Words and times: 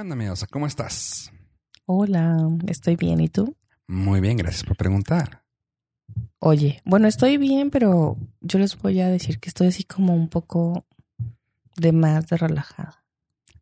¿Qué 0.00 0.12
onda? 0.12 0.46
¿Cómo 0.50 0.66
estás? 0.66 1.30
Hola, 1.84 2.48
estoy 2.68 2.96
bien. 2.96 3.20
¿Y 3.20 3.28
tú? 3.28 3.54
Muy 3.86 4.20
bien, 4.20 4.38
gracias 4.38 4.64
por 4.64 4.74
preguntar. 4.74 5.42
Oye, 6.38 6.80
bueno, 6.86 7.06
estoy 7.06 7.36
bien, 7.36 7.68
pero 7.68 8.16
yo 8.40 8.58
les 8.58 8.78
voy 8.78 8.98
a 9.00 9.08
decir 9.08 9.38
que 9.40 9.50
estoy 9.50 9.66
así 9.66 9.84
como 9.84 10.14
un 10.14 10.28
poco 10.28 10.86
de 11.76 11.92
más 11.92 12.28
de 12.28 12.38
relajada. 12.38 13.04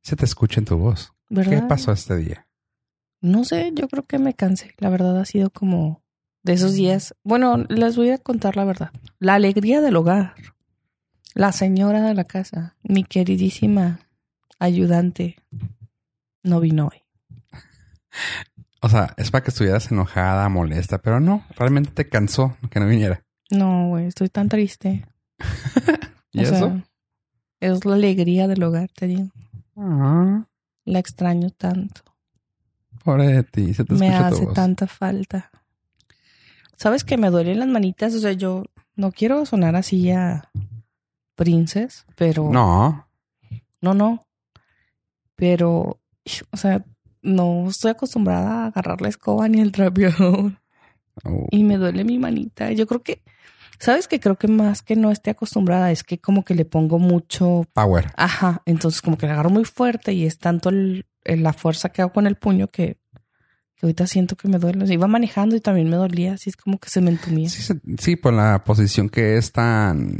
Se 0.02 0.14
te 0.14 0.26
escucha 0.26 0.60
en 0.60 0.66
tu 0.66 0.76
voz. 0.76 1.12
¿Verdad? 1.28 1.62
¿Qué 1.62 1.66
pasó 1.66 1.90
este 1.90 2.14
día? 2.14 2.46
No 3.20 3.44
sé, 3.44 3.72
yo 3.74 3.88
creo 3.88 4.04
que 4.04 4.20
me 4.20 4.34
cansé. 4.34 4.74
La 4.78 4.90
verdad 4.90 5.18
ha 5.18 5.24
sido 5.24 5.50
como 5.50 6.04
de 6.44 6.52
esos 6.52 6.74
días. 6.74 7.16
Bueno, 7.24 7.56
les 7.68 7.96
voy 7.96 8.10
a 8.10 8.18
contar 8.18 8.54
la 8.54 8.64
verdad. 8.64 8.92
La 9.18 9.34
alegría 9.34 9.80
del 9.80 9.96
hogar. 9.96 10.36
La 11.34 11.50
señora 11.50 12.00
de 12.02 12.14
la 12.14 12.22
casa, 12.22 12.76
mi 12.84 13.02
queridísima 13.02 14.08
ayudante, 14.60 15.34
no 16.42 16.60
vino 16.60 16.88
hoy. 16.92 17.02
O 18.80 18.88
sea, 18.88 19.12
es 19.16 19.32
para 19.32 19.42
que 19.42 19.50
estuvieras 19.50 19.90
enojada, 19.90 20.48
molesta, 20.48 20.98
pero 20.98 21.18
no, 21.18 21.44
realmente 21.56 21.90
te 21.90 22.08
cansó 22.08 22.56
que 22.70 22.78
no 22.78 22.86
viniera. 22.86 23.24
No, 23.50 23.88
güey, 23.88 24.06
estoy 24.06 24.28
tan 24.28 24.48
triste. 24.48 25.04
¿Y 26.32 26.38
O 26.38 26.42
eso? 26.42 26.54
sea, 26.54 26.84
es 27.58 27.84
la 27.84 27.94
alegría 27.96 28.46
del 28.46 28.62
hogar, 28.62 28.88
te 28.94 29.08
digo. 29.08 29.30
Ah, 29.76 30.44
La 30.84 31.00
extraño 31.00 31.50
tanto. 31.50 32.02
pobre 33.02 33.26
de 33.26 33.42
ti, 33.42 33.74
se 33.74 33.84
te 33.84 33.94
Me 33.94 34.14
hace 34.14 34.44
voz. 34.44 34.54
tanta 34.54 34.86
falta. 34.86 35.50
¿Sabes 36.76 37.02
que 37.02 37.16
me 37.18 37.30
duelen 37.30 37.58
las 37.58 37.68
manitas? 37.68 38.14
O 38.14 38.20
sea, 38.20 38.30
yo 38.32 38.62
no 38.94 39.10
quiero 39.10 39.44
sonar 39.44 39.74
así 39.74 40.12
a 40.12 40.48
princes, 41.34 42.06
pero... 42.14 42.48
No, 42.52 43.08
No, 43.80 43.92
no. 43.94 44.24
Pero, 45.34 45.98
o 46.50 46.56
sea, 46.56 46.84
no 47.22 47.68
estoy 47.68 47.90
acostumbrada 47.92 48.64
a 48.64 48.66
agarrar 48.68 49.00
la 49.00 49.08
escoba 49.08 49.48
ni 49.48 49.60
el 49.60 49.72
trapeador. 49.72 50.60
Oh, 51.24 51.46
Y 51.50 51.64
me 51.64 51.76
duele 51.78 52.04
mi 52.04 52.18
manita. 52.18 52.70
Yo 52.72 52.86
creo 52.86 53.02
que... 53.02 53.22
¿Sabes 53.80 54.08
que 54.08 54.18
Creo 54.20 54.36
que 54.36 54.48
más 54.48 54.82
que 54.82 54.96
no 54.96 55.10
esté 55.12 55.30
acostumbrada 55.30 55.90
es 55.92 56.02
que 56.02 56.18
como 56.18 56.44
que 56.44 56.54
le 56.54 56.64
pongo 56.64 56.98
mucho 56.98 57.64
power. 57.74 58.12
Ajá, 58.16 58.62
entonces 58.66 59.00
como 59.02 59.16
que 59.18 59.26
la 59.26 59.34
agarro 59.34 59.50
muy 59.50 59.64
fuerte 59.64 60.12
y 60.12 60.24
es 60.26 60.38
tanto 60.38 60.68
el- 60.70 61.06
el- 61.24 61.42
la 61.44 61.52
fuerza 61.52 61.88
que 61.90 62.02
hago 62.02 62.12
con 62.12 62.26
el 62.26 62.34
puño 62.36 62.66
que, 62.68 62.98
que 63.76 63.86
ahorita 63.86 64.06
siento 64.08 64.34
que 64.36 64.48
me 64.48 64.58
duele. 64.58 64.92
Iba 64.92 65.06
manejando 65.06 65.54
y 65.54 65.60
también 65.60 65.88
me 65.90 65.96
dolía, 65.96 66.32
así 66.34 66.50
es 66.50 66.56
como 66.56 66.78
que 66.78 66.88
se 66.90 67.00
me 67.00 67.10
entumía. 67.10 67.48
Sí, 67.48 67.72
sí, 67.98 68.16
por 68.16 68.32
la 68.32 68.64
posición 68.64 69.08
que 69.08 69.36
es 69.36 69.52
tan... 69.52 70.18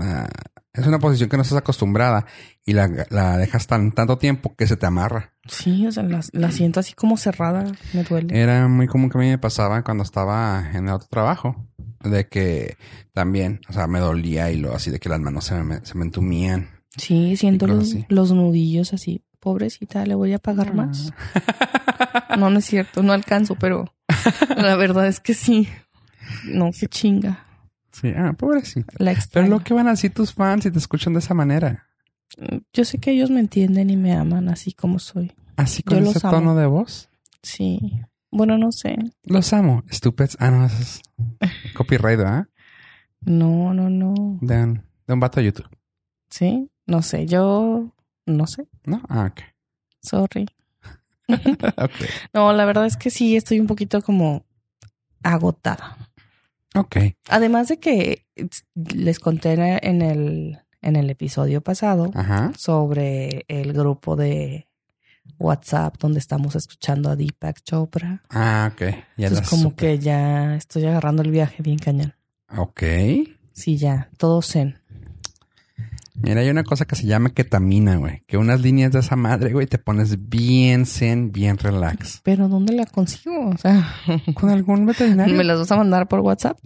ah, 0.00 0.28
es 0.72 0.86
una 0.86 0.98
posición 0.98 1.28
que 1.28 1.36
no 1.36 1.42
estás 1.42 1.58
acostumbrada 1.58 2.26
y 2.64 2.72
la, 2.72 3.06
la 3.10 3.36
dejas 3.36 3.66
tan 3.66 3.92
tanto 3.92 4.18
tiempo 4.18 4.54
que 4.56 4.66
se 4.66 4.76
te 4.76 4.86
amarra. 4.86 5.32
Sí, 5.46 5.86
o 5.86 5.92
sea, 5.92 6.02
la, 6.04 6.20
la 6.32 6.50
siento 6.52 6.80
así 6.80 6.92
como 6.92 7.16
cerrada, 7.16 7.64
me 7.92 8.04
duele. 8.04 8.40
Era 8.40 8.68
muy 8.68 8.86
común 8.86 9.10
que 9.10 9.18
a 9.18 9.20
mí 9.20 9.28
me 9.28 9.38
pasaba 9.38 9.82
cuando 9.82 10.04
estaba 10.04 10.70
en 10.72 10.88
el 10.88 10.94
otro 10.94 11.08
trabajo. 11.08 11.66
De 12.02 12.28
que 12.28 12.76
también, 13.12 13.60
o 13.68 13.74
sea, 13.74 13.86
me 13.86 13.98
dolía 13.98 14.50
y 14.50 14.56
lo 14.56 14.74
así 14.74 14.90
de 14.90 14.98
que 14.98 15.10
las 15.10 15.20
manos 15.20 15.44
se 15.44 15.54
me, 15.62 15.84
se 15.84 15.98
me 15.98 16.04
entumían. 16.04 16.70
Sí, 16.96 17.36
siento 17.36 17.66
los, 17.66 17.94
los 18.08 18.32
nudillos 18.32 18.94
así. 18.94 19.22
Pobrecita, 19.38 20.06
le 20.06 20.14
voy 20.14 20.32
a 20.32 20.38
pagar 20.38 20.74
más. 20.74 21.12
No, 22.38 22.48
no 22.48 22.60
es 22.60 22.64
cierto, 22.64 23.02
no 23.02 23.12
alcanzo, 23.12 23.56
pero 23.56 23.92
la 24.56 24.76
verdad 24.76 25.06
es 25.06 25.20
que 25.20 25.34
sí. 25.34 25.68
No, 26.44 26.70
qué 26.72 26.86
chinga. 26.86 27.44
Sí, 27.92 28.12
ah, 28.16 28.32
pobrecita. 28.34 28.92
La 28.98 29.14
Pero 29.32 29.46
lo 29.48 29.60
que 29.60 29.74
van 29.74 29.88
a 29.88 29.90
decir 29.90 30.12
tus 30.14 30.32
fans 30.32 30.64
si 30.64 30.70
te 30.70 30.78
escuchan 30.78 31.12
de 31.12 31.18
esa 31.18 31.34
manera. 31.34 31.86
Yo 32.72 32.84
sé 32.84 32.98
que 32.98 33.10
ellos 33.10 33.30
me 33.30 33.40
entienden 33.40 33.90
y 33.90 33.96
me 33.96 34.12
aman 34.14 34.48
así 34.48 34.72
como 34.72 34.98
soy. 34.98 35.32
Así 35.56 35.82
con 35.82 36.04
Yo 36.04 36.10
ese 36.10 36.26
amo. 36.26 36.36
tono 36.36 36.54
de 36.54 36.66
voz. 36.66 37.08
Sí. 37.42 37.80
Bueno, 38.30 38.56
no 38.58 38.70
sé. 38.70 38.96
Los 39.24 39.52
amo. 39.52 39.82
Stupids. 39.90 40.36
Ah, 40.40 40.50
no, 40.50 40.64
eso 40.64 40.76
es 40.80 41.02
copyright, 41.74 42.20
¿ah? 42.20 42.48
No, 43.22 43.74
no, 43.74 43.90
no. 43.90 44.38
De 44.40 44.62
un, 44.62 44.82
de 45.06 45.12
un 45.14 45.20
vato 45.20 45.40
de 45.40 45.46
YouTube. 45.46 45.68
Sí, 46.30 46.70
no 46.86 47.02
sé, 47.02 47.26
yo 47.26 47.92
no 48.26 48.46
sé, 48.46 48.68
¿No? 48.84 49.02
Ah, 49.08 49.30
ok. 49.32 49.40
sorry. 50.00 50.46
Ok. 51.28 51.90
No, 52.32 52.52
la 52.52 52.64
verdad 52.64 52.86
es 52.86 52.96
que 52.96 53.10
sí, 53.10 53.36
estoy 53.36 53.58
un 53.60 53.66
poquito 53.66 54.00
como 54.02 54.44
agotada. 55.22 55.96
Ok. 56.74 56.96
Además 57.28 57.68
de 57.68 57.78
que 57.78 58.26
les 58.74 59.18
conté 59.18 59.52
en 59.54 60.02
el, 60.02 60.58
en 60.82 60.96
el 60.96 61.10
episodio 61.10 61.60
pasado 61.60 62.10
Ajá. 62.14 62.52
sobre 62.56 63.44
el 63.48 63.72
grupo 63.72 64.16
de 64.16 64.68
WhatsApp 65.38 65.96
donde 65.98 66.18
estamos 66.18 66.54
escuchando 66.56 67.10
a 67.10 67.16
Deepak 67.16 67.62
Chopra. 67.62 68.22
Ah, 68.30 68.70
ok. 68.72 68.80
Ya 69.16 69.28
Entonces 69.28 69.48
como 69.48 69.74
que 69.74 69.98
ya 69.98 70.56
estoy 70.56 70.84
agarrando 70.84 71.22
el 71.22 71.30
viaje 71.30 71.62
bien 71.62 71.78
cañón. 71.78 72.14
Ok. 72.56 72.82
Sí, 73.52 73.76
ya, 73.76 74.10
todo 74.16 74.42
zen. 74.42 74.79
Mira, 76.22 76.40
hay 76.40 76.50
una 76.50 76.64
cosa 76.64 76.84
que 76.84 76.96
se 76.96 77.06
llama 77.06 77.30
ketamina, 77.30 77.96
güey. 77.96 78.22
Que 78.26 78.36
unas 78.36 78.60
líneas 78.60 78.92
de 78.92 78.98
esa 79.00 79.16
madre, 79.16 79.52
güey, 79.52 79.66
te 79.66 79.78
pones 79.78 80.28
bien 80.28 80.84
zen, 80.86 81.32
bien 81.32 81.56
relax. 81.58 82.20
Pero 82.24 82.48
¿dónde 82.48 82.74
la 82.74 82.86
consigo? 82.86 83.48
O 83.48 83.56
sea, 83.56 83.94
¿Con 84.34 84.50
algún 84.50 84.86
veterinario? 84.86 85.34
¿me 85.36 85.44
las 85.44 85.58
vas 85.58 85.72
a 85.72 85.76
mandar 85.76 86.08
por 86.08 86.20
WhatsApp? 86.20 86.58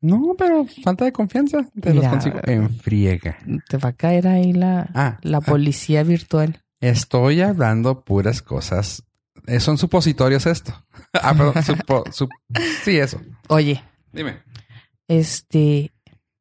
No, 0.00 0.34
pero 0.36 0.66
falta 0.84 1.04
de 1.04 1.12
confianza. 1.12 1.66
Te 1.80 1.88
los 1.94 1.96
Mira. 2.04 2.10
consigo 2.10 2.38
en 2.44 2.70
friega. 2.78 3.38
Te 3.68 3.76
va 3.78 3.90
a 3.90 3.92
caer 3.92 4.28
ahí 4.28 4.52
la, 4.52 4.88
Ah, 4.94 5.18
la 5.22 5.38
ah, 5.38 5.40
policía 5.40 6.02
virtual. 6.02 6.62
estoy 6.80 7.40
hablando 7.40 8.04
puras 8.04 8.42
cosas. 8.42 9.02
Eh, 9.46 9.60
son 9.60 9.78
supositorios 9.78 10.46
esto. 10.46 10.74
ah, 11.14 11.32
perdón. 11.34 11.54
supo- 11.62 12.04
sup- 12.12 12.30
sí, 12.84 12.98
eso. 12.98 13.20
Oye, 13.48 13.82
Dime. 14.12 14.38
este, 15.08 15.92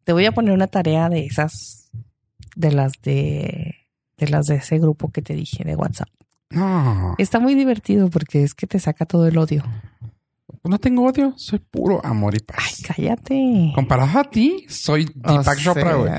te 0.03 0.13
voy 0.13 0.25
a 0.25 0.31
poner 0.31 0.53
una 0.53 0.67
tarea 0.67 1.07
de 1.09 1.25
esas, 1.25 1.84
de 2.55 2.71
las 2.71 2.93
de, 3.03 3.75
de 4.17 4.27
las 4.27 4.47
de 4.47 4.55
ese 4.55 4.79
grupo 4.79 5.11
que 5.11 5.21
te 5.21 5.33
dije 5.35 5.63
de 5.63 5.75
WhatsApp. 5.75 6.09
No, 6.51 7.16
Está 7.17 7.39
muy 7.39 7.55
divertido 7.55 8.09
porque 8.09 8.43
es 8.43 8.53
que 8.53 8.67
te 8.67 8.79
saca 8.79 9.05
todo 9.05 9.27
el 9.27 9.38
odio. 9.38 9.63
no 10.63 10.77
tengo 10.79 11.05
odio. 11.05 11.33
Soy 11.38 11.59
puro 11.59 12.03
amor 12.05 12.35
y 12.35 12.38
Ay, 12.38 12.45
paz. 12.45 12.81
cállate. 12.88 13.71
Comparado 13.75 14.19
a 14.19 14.23
ti, 14.23 14.65
soy 14.69 15.05
Deepak 15.15 15.59
Chopra, 15.59 15.95
güey. 15.95 16.11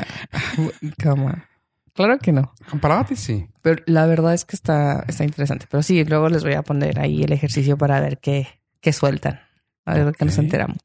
Claro 1.95 2.19
que 2.19 2.33
no. 2.33 2.53
Comparado 2.71 3.01
a 3.01 3.05
ti, 3.07 3.17
sí. 3.17 3.49
Pero 3.63 3.83
la 3.87 4.05
verdad 4.07 4.35
es 4.35 4.45
que 4.45 4.55
está, 4.55 5.05
está 5.09 5.25
interesante. 5.25 5.67
Pero 5.71 5.83
sí, 5.83 6.05
luego 6.05 6.29
les 6.29 6.45
voy 6.45 6.53
a 6.53 6.63
poner 6.63 6.99
ahí 7.01 7.23
el 7.23 7.33
ejercicio 7.33 7.79
para 7.79 8.01
ver 8.01 8.19
qué, 8.19 8.47
qué 8.81 8.93
sueltan. 8.93 9.41
A 9.87 9.95
ver 9.95 10.15
qué 10.15 10.25
nos 10.27 10.37
enteramos. 10.37 10.79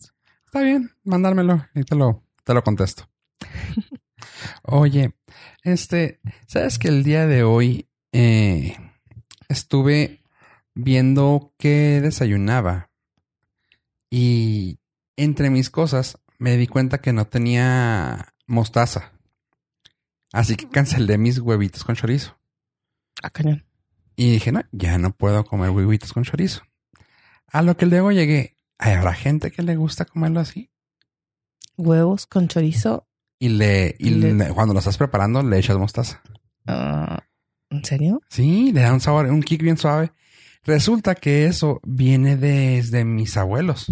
Está 0.46 0.62
bien, 0.62 0.92
mándamelo 1.04 1.66
y 1.76 1.84
te 1.84 1.96
lo, 1.96 2.24
te 2.44 2.54
lo 2.54 2.64
contesto. 2.64 3.10
Oye, 4.64 5.14
este, 5.64 6.20
¿sabes 6.48 6.80
que 6.80 6.88
el 6.88 7.04
día 7.04 7.28
de 7.28 7.44
hoy 7.44 7.90
eh, 8.12 8.78
estuve 9.50 10.24
viendo 10.74 11.54
qué 11.58 12.00
desayunaba? 12.02 12.92
Y 14.10 14.80
entre 15.16 15.50
mis 15.50 15.70
cosas 15.70 16.18
me 16.38 16.58
di 16.58 16.68
cuenta 16.68 17.00
que 17.00 17.14
no 17.14 17.28
tenía 17.28 18.34
mostaza. 18.48 19.14
Así 20.34 20.56
que 20.56 20.70
cancelé 20.70 21.18
mis 21.18 21.40
huevitos 21.40 21.84
con 21.84 21.96
chorizo. 21.96 22.38
Ah, 23.22 23.30
cañón. 23.30 23.66
Y 24.16 24.32
dije, 24.32 24.52
no, 24.52 24.62
ya 24.72 24.98
no 24.98 25.16
puedo 25.16 25.44
comer 25.46 25.70
huevitos 25.70 26.14
con 26.14 26.24
chorizo. 26.24 26.64
A 27.48 27.62
lo 27.62 27.76
que 27.78 27.86
luego 27.86 28.12
llegué, 28.12 28.58
¿hay 28.78 28.94
habrá 28.94 29.14
gente 29.14 29.52
que 29.52 29.62
le 29.62 29.76
gusta 29.76 30.06
comerlo 30.06 30.40
así? 30.40 30.72
Huevos 31.78 32.26
con 32.28 32.48
chorizo. 32.48 33.08
Y 33.44 33.50
le, 33.50 33.96
y 33.98 34.12
Le- 34.12 34.50
cuando 34.54 34.72
lo 34.76 34.80
estás 34.80 34.98
preparando, 34.98 35.42
le 35.42 35.58
echas 35.58 35.76
mostaza. 35.76 36.22
Ah, 36.68 37.24
¿En 37.72 37.84
serio? 37.84 38.22
Sí, 38.30 38.72
le 38.72 38.82
da 38.82 38.94
un 38.94 39.00
sabor, 39.02 39.26
un 39.26 39.42
kick 39.42 39.64
bien 39.64 39.78
suave. 39.78 40.12
Resulta 40.64 41.16
que 41.16 41.48
eso 41.48 41.80
viene 41.84 42.38
desde 42.38 43.04
mis 43.04 43.38
abuelos. 43.38 43.92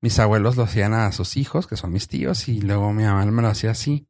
Mis 0.00 0.18
abuelos 0.18 0.56
lo 0.56 0.64
hacían 0.64 0.94
a 0.94 1.12
sus 1.12 1.36
hijos, 1.36 1.68
que 1.68 1.76
son 1.76 1.92
mis 1.92 2.08
tíos, 2.08 2.48
y 2.48 2.60
luego 2.60 2.92
mi 2.92 3.04
mamá 3.04 3.24
me 3.26 3.40
lo 3.42 3.46
hacía 3.48 3.70
así. 3.70 4.08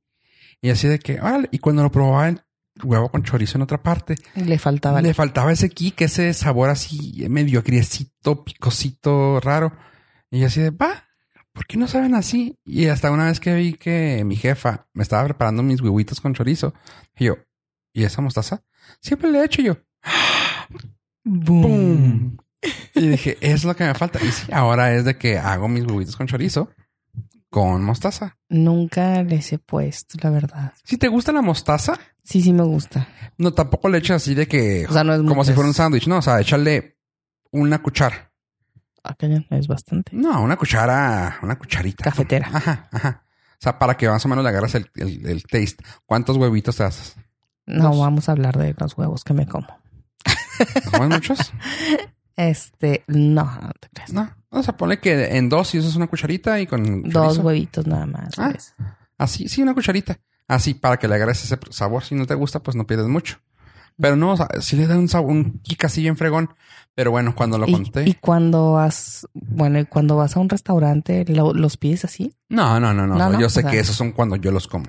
Y 0.63 0.71
así 0.71 0.89
de 0.89 0.99
que, 0.99 1.21
órale, 1.21 1.51
y 1.53 1.59
cuando 1.59 1.83
lo 1.83 1.91
probaba 1.93 2.31
el 2.31 2.41
huevo 2.83 3.11
con 3.11 3.25
chorizo 3.25 3.59
en 3.59 3.63
otra 3.63 3.83
parte, 3.83 4.15
Le 4.37 4.59
faltaba. 4.59 5.03
le 5.03 5.13
faltaba 5.13 5.53
ese 5.53 5.69
kick, 5.69 6.01
ese 6.01 6.33
sabor 6.33 6.71
así 6.71 7.27
medio 7.29 7.59
agriecito, 7.61 8.43
picosito, 8.43 9.39
raro. 9.41 9.77
Y 10.31 10.45
así 10.45 10.63
de, 10.63 10.71
va, 10.71 11.05
¿por 11.53 11.67
qué 11.67 11.77
no 11.77 11.87
saben 11.89 12.15
así? 12.15 12.57
Y 12.65 12.87
hasta 12.87 13.11
una 13.11 13.27
vez 13.27 13.41
que 13.41 13.55
vi 13.55 13.75
que 13.75 14.23
mi 14.25 14.37
jefa 14.37 14.87
me 14.93 15.03
estaba 15.03 15.25
preparando 15.25 15.63
mis 15.63 15.81
huevitos 15.81 16.21
con 16.21 16.35
chorizo, 16.35 16.75
y 17.19 17.27
yo, 17.27 17.37
¿y 17.93 18.05
esa 18.05 18.23
mostaza? 18.23 18.63
Siempre 19.01 19.31
le 19.31 19.41
he 19.41 19.45
hecho 19.45 19.63
yo. 19.63 19.77
Y 22.95 23.09
dije, 23.09 23.39
es 23.41 23.65
lo 23.65 23.75
que 23.75 23.85
me 23.85 23.95
falta. 23.95 24.19
Y 24.23 24.31
sí, 24.31 24.51
ahora 24.53 24.95
es 24.95 25.05
de 25.05 25.17
que 25.17 25.39
hago 25.39 25.69
mis 25.69 25.85
huevitos 25.85 26.17
con 26.17 26.27
chorizo 26.27 26.71
con 27.51 27.85
mostaza. 27.85 28.39
Nunca 28.49 29.23
les 29.23 29.53
he 29.53 29.59
puesto, 29.59 30.17
la 30.23 30.31
verdad. 30.31 30.73
Si 30.85 30.97
te 30.97 31.09
gusta 31.09 31.33
la 31.33 31.43
mostaza, 31.43 31.99
Sí, 32.25 32.41
sí 32.41 32.53
me 32.53 32.63
gusta. 32.63 33.09
no 33.37 33.53
tampoco 33.53 33.89
le 33.89 33.99
echas 33.99 34.23
así 34.23 34.35
de 34.35 34.47
que 34.47 34.87
O 34.89 34.93
sea, 34.93 35.05
no 35.05 35.13
es 35.15 35.23
como 35.23 35.45
si 35.45 35.53
fuera 35.53 35.69
un 35.69 35.75
sándwich, 35.75 36.07
no, 36.07 36.19
o 36.19 36.23
sea, 36.23 36.41
echarle 36.41 36.97
una 37.51 37.83
cuchara. 37.83 38.32
Acá 39.05 39.27
es 39.51 39.67
bastante. 39.67 40.13
No, 40.15 40.43
una 40.43 40.57
cuchara, 40.57 41.39
una 41.43 41.59
cucharita. 41.59 42.05
Cafetera. 42.05 42.49
Ajá, 42.53 42.89
ajá. 42.93 43.23
O 43.55 43.59
sea, 43.63 43.79
para 43.79 43.97
que 43.97 44.09
más 44.09 44.25
o 44.25 44.29
menos 44.29 44.43
le 44.45 44.51
agarras 44.51 44.75
el, 44.75 44.91
el- 44.97 45.27
el 45.27 45.43
taste. 45.45 45.85
¿Cuántos 46.07 46.37
huevitos 46.37 46.77
te 46.77 46.85
haces? 46.85 47.17
No, 47.67 47.91
Dos. 47.91 47.99
vamos 48.01 48.29
a 48.29 48.33
hablar 48.33 48.57
de 48.59 48.75
los 48.79 48.97
huevos 48.99 49.23
que 49.25 49.35
me 49.35 49.47
como. 49.47 49.67
¿Comes 50.93 51.09
muchos? 51.09 51.39
Este, 52.35 53.05
no, 53.09 53.45
no 53.45 53.71
te 53.79 53.89
creas. 53.93 54.13
No. 54.13 54.31
O 54.49 54.63
sea, 54.63 54.75
ponle 54.75 54.99
que 54.99 55.37
en 55.37 55.51
dos 55.51 55.75
y 55.75 55.79
usas 55.79 55.97
una 55.97 56.07
cucharita 56.07 56.59
y 56.61 56.67
con 56.67 57.03
Dos 57.03 57.13
chorizo. 57.13 57.43
huevitos 57.43 57.87
nada 57.87 58.07
más. 58.07 58.39
Ah. 58.39 58.49
¿ves? 58.49 58.75
Así, 59.19 59.49
sí, 59.51 59.63
una 59.63 59.75
cucharita. 59.75 60.19
Así, 60.49 60.73
para 60.73 60.97
que 60.97 61.07
le 61.09 61.15
agarres 61.17 61.45
ese 61.45 61.59
sabor. 61.71 62.03
Si 62.05 62.15
no 62.15 62.27
te 62.27 62.35
gusta, 62.35 62.61
pues 62.63 62.75
no 62.75 62.87
pierdes 62.87 63.07
mucho. 63.07 63.39
Pero 64.01 64.17
no, 64.17 64.33
o 64.33 64.37
sea, 64.37 64.49
sí 64.61 64.77
le 64.77 64.87
da 64.87 64.97
un 64.99 65.09
sabor, 65.09 65.31
un 65.31 65.61
kick 65.63 65.85
así 65.85 66.01
bien 66.03 66.17
fregón. 66.17 66.51
Pero 66.95 67.11
bueno, 67.11 67.35
cuando 67.35 67.57
lo 67.59 67.67
y, 67.67 67.73
conté. 67.73 68.09
y 68.09 68.15
cuando 68.15 68.73
vas, 68.73 69.27
bueno, 69.33 69.79
y 69.79 69.87
cuando 69.87 70.17
vas 70.17 70.37
a 70.37 70.41
un 70.41 70.49
restaurante, 70.51 71.25
¿lo- 71.27 71.55
¿los 71.55 71.77
pides 71.79 72.05
así? 72.05 72.35
No, 72.51 72.79
no, 72.81 72.93
no, 72.93 73.07
no. 73.07 73.17
No, 73.17 73.31
no, 73.31 73.41
Yo 73.41 73.47
o 73.47 73.51
sé 73.51 73.63
sea- 73.63 73.71
que 73.71 73.79
esos 73.79 73.97
son 73.97 74.13
cuando 74.13 74.37
yo 74.37 74.53
los 74.53 74.69
como. 74.69 74.87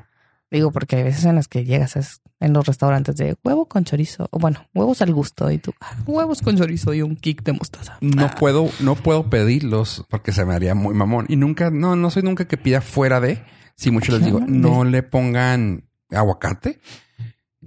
Digo, 0.52 0.72
porque 0.72 0.98
hay 0.98 1.04
veces 1.04 1.26
en 1.26 1.36
las 1.36 1.48
que 1.48 1.64
llegas 1.66 1.96
es- 1.96 2.22
en 2.40 2.52
los 2.54 2.66
restaurantes 2.68 3.16
de 3.16 3.36
huevo 3.44 3.68
con 3.68 3.86
chorizo, 3.86 4.28
o 4.32 4.38
bueno, 4.38 4.68
huevos 4.76 5.02
al 5.02 5.14
gusto, 5.14 5.50
y 5.50 5.58
tú, 5.60 5.74
ah, 5.80 5.96
huevos 6.06 6.42
con 6.42 6.58
chorizo 6.58 6.94
y 6.94 7.02
un 7.02 7.16
kick 7.16 7.42
de 7.44 7.54
mostaza. 7.54 7.98
No 8.02 8.26
Ah, 8.26 8.36
puedo, 8.38 8.70
no 8.82 8.96
puedo 8.96 9.30
pedirlos 9.30 10.06
porque 10.10 10.32
se 10.34 10.44
me 10.46 10.54
haría 10.54 10.76
muy 10.76 10.94
mamón. 10.94 11.26
Y 11.30 11.38
nunca, 11.38 11.72
no, 11.72 11.96
no 11.96 12.10
soy 12.12 12.24
nunca 12.24 12.46
que 12.50 12.58
pida 12.58 12.82
fuera 12.82 13.20
de. 13.22 13.42
Si 13.76 13.90
mucho 13.92 14.12
les 14.12 14.26
digo, 14.26 14.42
no 14.46 14.84
le 14.84 15.02
pongan 15.04 15.86
aguacate 16.12 16.80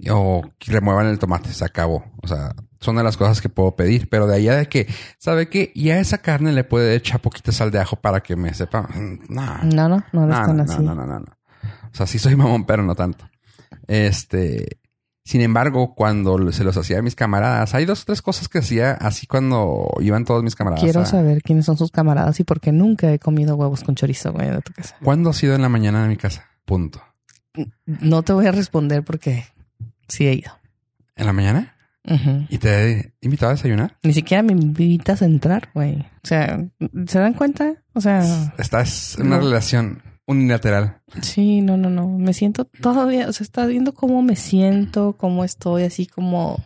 o 0.09 0.43
que 0.59 0.71
remuevan 0.71 1.07
el 1.07 1.19
tomate, 1.19 1.51
se 1.53 1.65
acabó. 1.65 2.05
O 2.21 2.27
sea, 2.27 2.53
son 2.79 2.95
de 2.97 3.03
las 3.03 3.17
cosas 3.17 3.41
que 3.41 3.49
puedo 3.49 3.75
pedir. 3.75 4.09
Pero 4.09 4.27
de 4.27 4.35
allá 4.35 4.55
de 4.55 4.67
que, 4.69 4.87
¿sabe 5.17 5.49
qué? 5.49 5.71
Y 5.75 5.89
a 5.89 5.99
esa 5.99 6.19
carne 6.19 6.51
le 6.53 6.63
puede 6.63 6.95
echar 6.95 7.21
poquita 7.21 7.51
sal 7.51 7.71
de 7.71 7.79
ajo 7.79 7.95
para 7.95 8.21
que 8.21 8.35
me 8.35 8.53
sepa. 8.53 8.83
Mm, 8.83 9.19
No, 9.29 9.57
No, 9.63 9.89
no, 9.89 10.03
no 10.13 10.27
no, 10.27 10.33
tan 10.45 10.57
no, 10.57 10.63
así. 10.63 10.81
no, 10.83 10.93
no, 10.95 11.05
no, 11.05 11.19
no. 11.19 11.25
O 11.91 11.95
sea, 11.95 12.05
sí 12.05 12.19
soy 12.19 12.35
mamón, 12.37 12.65
pero 12.65 12.83
no 12.83 12.95
tanto. 12.95 13.29
Este, 13.87 14.79
sin 15.23 15.41
embargo, 15.41 15.95
cuando 15.95 16.51
se 16.51 16.63
los 16.63 16.77
hacía 16.77 16.99
a 16.99 17.01
mis 17.01 17.15
camaradas, 17.15 17.73
hay 17.73 17.85
dos 17.85 18.03
o 18.03 18.05
tres 18.05 18.21
cosas 18.21 18.47
que 18.49 18.59
hacía 18.59 18.91
así 18.93 19.27
cuando 19.27 19.89
iban 19.99 20.25
todos 20.25 20.43
mis 20.43 20.55
camaradas. 20.55 20.83
Quiero 20.83 21.01
a- 21.01 21.05
saber 21.05 21.41
quiénes 21.41 21.65
son 21.65 21.77
sus 21.77 21.91
camaradas 21.91 22.39
y 22.39 22.43
por 22.43 22.59
qué 22.59 22.71
nunca 22.71 23.11
he 23.11 23.19
comido 23.19 23.55
huevos 23.55 23.83
con 23.83 23.95
chorizo, 23.95 24.31
güey, 24.33 24.49
de 24.51 24.61
tu 24.61 24.73
casa. 24.73 24.95
¿Cuándo 25.03 25.29
ha 25.29 25.33
sido 25.33 25.55
en 25.55 25.61
la 25.61 25.69
mañana 25.69 26.01
de 26.03 26.07
mi 26.09 26.17
casa? 26.17 26.45
Punto. 26.65 27.01
No 27.85 28.21
te 28.23 28.33
voy 28.33 28.45
a 28.45 28.51
responder 28.51 29.03
porque 29.03 29.45
sí 30.07 30.27
he 30.27 30.33
ido. 30.33 30.51
¿En 31.15 31.25
la 31.25 31.33
mañana? 31.33 31.73
¿Y 32.49 32.57
te 32.59 32.91
he 32.99 33.13
invitado 33.19 33.51
a 33.51 33.55
desayunar? 33.55 33.97
Ni 34.03 34.13
siquiera 34.13 34.41
me 34.41 34.53
invitas 34.53 35.21
a 35.21 35.25
entrar, 35.25 35.69
güey. 35.73 35.99
O 36.23 36.27
sea, 36.27 36.65
¿se 37.05 37.19
dan 37.19 37.33
cuenta? 37.33 37.73
O 37.93 37.99
sea, 37.99 38.53
Estás 38.57 39.17
en 39.19 39.27
una 39.27 39.37
No. 39.39 39.43
relación 39.43 40.01
unilateral. 40.25 41.01
sí, 41.21 41.59
no, 41.61 41.75
no, 41.75 41.89
no. 41.89 42.07
Me 42.07 42.33
siento 42.33 42.63
todavía, 42.65 43.27
o 43.27 43.33
sea, 43.33 43.43
estás 43.43 43.67
viendo 43.67 43.93
cómo 43.93 44.21
me 44.21 44.37
siento, 44.37 45.17
cómo 45.17 45.43
estoy 45.43 45.83
así 45.83 46.05
como 46.05 46.63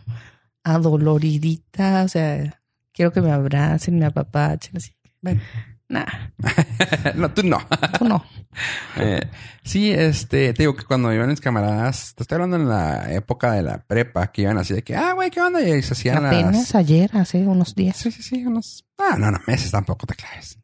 adoloridita. 0.62 2.02
O 2.04 2.08
sea, 2.08 2.60
quiero 2.92 3.12
que 3.12 3.20
me 3.20 3.32
abracen, 3.32 3.98
me 3.98 4.06
apapachen, 4.06 4.76
así. 4.76 4.92
Ven. 5.20 5.40
Nah, 5.88 6.06
no, 7.16 7.30
tú 7.32 7.42
no. 7.42 7.58
tú 7.98 8.04
no. 8.06 8.24
Eh, 8.96 9.22
sí, 9.64 9.90
este, 9.90 10.52
te 10.52 10.62
digo 10.62 10.76
que 10.76 10.84
cuando 10.84 11.12
iban 11.12 11.30
mis 11.30 11.40
camaradas, 11.40 12.14
te 12.14 12.22
estoy 12.22 12.36
hablando 12.36 12.56
en 12.56 12.68
la 12.68 13.12
época 13.12 13.52
de 13.52 13.62
la 13.62 13.82
prepa, 13.82 14.30
que 14.30 14.42
iban 14.42 14.58
así 14.58 14.74
de 14.74 14.82
que, 14.82 14.94
ah, 14.94 15.14
güey, 15.14 15.30
¿qué 15.30 15.40
onda? 15.40 15.62
Y 15.62 15.82
se 15.82 15.94
hacían 15.94 16.26
Apenas 16.26 16.56
las... 16.56 16.74
ayer, 16.74 17.10
hace 17.16 17.38
unos 17.38 17.74
días, 17.74 17.96
Sí, 17.96 18.10
sí, 18.10 18.22
sí, 18.22 18.44
unos... 18.44 18.84
Ah, 18.98 19.16
no, 19.18 19.30
no, 19.30 19.40
meses 19.46 19.70
tampoco 19.70 20.06
te 20.06 20.14
claves. 20.14 20.58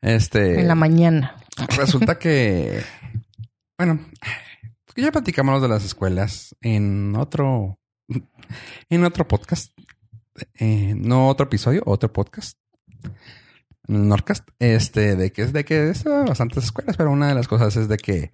Este... 0.00 0.60
en 0.60 0.68
la 0.68 0.74
mañana. 0.74 1.36
Resulta 1.76 2.18
que, 2.18 2.82
bueno, 3.78 4.00
ya 4.96 5.12
platicamos 5.12 5.60
de 5.60 5.68
las 5.68 5.84
escuelas 5.84 6.56
en 6.62 7.14
otro, 7.16 7.78
en 8.88 9.04
otro 9.04 9.28
podcast, 9.28 9.72
Eh, 10.58 10.94
no 10.96 11.28
otro 11.28 11.44
episodio, 11.44 11.82
otro 11.84 12.10
podcast, 12.10 12.56
Norcast, 13.88 14.48
este, 14.58 15.16
de 15.16 15.32
que 15.32 15.42
es 15.42 15.52
de 15.52 15.64
que 15.64 15.90
es 15.90 16.04
bastantes 16.04 16.64
escuelas, 16.64 16.96
pero 16.96 17.10
una 17.10 17.28
de 17.28 17.34
las 17.34 17.48
cosas 17.48 17.76
es 17.76 17.88
de 17.88 17.96
que 17.96 18.32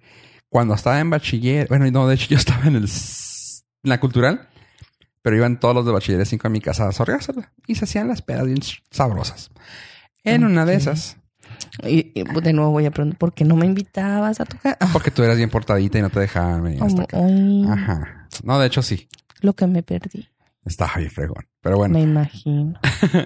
cuando 0.49 0.73
estaba 0.73 0.99
en 0.99 1.09
bachiller, 1.09 1.67
bueno, 1.67 1.89
no, 1.91 2.07
de 2.07 2.15
hecho 2.15 2.27
yo 2.29 2.37
estaba 2.37 2.65
en 2.65 2.75
el, 2.75 2.83
en 2.83 3.89
la 3.89 3.99
cultural, 3.99 4.47
pero 5.21 5.35
iban 5.35 5.59
todos 5.59 5.75
los 5.75 5.85
de 5.85 5.91
bachiller 5.91 6.25
5 6.25 6.47
a 6.47 6.49
mi 6.49 6.61
casa 6.61 6.87
a 6.87 6.91
sorreársela 6.91 7.51
y 7.67 7.75
se 7.75 7.85
hacían 7.85 8.07
las 8.07 8.21
pedas 8.21 8.45
bien 8.45 8.59
sabrosas. 8.91 9.51
En 10.23 10.43
una 10.43 10.65
de 10.65 10.75
esas, 10.75 11.17
Y, 11.83 12.11
y 12.13 12.23
de 12.23 12.53
nuevo 12.53 12.71
voy 12.71 12.85
a 12.85 12.91
preguntar, 12.91 13.17
¿por 13.17 13.33
qué 13.33 13.45
no 13.45 13.55
me 13.55 13.65
invitabas 13.65 14.39
a 14.39 14.45
tu 14.45 14.57
casa? 14.57 14.77
Porque 14.93 15.11
tú 15.11 15.23
eras 15.23 15.37
bien 15.37 15.49
portadita 15.49 15.97
y 15.97 16.01
no 16.01 16.09
te 16.09 16.19
dejaban 16.19 16.63
venir 16.63 16.83
hasta 16.83 17.03
acá. 17.03 17.17
Ajá. 17.71 18.27
No, 18.43 18.59
de 18.59 18.67
hecho 18.67 18.81
sí. 18.81 19.07
lo 19.41 19.53
que 19.53 19.65
me 19.67 19.81
perdí. 19.83 20.27
Estaba 20.69 20.93
bien 20.97 21.11
fregón. 21.11 21.47
Pero 21.61 21.77
bueno, 21.77 21.93
Me 21.95 22.01
imagino. 22.01 22.79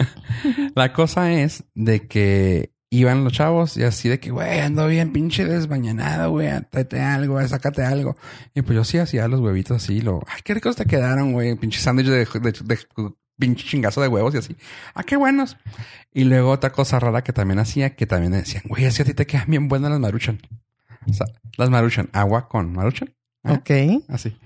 la 0.76 0.94
cosa 0.94 1.32
es 1.32 1.64
de 1.76 2.08
que 2.08 2.72
iban 2.90 3.24
los 3.24 3.34
chavos 3.34 3.76
y 3.78 3.84
así 3.84 4.08
de 4.10 4.20
que, 4.20 4.32
güey, 4.32 4.60
ando 4.60 4.88
bien 4.88 5.12
pinche 5.14 5.46
desmañanado, 5.46 6.30
güey, 6.32 6.50
tráete 6.70 7.02
algo, 7.02 7.46
sácate 7.48 7.84
algo. 7.84 8.16
Y 8.54 8.62
pues 8.62 8.76
yo 8.76 8.84
sí 8.84 8.98
hacía 9.00 9.28
los 9.28 9.40
huevitos 9.40 9.84
así, 9.84 10.02
lo, 10.02 10.22
ay, 10.28 10.42
qué 10.44 10.54
ricos 10.54 10.76
te 10.76 10.86
quedaron, 10.86 11.34
güey, 11.34 11.56
pinche 11.56 11.80
sándwich 11.80 12.08
de, 12.08 12.26
de, 12.26 12.52
de- 12.64 13.14
pinche 13.38 13.66
chingazo 13.68 14.00
de 14.02 14.08
huevos 14.08 14.36
y 14.36 14.38
así. 14.38 14.56
Ah, 14.94 15.04
qué 15.04 15.16
buenos. 15.18 15.58
Y 16.14 16.24
luego 16.26 16.52
otra 16.52 16.72
cosa 16.72 17.00
rara 17.00 17.24
que 17.24 17.34
también 17.34 17.58
hacía, 17.60 17.96
que 17.96 18.06
también 18.06 18.32
decían, 18.34 18.64
güey, 18.68 18.84
que 18.90 19.02
a 19.02 19.06
ti 19.06 19.14
te 19.16 19.26
quedan 19.26 19.46
bien 19.48 19.68
buenas 19.68 19.90
las 19.90 20.00
maruchan. 20.00 20.40
O 21.10 21.14
sea, 21.14 21.26
las 21.58 21.70
maruchan, 21.72 22.10
agua 22.14 22.48
con 22.48 22.72
maruchan. 22.74 23.14
Ah, 23.44 23.54
Ok. 23.54 23.72
Así. 24.08 24.38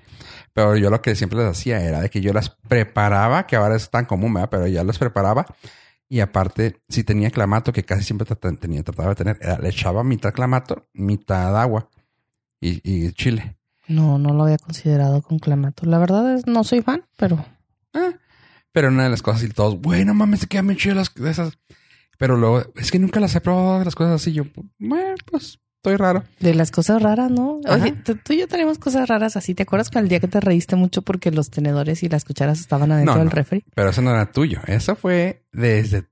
Pero 0.57 0.75
yo 0.75 0.89
lo 0.89 1.03
que 1.03 1.13
siempre 1.13 1.37
les 1.37 1.47
hacía 1.49 1.79
era 1.83 2.01
de 2.01 2.09
que 2.09 2.19
yo 2.19 2.33
las 2.33 2.49
preparaba, 2.49 3.45
que 3.45 3.55
ahora 3.55 3.75
es 3.75 3.91
tan 3.91 4.05
común, 4.05 4.33
¿verdad? 4.33 4.49
Pero 4.49 4.65
ya 4.65 4.83
las 4.83 4.97
preparaba. 4.97 5.45
Y 6.09 6.19
aparte, 6.19 6.81
si 6.89 7.03
tenía 7.03 7.29
clamato, 7.29 7.71
que 7.71 7.83
casi 7.83 8.01
siempre 8.03 8.25
tenía, 8.59 8.81
trataba 8.81 9.09
de 9.09 9.15
tener, 9.15 9.37
era- 9.39 9.59
le 9.59 9.69
echaba 9.69 10.03
mitad 10.03 10.33
clamato, 10.33 10.87
mitad 10.93 11.55
agua 11.61 11.89
y, 12.59 12.81
y 12.83 13.11
chile. 13.11 13.55
No, 13.87 14.17
no 14.17 14.33
lo 14.33 14.45
había 14.45 14.57
considerado 14.57 15.21
con 15.21 15.37
clamato. 15.37 15.85
La 15.85 15.99
verdad 15.99 16.33
es, 16.35 16.47
no 16.47 16.63
soy 16.63 16.81
fan, 16.81 17.03
pero 17.17 17.45
Ah, 17.93 18.13
pero 18.71 18.87
una 18.87 19.03
de 19.03 19.09
las 19.11 19.21
cosas 19.21 19.43
y 19.43 19.49
todos, 19.49 19.79
güey, 19.79 20.05
no 20.05 20.15
mames, 20.15 20.39
se 20.39 20.47
quedan 20.47 20.65
bien 20.65 20.79
chidas 20.79 20.97
las 21.15 21.29
esas. 21.29 21.59
Pero 22.17 22.35
luego, 22.35 22.63
es 22.77 22.89
que 22.89 22.97
nunca 22.97 23.19
las 23.19 23.35
he 23.35 23.41
probado 23.41 23.83
las 23.83 23.93
cosas 23.93 24.15
así. 24.21 24.33
Yo, 24.33 24.43
bueno, 24.79 25.13
pues 25.29 25.59
estoy 25.77 25.95
raro. 25.95 26.23
de 26.39 26.53
las 26.53 26.71
cosas 26.71 27.01
raras, 27.01 27.31
¿no? 27.31 27.61
Oye, 27.67 27.93
tú, 28.03 28.15
tú 28.15 28.33
y 28.33 28.39
yo 28.39 28.47
tenemos 28.47 28.77
cosas 28.79 29.07
raras 29.07 29.37
así. 29.37 29.55
¿Te 29.55 29.63
acuerdas 29.63 29.89
que 29.89 29.99
el 29.99 30.07
día 30.09 30.19
que 30.19 30.27
te 30.27 30.39
reíste 30.39 30.75
mucho 30.75 31.01
porque 31.01 31.31
los 31.31 31.49
tenedores 31.49 32.03
y 32.03 32.09
las 32.09 32.25
cucharas 32.25 32.59
estaban 32.59 32.91
adentro 32.91 33.13
No, 33.15 33.19
del 33.19 33.29
no. 33.29 33.33
refri? 33.33 33.63
Pero 33.75 33.89
eso 33.89 34.01
no 34.01 34.11
era 34.11 34.31
tuyo. 34.31 34.59
Eso 34.67 34.95
fue 34.95 35.45
desde 35.53 36.05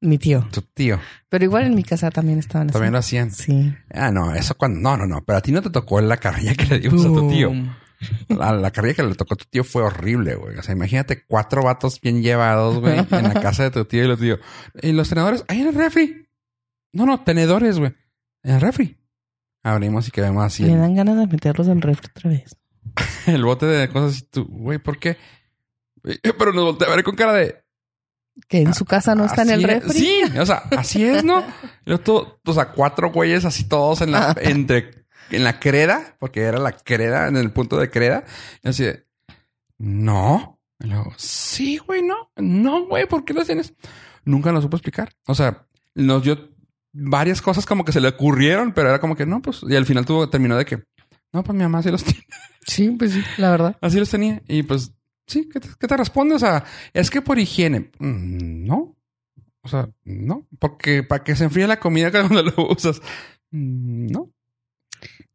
Mi 0.00 0.18
tío. 0.18 0.46
tu 0.52 0.62
tío. 0.62 1.00
Pero 1.28 1.44
igual 1.44 1.64
en 1.66 1.74
mi 1.74 1.82
casa 1.84 2.10
también 2.10 2.38
estaban. 2.38 2.68
También 2.68 2.92
lo 2.92 2.98
hacían. 2.98 3.30
Sí. 3.32 3.74
Ah, 3.92 4.10
no, 4.12 4.34
eso 4.34 4.54
cuando. 4.56 4.78
No, 4.80 4.96
no, 4.96 5.06
no. 5.06 5.24
Pero 5.24 5.38
a 5.38 5.42
ti 5.42 5.50
no 5.52 5.62
te 5.62 5.70
tocó 5.70 6.00
la 6.00 6.16
carrilla 6.18 6.54
que 6.54 6.66
le 6.66 6.78
dimos 6.78 7.04
a 7.04 7.08
tu 7.08 7.28
tío. 7.28 7.50
La, 8.28 8.52
la 8.52 8.70
carrilla 8.70 8.94
que 8.94 9.02
le 9.02 9.14
tocó 9.16 9.34
a 9.34 9.36
tu 9.38 9.46
tío 9.46 9.64
fue 9.64 9.82
horrible, 9.82 10.36
güey. 10.36 10.56
O 10.56 10.62
sea, 10.62 10.72
imagínate 10.72 11.24
cuatro 11.26 11.62
vatos 11.64 12.00
bien 12.00 12.22
llevados, 12.22 12.78
güey, 12.78 12.96
en 12.96 13.08
la 13.24 13.34
casa 13.40 13.64
de 13.64 13.70
tu 13.72 13.84
tío 13.86 14.04
y 14.04 14.06
los 14.06 14.20
tío. 14.20 14.38
Y 14.82 14.92
los 14.92 15.08
tenedores, 15.08 15.44
ahí 15.48 15.62
en 15.62 15.66
el 15.68 15.74
refri. 15.74 16.28
No, 16.92 17.06
no, 17.06 17.24
tenedores, 17.24 17.80
güey. 17.80 17.92
En 18.44 18.54
el 18.54 18.60
refri. 18.60 18.96
Abrimos 19.62 20.08
y 20.08 20.10
que 20.10 20.20
vemos 20.20 20.44
así 20.44 20.62
Me 20.62 20.72
el, 20.72 20.78
dan 20.80 20.94
ganas 20.94 21.16
de 21.18 21.26
meterlos 21.26 21.68
al 21.68 21.82
refri 21.82 22.08
otra 22.10 22.30
vez. 22.30 22.56
el 23.26 23.44
bote 23.44 23.66
de 23.66 23.88
cosas 23.88 24.18
y 24.18 24.22
tú, 24.22 24.46
güey, 24.48 24.78
¿por 24.78 24.98
qué? 24.98 25.16
Pero 26.38 26.52
nos 26.52 26.64
voltea 26.64 26.88
a 26.88 26.94
ver 26.96 27.04
con 27.04 27.14
cara 27.14 27.32
de. 27.32 27.62
Que 28.46 28.60
en 28.60 28.72
su 28.72 28.84
casa 28.84 29.16
no 29.16 29.24
está 29.24 29.42
en 29.42 29.50
el 29.50 29.62
refri. 29.64 29.98
Sí, 29.98 30.22
o 30.38 30.46
sea, 30.46 30.62
así 30.76 31.04
es, 31.04 31.24
¿no? 31.24 31.44
Yo 31.84 31.98
todo, 31.98 32.40
o 32.44 32.52
sea, 32.52 32.70
cuatro 32.70 33.10
güeyes 33.10 33.44
así 33.44 33.64
todos 33.64 34.00
en 34.00 34.12
la, 34.12 34.36
entre, 34.40 35.06
en 35.30 35.42
la 35.42 35.58
creda, 35.58 36.16
porque 36.20 36.42
era 36.42 36.58
la 36.58 36.72
creda, 36.72 37.26
en 37.26 37.36
el 37.36 37.50
punto 37.50 37.78
de 37.78 37.90
creda. 37.90 38.24
Y 38.62 38.68
así 38.68 38.84
de, 38.84 39.06
no. 39.76 40.60
Y 40.78 40.86
luego, 40.86 41.12
sí, 41.16 41.78
güey, 41.78 42.02
no. 42.02 42.30
No, 42.36 42.86
güey, 42.86 43.06
¿por 43.06 43.24
qué 43.24 43.34
los 43.34 43.46
tienes? 43.46 43.74
Nunca 44.24 44.52
lo 44.52 44.62
supo 44.62 44.76
explicar. 44.76 45.12
O 45.26 45.34
sea, 45.34 45.66
nos 45.96 46.22
dio 46.22 46.56
varias 46.92 47.42
cosas 47.42 47.66
como 47.66 47.84
que 47.84 47.92
se 47.92 48.00
le 48.00 48.08
ocurrieron, 48.08 48.72
pero 48.72 48.88
era 48.88 48.98
como 49.00 49.16
que 49.16 49.26
no, 49.26 49.40
pues, 49.42 49.60
y 49.68 49.76
al 49.76 49.86
final 49.86 50.04
tuvo, 50.06 50.28
terminó 50.28 50.56
de 50.56 50.64
que, 50.64 50.82
no, 51.32 51.42
pues 51.44 51.56
mi 51.56 51.62
mamá 51.62 51.82
sí 51.82 51.90
los 51.90 52.04
tiene. 52.04 52.24
Sí, 52.66 52.90
pues 52.90 53.12
sí, 53.12 53.22
la 53.38 53.50
verdad. 53.50 53.76
Así 53.80 53.98
los 53.98 54.10
tenía. 54.10 54.42
Y 54.48 54.62
pues, 54.62 54.92
sí, 55.26 55.48
¿qué 55.52 55.60
te, 55.60 55.68
qué 55.78 55.86
te 55.86 55.96
responde? 55.96 56.34
O 56.34 56.38
sea, 56.38 56.64
es 56.92 57.10
que 57.10 57.22
por 57.22 57.38
higiene. 57.38 57.90
Mm, 57.98 58.64
No. 58.66 58.94
O 59.62 59.68
sea, 59.68 59.88
no. 60.04 60.46
Porque 60.58 61.02
para 61.02 61.24
que 61.24 61.36
se 61.36 61.44
enfríe 61.44 61.66
la 61.66 61.80
comida 61.80 62.10
cuando 62.12 62.42
lo 62.42 62.68
usas. 62.70 63.00
Mm, 63.50 64.06
No. 64.10 64.30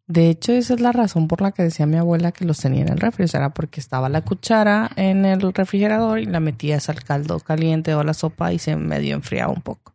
De 0.06 0.30
hecho, 0.30 0.52
esa 0.52 0.74
es 0.74 0.80
la 0.82 0.92
razón 0.92 1.28
por 1.28 1.42
la 1.42 1.52
que 1.54 1.64
decía 1.64 1.86
mi 1.86 1.98
abuela 1.98 2.32
que 2.34 2.44
los 2.46 2.60
tenía 2.60 2.82
en 2.82 2.90
el 2.90 3.00
refri. 3.00 3.24
O 3.24 3.28
sea, 3.28 3.40
era 3.40 3.54
porque 3.54 3.80
estaba 3.80 4.10
la 4.10 4.22
cuchara 4.22 4.92
en 4.96 5.26
el 5.26 5.54
refrigerador 5.54 6.20
y 6.20 6.26
la 6.26 6.40
metías 6.40 6.90
al 6.90 7.04
caldo 7.04 7.40
caliente 7.40 7.94
o 7.96 8.00
a 8.00 8.04
la 8.04 8.14
sopa 8.14 8.52
y 8.54 8.60
se 8.60 8.76
medio 8.76 9.16
enfriaba 9.16 9.54
un 9.54 9.62
poco. 9.62 9.93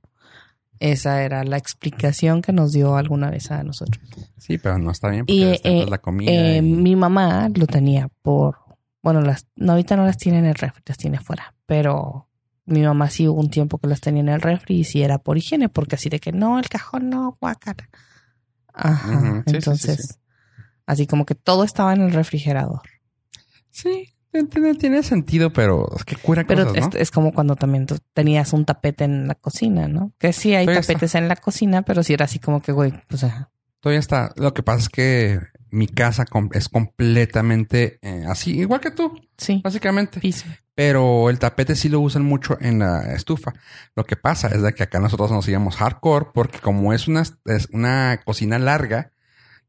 Esa 0.80 1.22
era 1.22 1.42
la 1.44 1.56
explicación 1.56 2.40
que 2.42 2.52
nos 2.52 2.72
dio 2.72 2.96
alguna 2.96 3.30
vez 3.30 3.50
a 3.50 3.62
nosotros. 3.64 4.02
Sí, 4.36 4.58
pero 4.58 4.78
no 4.78 4.90
está 4.92 5.08
bien 5.08 5.26
porque 5.26 5.60
Y, 5.64 5.68
eh, 5.68 5.86
la 5.88 5.98
comida. 5.98 6.30
Eh, 6.30 6.58
y- 6.58 6.62
Mi 6.62 6.94
mamá 6.96 7.48
lo 7.54 7.66
tenía 7.66 8.08
por... 8.22 8.58
Bueno, 9.02 9.20
las, 9.22 9.46
no, 9.56 9.72
ahorita 9.72 9.96
no 9.96 10.04
las 10.04 10.18
tiene 10.18 10.38
en 10.38 10.44
el 10.46 10.54
refri, 10.54 10.82
las 10.86 10.98
tiene 10.98 11.16
afuera. 11.18 11.54
Pero 11.66 12.28
mi 12.66 12.82
mamá 12.82 13.10
sí 13.10 13.26
hubo 13.26 13.40
un 13.40 13.50
tiempo 13.50 13.78
que 13.78 13.88
las 13.88 14.00
tenía 14.00 14.20
en 14.20 14.28
el 14.28 14.40
refri 14.40 14.76
y 14.80 14.84
sí 14.84 15.02
era 15.02 15.18
por 15.18 15.36
higiene, 15.38 15.68
porque 15.68 15.96
así 15.96 16.08
de 16.08 16.20
que 16.20 16.32
no, 16.32 16.58
el 16.58 16.68
cajón 16.68 17.08
no, 17.10 17.36
guácala. 17.40 17.88
Ajá. 18.72 19.42
Sí, 19.46 19.50
sí, 19.50 19.56
Entonces, 19.56 20.08
sí. 20.08 20.14
así 20.86 21.06
como 21.06 21.24
que 21.26 21.34
todo 21.34 21.64
estaba 21.64 21.92
en 21.92 22.02
el 22.02 22.12
refrigerador. 22.12 22.82
Sí, 23.70 24.12
tiene, 24.30 24.74
tiene 24.74 25.02
sentido, 25.02 25.52
pero 25.52 25.88
es 25.96 26.04
que 26.04 26.16
cura 26.16 26.44
Pero 26.46 26.66
cosas, 26.66 26.82
¿no? 26.82 26.88
es, 26.90 27.02
es 27.02 27.10
como 27.10 27.32
cuando 27.32 27.56
también 27.56 27.86
tú 27.86 27.98
tenías 28.12 28.52
un 28.52 28.64
tapete 28.64 29.04
en 29.04 29.26
la 29.28 29.34
cocina, 29.34 29.88
¿no? 29.88 30.12
Que 30.18 30.32
sí 30.32 30.54
hay 30.54 30.66
Todavía 30.66 30.80
está. 30.80 30.92
tapetes 30.92 31.14
en 31.14 31.28
la 31.28 31.36
cocina, 31.36 31.82
pero 31.82 32.02
sí 32.02 32.12
era 32.12 32.24
así 32.26 32.38
como 32.38 32.60
que, 32.60 32.72
güey, 32.72 32.92
pues 33.08 33.24
ajá. 33.24 33.50
Todavía 33.80 34.00
está. 34.00 34.32
Lo 34.36 34.52
que 34.54 34.62
pasa 34.62 34.80
es 34.80 34.88
que 34.88 35.40
mi 35.70 35.86
casa 35.86 36.24
es 36.52 36.68
completamente 36.68 37.98
eh, 38.02 38.24
así, 38.28 38.58
igual 38.58 38.80
que 38.80 38.90
tú, 38.90 39.12
Sí, 39.36 39.60
básicamente. 39.62 40.20
piso. 40.20 40.46
Pero 40.74 41.28
el 41.30 41.38
tapete 41.38 41.74
sí 41.74 41.88
lo 41.88 42.00
usan 42.00 42.24
mucho 42.24 42.56
en 42.60 42.78
la 42.80 43.12
estufa. 43.14 43.52
Lo 43.96 44.04
que 44.04 44.16
pasa 44.16 44.48
es 44.48 44.62
de 44.62 44.72
que 44.74 44.84
acá 44.84 45.00
nosotros 45.00 45.30
nos 45.32 45.48
íbamos 45.48 45.76
hardcore 45.76 46.26
porque 46.32 46.58
como 46.60 46.92
es 46.92 47.08
una, 47.08 47.22
es 47.46 47.68
una 47.72 48.20
cocina 48.24 48.58
larga 48.58 49.12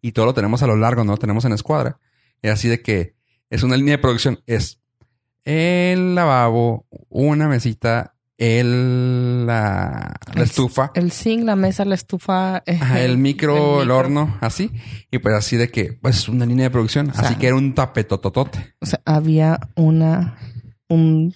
y 0.01 0.12
todo 0.12 0.25
lo 0.28 0.34
tenemos 0.34 0.62
a 0.63 0.68
lo 0.68 0.75
largo, 0.75 1.04
no 1.04 1.13
lo 1.13 1.18
tenemos 1.18 1.46
en 1.46 1.54
escuadra. 1.54 1.98
Es 2.42 2.51
así 2.51 2.68
de 2.70 2.82
que 2.82 3.16
es 3.50 3.63
una 3.63 3.77
línea 3.77 3.94
de 3.96 3.98
producción. 4.01 4.39
Es 4.46 4.79
el 5.46 6.15
lavabo, 6.15 6.86
una 7.10 7.48
mesita, 7.48 8.15
el, 8.38 9.46
la, 9.46 10.15
la 10.34 10.34
El- 10.36 10.41
estufa. 10.44 10.91
El 10.94 11.12
zinc, 11.12 11.44
la 11.44 11.56
mesa, 11.56 11.84
la 11.86 11.96
estufa. 11.96 12.63
eh, 12.65 12.77
Ajá, 12.79 13.01
el 13.01 13.18
micro, 13.18 13.56
el, 13.82 13.88
micro. 13.88 13.98
horno, 13.98 14.38
así. 14.41 14.72
Y 15.12 15.20
pues 15.20 15.36
así 15.36 15.58
de 15.58 15.70
que, 15.70 15.94
pues 15.94 16.18
es 16.18 16.29
una 16.29 16.46
línea 16.46 16.65
de 16.65 16.70
producción. 16.72 17.13
sea, 17.13 17.25
así 17.29 17.36
que 17.36 17.48
era 17.48 17.56
un 17.56 17.74
tapetototote. 17.74 18.75
O 18.79 18.86
sea, 18.86 19.01
había 19.06 19.60
una, 19.75 20.38
un, 20.88 21.34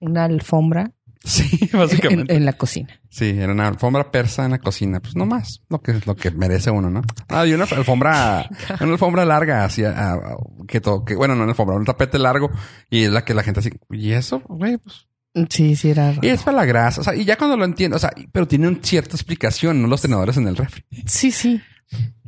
una 0.00 0.24
alfombra 0.24 0.90
Sí, 1.22 1.68
en, 1.72 1.78
básicamente. 1.78 2.34
en 2.34 2.44
la 2.46 2.54
cocina. 2.54 2.99
Sí, 3.10 3.34
era 3.36 3.52
una 3.52 3.66
alfombra 3.66 4.12
persa 4.12 4.44
en 4.44 4.52
la 4.52 4.58
cocina. 4.58 5.00
Pues 5.00 5.16
no 5.16 5.26
más, 5.26 5.62
lo 5.68 5.82
que, 5.82 6.00
lo 6.06 6.14
que 6.14 6.30
merece 6.30 6.70
uno, 6.70 6.90
¿no? 6.90 7.02
Ah, 7.28 7.44
y 7.44 7.52
una 7.52 7.64
alfombra, 7.64 8.48
una 8.80 8.92
alfombra 8.92 9.24
larga, 9.24 9.64
así, 9.64 9.84
ah, 9.84 9.94
ah, 9.96 10.36
que 10.68 10.80
todo, 10.80 11.04
que, 11.04 11.16
bueno, 11.16 11.34
no 11.34 11.42
una 11.42 11.50
alfombra, 11.50 11.76
un 11.76 11.84
tapete 11.84 12.20
largo. 12.20 12.50
Y 12.88 13.04
es 13.04 13.10
la 13.10 13.24
que 13.24 13.34
la 13.34 13.42
gente 13.42 13.60
así, 13.60 13.70
¿y 13.90 14.12
eso? 14.12 14.40
Güey, 14.46 14.78
pues. 14.78 15.08
Sí, 15.48 15.74
sí, 15.74 15.90
era. 15.90 16.14
Y 16.22 16.28
es 16.28 16.42
para 16.42 16.58
la 16.58 16.64
grasa. 16.64 17.00
O 17.00 17.04
sea, 17.04 17.14
y 17.14 17.24
ya 17.24 17.36
cuando 17.36 17.56
lo 17.56 17.64
entiendo, 17.64 17.96
o 17.96 18.00
sea, 18.00 18.12
pero 18.32 18.46
tiene 18.46 18.68
una 18.68 18.78
cierta 18.80 19.16
explicación, 19.16 19.82
no 19.82 19.88
los 19.88 20.02
tenedores 20.02 20.36
en 20.36 20.46
el 20.46 20.56
refri. 20.56 20.84
Sí, 21.06 21.32
sí. 21.32 21.60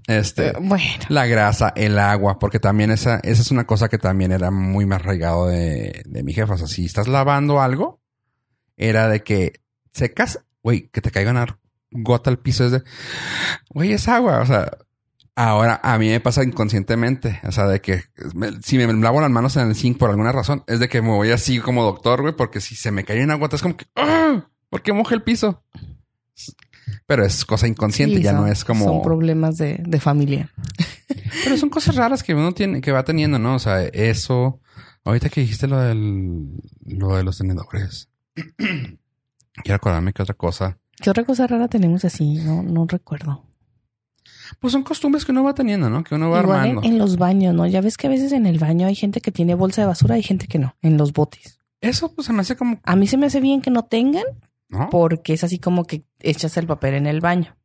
Este. 0.09 0.49
Eh, 0.49 0.53
bueno, 0.61 0.85
La 1.09 1.27
grasa, 1.27 1.73
el 1.77 1.97
agua, 1.99 2.41
porque 2.41 2.59
también 2.59 2.91
esa, 2.91 3.21
esa 3.23 3.43
es 3.43 3.51
una 3.53 3.67
cosa 3.67 3.89
que 3.89 3.99
también 3.99 4.33
era 4.33 4.51
muy 4.51 4.85
más 4.87 5.01
arraigado 5.01 5.47
de, 5.47 6.03
de 6.07 6.23
mi 6.25 6.33
jefa. 6.33 6.55
O 6.55 6.59
sea, 6.59 6.67
si 6.67 6.87
estás 6.87 7.07
lavando 7.07 7.61
algo, 7.61 8.01
era 8.77 9.09
de 9.09 9.23
que 9.23 9.61
secas, 9.93 10.41
güey, 10.63 10.89
que 10.89 11.01
te 11.01 11.11
caiga 11.11 11.31
una 11.31 11.59
gota 11.91 12.31
al 12.31 12.39
piso 12.39 12.65
es 12.65 12.73
de, 12.73 12.83
güey, 13.71 13.93
es 13.93 14.09
agua. 14.09 14.41
O 14.41 14.47
sea, 14.47 14.71
ahora 15.37 15.81
a 15.83 15.99
mí 15.99 16.09
me 16.09 16.21
pasa 16.21 16.43
inconscientemente. 16.45 17.41
O 17.45 17.53
sea, 17.53 17.67
de 17.67 17.81
que 17.81 18.05
me- 18.35 18.61
si 18.63 18.77
me 18.79 18.93
lavo 18.93 19.21
las 19.21 19.31
manos 19.31 19.57
en 19.57 19.69
el 19.69 19.75
zinc 19.75 19.99
por 19.99 20.11
alguna 20.11 20.33
razón, 20.33 20.65
es 20.67 20.81
de 20.81 20.89
que 20.89 21.03
me 21.03 21.09
voy 21.11 21.31
así 21.31 21.59
como 21.61 21.83
doctor, 21.85 22.23
güey, 22.23 22.35
porque 22.37 22.61
si 22.61 22.77
se 22.77 22.91
me 22.93 23.05
cae 23.05 23.23
una 23.25 23.35
gota 23.35 23.57
es 23.57 23.63
como 23.63 23.77
que, 23.77 23.87
¡ah! 23.97 24.47
¿Por 24.71 24.83
qué 24.83 24.93
moja 24.93 25.15
el 25.15 25.23
piso? 25.23 25.63
Pero 27.07 27.25
es 27.25 27.45
cosa 27.45 27.67
inconsciente, 27.69 28.17
sí, 28.17 28.23
ya 28.23 28.33
son- 28.33 28.41
no 28.41 28.47
es 28.47 28.65
como. 28.65 28.85
Son 28.87 29.03
problemas 29.03 29.57
de, 29.59 29.83
de 29.87 30.01
familia. 30.01 30.51
Pero 31.45 31.57
son 31.57 31.69
cosas 31.71 31.95
raras 31.97 32.23
que 32.23 32.35
uno 32.35 32.53
tiene, 32.53 32.81
que 32.81 32.93
va 32.93 33.05
teniendo, 33.05 33.39
¿no? 33.39 33.55
O 33.55 33.59
sea, 33.59 33.83
eso. 33.83 34.61
Ahorita 35.05 35.29
que 35.29 35.41
dijiste 35.43 35.67
lo 35.67 35.79
del, 35.81 36.49
lo 36.87 37.17
de 37.17 37.25
los 37.25 37.39
tenedores. 37.39 38.09
Quiero 39.55 39.77
acordarme 39.77 40.13
que 40.13 40.23
otra 40.23 40.35
cosa. 40.35 40.79
¿Qué 41.01 41.11
otra 41.11 41.25
cosa 41.25 41.47
rara 41.47 41.69
tenemos 41.69 42.05
así? 42.05 42.35
No, 42.37 42.63
no 42.63 42.87
recuerdo. 42.87 43.45
Pues 44.61 44.73
son 44.73 44.83
costumbres 44.83 45.25
que 45.25 45.33
uno 45.33 45.43
va 45.43 45.55
teniendo, 45.55 45.89
¿no? 45.91 46.05
Que 46.05 46.15
uno 46.15 46.31
va 46.31 46.41
Igual 46.41 46.61
armando. 46.61 46.83
en, 46.83 46.93
en 46.93 46.99
los 46.99 47.17
baños, 47.17 47.55
¿no? 47.55 47.67
Ya 47.67 47.81
ves 47.81 47.97
que 47.97 48.07
a 48.07 48.11
veces 48.11 48.33
en 48.33 48.47
el 48.47 48.59
baño 48.59 48.87
hay 48.87 48.95
gente 48.95 49.21
que 49.21 49.33
tiene 49.33 49.55
bolsa 49.55 49.81
de 49.83 49.87
basura, 49.89 50.15
hay 50.15 50.23
gente 50.23 50.47
que 50.47 50.59
no, 50.59 50.77
en 50.83 50.97
los 50.97 51.13
botes. 51.13 51.59
Eso 51.81 52.15
pues 52.15 52.27
se 52.27 52.33
me 52.33 52.41
hace 52.43 52.57
como, 52.57 52.79
A 52.85 52.95
mí 52.97 53.07
se 53.07 53.17
me 53.17 53.27
hace 53.27 53.41
bien 53.41 53.61
que 53.63 53.71
no 53.71 53.85
tengan, 53.85 54.25
¿no? 54.69 54.89
porque 54.91 55.33
es 55.33 55.43
así 55.45 55.59
como 55.59 55.85
que 55.85 56.05
echas 56.21 56.57
el 56.57 56.67
papel 56.67 56.95
en 56.95 57.07
el 57.07 57.21
baño. 57.21 57.57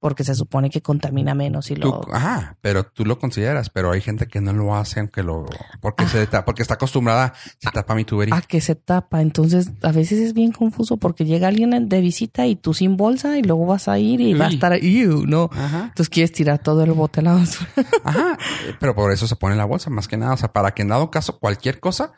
Porque 0.00 0.24
se 0.24 0.34
supone 0.34 0.70
que 0.70 0.80
contamina 0.80 1.34
menos 1.34 1.70
y 1.70 1.74
Tú- 1.74 1.88
lo... 1.88 2.14
ajá, 2.14 2.56
pero 2.62 2.84
tú 2.84 3.04
lo 3.04 3.18
consideras, 3.18 3.68
pero 3.68 3.92
hay 3.92 4.00
gente 4.00 4.26
que 4.26 4.40
no 4.40 4.52
lo 4.54 4.74
hace 4.74 4.98
aunque 5.00 5.22
lo, 5.22 5.44
porque 5.80 6.08
se 6.08 6.26
tapa, 6.26 6.46
porque 6.46 6.62
está 6.62 6.74
acostumbrada, 6.74 7.34
se 7.58 7.70
tapa 7.70 7.94
mi 7.94 8.04
tubería. 8.06 8.34
a 8.34 8.40
que 8.40 8.62
se 8.62 8.74
tapa. 8.74 9.20
Entonces, 9.20 9.70
a 9.82 9.92
veces 9.92 10.18
es 10.20 10.32
bien 10.32 10.52
confuso 10.52 10.96
porque 10.96 11.26
llega 11.26 11.48
alguien 11.48 11.88
de 11.88 12.00
visita 12.00 12.46
y 12.46 12.56
tú 12.56 12.72
sin 12.72 12.96
bolsa 12.96 13.36
y 13.38 13.42
luego 13.42 13.66
vas 13.66 13.88
a 13.88 13.98
ir 13.98 14.22
y 14.22 14.32
va 14.32 14.46
a 14.46 14.48
estar 14.48 14.72
ahí, 14.72 15.04
¿no? 15.26 15.50
Ajá, 15.52 15.84
Entonces 15.88 16.08
quieres 16.08 16.32
tirar 16.32 16.58
todo 16.60 16.82
el 16.82 16.92
bote 16.92 17.20
a 17.20 17.22
la 17.24 17.32
basura. 17.34 17.68
ajá, 18.04 18.38
pero 18.80 18.94
por 18.94 19.12
eso 19.12 19.26
se 19.26 19.36
pone 19.36 19.54
la 19.54 19.66
bolsa, 19.66 19.90
más 19.90 20.08
que 20.08 20.16
nada, 20.16 20.32
o 20.32 20.36
sea, 20.38 20.50
para 20.52 20.72
que 20.72 20.80
en 20.82 20.88
dado 20.88 21.10
caso 21.10 21.38
cualquier 21.38 21.78
cosa, 21.78 22.12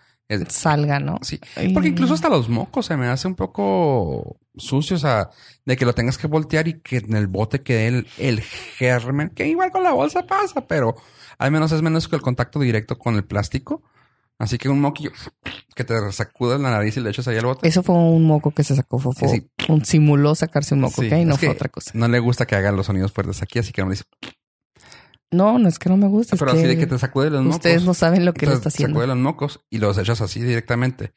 Salga, 0.49 0.99
¿no? 0.99 1.19
Sí, 1.23 1.41
porque 1.73 1.89
incluso 1.89 2.15
hasta 2.15 2.29
los 2.29 2.49
mocos 2.49 2.87
se 2.87 2.97
me 2.97 3.09
hace 3.09 3.29
un 3.29 3.35
poco 3.35 4.39
sucio, 4.57 4.97
o 4.97 4.99
sea, 4.99 5.31
de 5.65 5.77
que 5.77 5.85
lo 5.85 5.95
tengas 5.95 6.19
que 6.19 6.27
voltear 6.27 6.69
y 6.69 6.81
que 6.81 6.99
en 6.99 7.15
el 7.17 7.27
bote 7.27 7.63
quede 7.63 7.89
el, 7.89 8.07
el 8.19 8.41
germen, 8.41 9.31
que 9.31 9.47
igual 9.47 9.71
con 9.71 9.83
la 9.83 9.93
bolsa 9.93 10.27
pasa, 10.27 10.67
pero 10.67 10.95
al 11.39 11.51
menos 11.51 11.73
es 11.73 11.83
menos 11.83 12.09
que 12.09 12.17
el 12.17 12.23
contacto 12.23 12.61
directo 12.61 12.99
con 12.99 13.17
el 13.17 13.25
plástico. 13.25 13.83
Así 14.39 14.59
que 14.59 14.69
un 14.69 14.81
moquillo 14.81 15.13
que 15.77 15.85
te 15.85 15.95
sacudas 16.11 16.61
la 16.61 16.71
nariz 16.71 16.97
y 16.97 17.01
le 17.01 17.11
echas 17.11 17.29
ahí 17.29 17.37
al 17.37 17.45
bote. 17.45 17.69
Eso 17.69 17.85
fue 17.85 17.95
un 17.95 18.27
moco 18.27 18.51
que 18.51 18.65
se 18.65 18.75
sacó, 18.75 18.99
fue, 18.99 19.29
Sí, 19.29 19.49
un 19.69 19.85
simuló 19.85 20.35
sacarse 20.35 20.75
un 20.75 20.81
moco, 20.81 21.01
Sí, 21.01 21.07
¿ok? 21.07 21.13
No 21.25 21.35
es 21.35 21.41
fue 21.41 21.49
otra 21.49 21.69
cosa. 21.69 21.93
No 21.95 22.09
le 22.09 22.19
gusta 22.19 22.45
que 22.45 22.57
hagan 22.57 22.75
los 22.75 22.87
sonidos 22.87 23.13
fuertes 23.13 23.41
aquí, 23.41 23.61
así 23.61 23.73
que 23.73 23.83
no 23.83 23.87
me 23.87 23.93
dice, 23.93 24.05
No, 25.33 25.59
no 25.59 25.69
es 25.69 25.79
que 25.79 25.89
no 25.89 25.97
me 25.97 26.07
gusta, 26.09 26.37
es 26.37 26.39
pero 26.39 26.53
que, 26.53 26.59
así 26.59 26.67
de 26.69 26.79
que 26.79 26.87
te 26.87 26.99
sacude 26.99 27.31
los 27.31 27.43
mocos. 27.43 27.57
ustedes 27.57 27.85
no 27.85 27.95
saben 27.95 28.25
lo 28.25 28.33
que 28.35 28.47
le 28.47 28.53
te 28.53 28.57
está 28.59 28.69
haciendo. 28.69 28.95
sacude 29.01 29.07
los 29.09 29.17
mocos 29.17 29.61
y 29.71 29.79
los 29.79 29.99
echas 29.99 30.21
así 30.21 30.41
directamente. 30.41 31.15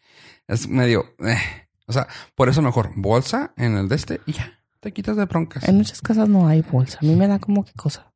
Es 0.48 0.68
medio, 0.68 1.14
eh. 1.20 1.38
o 1.86 1.94
sea, 1.94 2.08
por 2.34 2.50
eso 2.50 2.62
mejor 2.62 2.92
bolsa 2.96 3.54
en 3.58 3.76
el 3.78 3.88
de 3.90 3.96
este 3.96 4.22
y 4.26 4.34
ya, 4.34 4.52
te 4.80 4.92
quitas 4.94 5.18
de 5.18 5.26
broncas. 5.26 5.68
En 5.68 5.78
muchas 5.78 6.02
casas 6.02 6.28
no 6.30 6.48
hay 6.48 6.62
bolsa. 6.62 6.98
A 7.02 7.06
mí 7.06 7.16
me 7.16 7.28
da 7.28 7.40
como 7.40 7.64
que 7.66 7.74
cosa. 7.74 8.12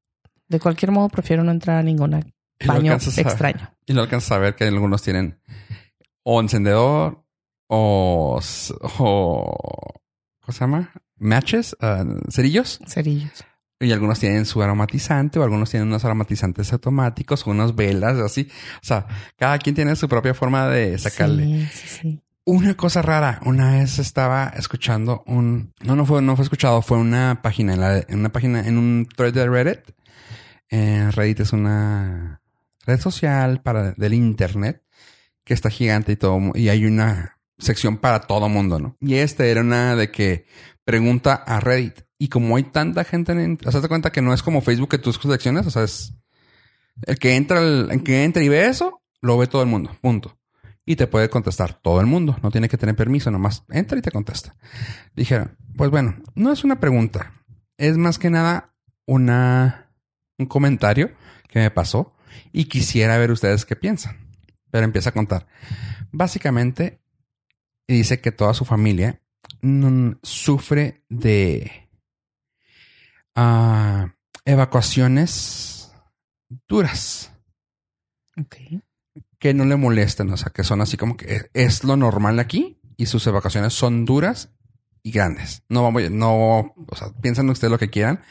De 0.47 0.59
cualquier 0.59 0.91
modo, 0.91 1.09
prefiero 1.09 1.43
no 1.43 1.51
entrar 1.51 1.77
a 1.77 1.83
ninguna 1.83 2.21
lo 2.61 2.73
baño 2.73 2.93
a- 2.93 2.95
extraño. 2.95 3.69
Y 3.85 3.93
lo 3.93 4.01
alcanzas 4.01 4.31
a 4.31 4.37
ver 4.39 4.55
que 4.55 4.63
algunos 4.65 5.01
tienen 5.03 5.39
o 6.23 6.39
encendedor 6.41 7.23
o, 7.67 8.39
o 8.99 9.93
¿cómo 10.41 10.53
se 10.53 10.59
llama? 10.59 10.91
Matches, 11.17 11.75
ah, 11.81 12.03
cerillos. 12.31 12.79
Cerillos. 12.87 13.43
Y 13.81 13.91
algunos 13.93 14.19
tienen 14.19 14.45
su 14.45 14.61
aromatizante 14.61 15.39
o 15.39 15.43
algunos 15.43 15.69
tienen 15.69 15.87
unos 15.87 16.03
aromatizantes 16.03 16.73
automáticos 16.73 17.47
o 17.47 17.51
unas 17.51 17.75
velas 17.75 18.17
así. 18.17 18.49
O 18.75 18.85
sea, 18.85 19.07
cada 19.37 19.57
quien 19.57 19.73
tiene 19.75 19.95
su 19.95 20.09
propia 20.09 20.33
forma 20.33 20.67
de 20.67 20.97
sacarle. 20.97 21.45
Sí, 21.45 21.67
sí, 21.71 21.87
sí. 22.01 22.21
Una 22.45 22.73
cosa 22.75 23.01
rara, 23.01 23.39
una 23.45 23.71
vez 23.73 23.99
estaba 23.99 24.51
escuchando 24.57 25.23
un, 25.27 25.71
no, 25.81 25.95
no 25.95 26.05
fue, 26.05 26.21
no 26.21 26.35
fue 26.35 26.43
escuchado, 26.43 26.81
fue 26.81 26.97
una 26.97 27.41
página, 27.41 27.73
en, 27.75 27.79
la- 27.79 27.99
en 27.99 28.19
una 28.19 28.29
página, 28.29 28.67
en 28.67 28.77
un 28.77 29.07
thread 29.15 29.33
de 29.33 29.47
Reddit. 29.47 29.79
Eh, 30.71 31.09
Reddit 31.11 31.41
es 31.41 31.53
una 31.53 32.41
red 32.85 32.99
social 32.99 33.61
para 33.61 33.91
del 33.93 34.13
internet 34.13 34.83
que 35.43 35.53
está 35.53 35.69
gigante 35.69 36.11
y 36.11 36.15
todo, 36.15 36.39
y 36.55 36.69
hay 36.69 36.85
una 36.85 37.37
sección 37.57 37.97
para 37.97 38.21
todo 38.21 38.49
mundo, 38.49 38.79
¿no? 38.79 38.97
Y 38.99 39.15
este 39.15 39.49
era 39.51 39.61
una 39.61 39.95
de 39.95 40.11
que 40.11 40.45
pregunta 40.83 41.33
a 41.35 41.59
Reddit. 41.59 42.01
Y 42.21 42.27
como 42.27 42.57
hay 42.57 42.63
tanta 42.63 43.05
gente 43.05 43.31
en, 43.31 43.57
o 43.65 43.87
cuenta 43.87 44.11
que 44.11 44.21
no 44.21 44.33
es 44.33 44.43
como 44.43 44.61
Facebook 44.61 44.89
que 44.89 44.97
tú 44.97 45.13
seleccionas, 45.13 45.65
o 45.65 45.71
sea, 45.71 45.83
es 45.83 46.13
el 47.03 47.17
que 47.17 47.35
entra, 47.35 47.61
el, 47.61 47.87
el 47.89 48.03
que 48.03 48.25
entra 48.25 48.43
y 48.43 48.49
ve 48.49 48.67
eso, 48.67 49.01
lo 49.21 49.37
ve 49.37 49.47
todo 49.47 49.61
el 49.61 49.69
mundo, 49.69 49.95
punto. 50.01 50.37
Y 50.85 50.97
te 50.97 51.07
puede 51.07 51.29
contestar 51.29 51.79
todo 51.81 52.01
el 52.01 52.07
mundo, 52.07 52.37
no 52.43 52.51
tiene 52.51 52.67
que 52.67 52.77
tener 52.77 52.95
permiso, 52.95 53.31
nomás 53.31 53.63
entra 53.69 53.97
y 53.97 54.01
te 54.01 54.11
contesta. 54.11 54.55
Dijeron, 55.15 55.55
pues 55.77 55.89
bueno, 55.91 56.17
no 56.35 56.51
es 56.51 56.65
una 56.65 56.81
pregunta, 56.81 57.33
es 57.77 57.97
más 57.97 58.19
que 58.19 58.29
nada 58.29 58.75
una, 59.05 59.89
un 60.37 60.45
comentario 60.45 61.11
que 61.47 61.59
me 61.59 61.71
pasó 61.71 62.13
y 62.51 62.65
quisiera 62.65 63.17
ver 63.17 63.31
ustedes 63.31 63.65
qué 63.65 63.77
piensan. 63.77 64.17
Pero 64.71 64.83
empieza 64.83 65.11
a 65.11 65.13
contar. 65.13 65.47
Básicamente, 66.11 67.01
dice 67.87 68.19
que 68.19 68.31
toda 68.31 68.53
su 68.53 68.65
familia 68.65 69.21
sufre 70.21 71.03
de 71.09 71.88
ah, 73.35 74.13
evacuaciones 74.45 75.91
duras 76.67 77.31
Ok. 78.37 78.55
que 79.39 79.53
no 79.53 79.65
le 79.65 79.75
molestan, 79.75 80.29
o 80.31 80.37
sea, 80.37 80.51
que 80.51 80.63
son 80.63 80.81
así 80.81 80.97
como 80.97 81.15
que 81.17 81.49
es 81.53 81.83
lo 81.83 81.95
normal 81.97 82.39
aquí 82.39 82.79
y 82.97 83.05
sus 83.05 83.25
evacuaciones 83.27 83.73
son 83.73 84.05
duras 84.05 84.51
y 85.03 85.11
grandes. 85.11 85.63
No 85.69 85.83
vamos, 85.83 86.09
no, 86.11 86.73
o 86.87 86.95
sea, 86.95 87.09
piensan 87.21 87.49
ustedes 87.49 87.71
lo 87.71 87.79
que 87.79 87.89
quieran, 87.89 88.21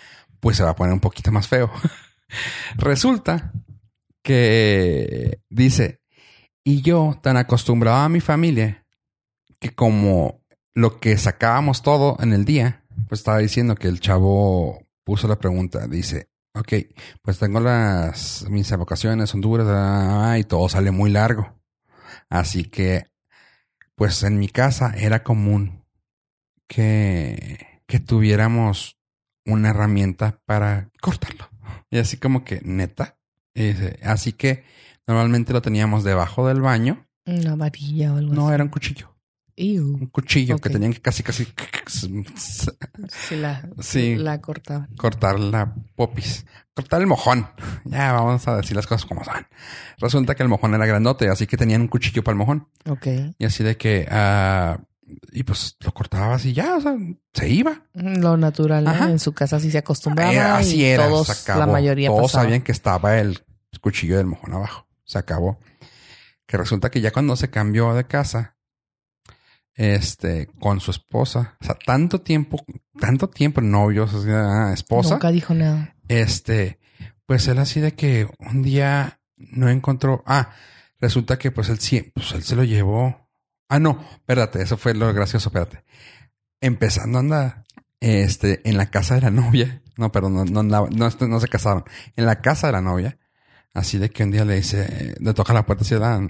pues 0.41 0.57
se 0.57 0.63
va 0.63 0.71
a 0.71 0.77
poner 0.77 0.93
un 0.93 1.01
poquito 1.01 1.31
más 1.33 1.49
feo. 1.49 1.71
Resulta 2.77 3.53
que 4.23 5.41
dice, 5.49 6.03
y 6.65 6.83
yo 6.83 7.19
tan 7.23 7.37
acostumbrado 7.37 7.99
a 7.99 8.09
mi 8.09 8.21
familia 8.21 8.87
que 9.59 9.75
como 9.75 10.43
lo 10.75 11.01
que 11.01 11.17
sacábamos 11.17 11.83
todo 11.83 12.17
en 12.21 12.33
el 12.33 12.45
día, 12.45 12.85
pues 13.09 13.21
estaba 13.21 13.39
diciendo 13.39 13.75
que 13.75 13.89
el 13.89 14.01
chavo 14.01 14.87
puso 15.09 15.27
la 15.27 15.39
pregunta, 15.39 15.87
dice, 15.89 16.29
ok, 16.55 16.71
pues 17.23 17.39
tengo 17.39 17.61
las, 17.61 18.45
mis 18.51 18.71
evocaciones 18.71 19.31
son 19.31 19.41
duras 19.41 19.67
ah, 19.71 20.37
y 20.39 20.45
todo 20.45 20.69
sale 20.69 20.91
muy 20.91 21.09
largo. 21.09 21.59
Así 22.29 22.65
que, 22.65 23.07
pues 23.95 24.23
en 24.23 24.39
mi 24.39 24.49
casa 24.49 24.93
era 24.95 25.23
común 25.23 25.83
que, 26.67 27.81
que 27.87 28.01
tuviéramos 28.01 28.99
una 29.47 29.71
herramienta 29.71 30.43
para 30.45 30.91
cortarlo. 31.01 31.49
Y 31.91 31.97
así 31.97 32.19
como 32.19 32.45
que, 32.45 32.61
neta. 32.63 33.17
Dice, 33.55 33.99
así 34.03 34.35
que 34.35 34.65
normalmente 35.07 35.55
lo 35.55 35.63
teníamos 35.63 36.05
debajo 36.05 36.47
del 36.47 36.61
baño. 36.61 37.09
Una 37.25 37.57
varilla 37.57 38.13
o 38.13 38.19
algo 38.19 38.35
No, 38.35 38.47
así. 38.49 38.55
era 38.57 38.65
un 38.65 38.69
cuchillo. 38.71 39.17
Ew. 39.59 39.83
Un 39.95 40.07
cuchillo 40.07 40.59
que 40.59 40.71
tenían 40.71 40.93
que 40.93 41.01
casi, 41.01 41.23
casi 41.23 41.47
Sí, 42.37 43.37
la, 43.37 43.69
Sí. 43.81 44.17
la 44.17 44.41
cortaban. 44.41 44.89
cortar 44.97 45.39
la 45.41 45.75
popis. 45.97 46.47
Cortar 46.75 47.01
el 47.01 47.07
mojón. 47.07 47.49
Ya 47.85 48.13
vamos 48.13 48.47
a 48.47 48.57
decir 48.57 48.77
las 48.77 48.87
cosas 48.87 49.05
como 49.05 49.25
son. 49.25 49.47
Resulta 49.99 50.35
que 50.35 50.43
el 50.45 50.49
mojón 50.49 50.75
era 50.75 50.87
grandote, 50.87 51.29
así 51.29 51.47
que 51.47 51.57
tenían 51.57 51.81
un 51.81 51.89
cuchillo 51.89 52.23
para 52.23 52.35
el 52.35 52.39
mojón. 52.39 52.69
Ok. 52.89 53.07
Y 53.39 53.45
así 53.45 53.65
de 53.65 53.77
que, 53.77 54.07
ah, 54.11 54.79
y 55.33 55.43
pues 55.43 55.77
lo 55.81 55.93
cortabas 55.93 56.45
y 56.45 56.53
ya, 56.53 56.77
o 56.77 56.81
sea, 56.81 56.95
se 57.33 57.49
iba. 57.49 57.83
Lo 57.95 58.37
natural. 58.37 58.87
En 59.11 59.19
su 59.19 59.33
casa 59.33 59.59
sí 59.59 59.71
se 59.71 59.79
acostumbraba. 59.79 60.33
Era- 60.33 60.57
así 60.59 60.77
y 60.77 60.85
era, 60.85 61.09
Todos, 61.09 61.27
se 61.27 61.33
acabó. 61.33 61.61
la 61.61 61.67
mayoría 61.67 62.09
Todos 62.11 62.23
pasaba. 62.23 62.45
sabían 62.45 62.63
que 62.63 62.73
estaba 62.73 63.19
el 63.19 63.43
cuchillo 63.81 64.17
del 64.19 64.27
mojón 64.27 64.53
abajo. 64.53 64.87
Se 65.05 65.19
acabó. 65.19 65.59
Que 66.47 66.57
resulta 66.59 66.91
que 66.91 67.01
ya 67.01 67.11
cuando 67.11 67.35
se 67.37 67.51
cambió 67.51 67.93
de 67.95 68.05
casa, 68.05 68.57
este, 69.79 70.49
con 70.59 70.81
su 70.81 70.91
esposa, 70.91 71.57
o 71.61 71.65
sea, 71.65 71.77
tanto 71.87 72.21
tiempo, 72.21 72.63
tanto 73.01 73.29
tiempo 73.31 73.61
novios, 73.61 74.11
sea, 74.25 74.73
esposa, 74.75 75.15
Nunca 75.15 75.31
dijo 75.31 75.55
nada. 75.55 75.95
este, 76.09 76.79
pues 77.27 77.47
él 77.49 77.59
así 77.59 77.81
de 77.81 77.93
que 77.93 78.29
un 78.41 78.63
día 78.63 79.21
no 79.37 79.69
encontró, 79.69 80.23
ah, 80.27 80.51
resulta 81.01 81.39
que 81.39 81.53
pues 81.53 81.69
él 81.69 81.79
sí, 81.79 82.11
pues 82.13 82.33
él 82.33 82.43
se 82.43 82.57
lo 82.57 82.65
llevó. 82.65 83.29
Ah, 83.69 83.79
no, 83.79 84.05
espérate, 84.13 84.61
eso 84.63 84.77
fue 84.77 84.95
lo 84.95 85.13
gracioso, 85.15 85.49
espérate. 85.51 85.85
Empezando 86.61 87.19
a 87.19 87.21
andar, 87.21 87.65
este, 88.01 88.69
en 88.69 88.77
la 88.79 88.91
casa 88.91 89.15
de 89.15 89.21
la 89.21 89.31
novia, 89.31 89.81
no, 89.97 90.11
perdón, 90.11 90.35
no, 90.35 90.45
no, 90.45 90.61
andaba- 90.61 90.89
no, 90.91 91.09
no 91.29 91.41
se 91.41 91.49
casaron, 91.49 91.85
en 92.17 92.27
la 92.27 92.41
casa 92.41 92.67
de 92.67 92.73
la 92.73 92.81
novia, 92.81 93.17
así 93.75 93.99
de 93.99 94.11
que 94.11 94.25
un 94.25 94.33
día 94.33 94.45
le 94.45 94.57
dice, 94.57 95.15
le 95.21 95.35
toca 95.35 95.53
la 95.53 95.65
puerta 95.67 95.85
así 95.85 95.95
de 95.95 96.01
la, 96.01 96.27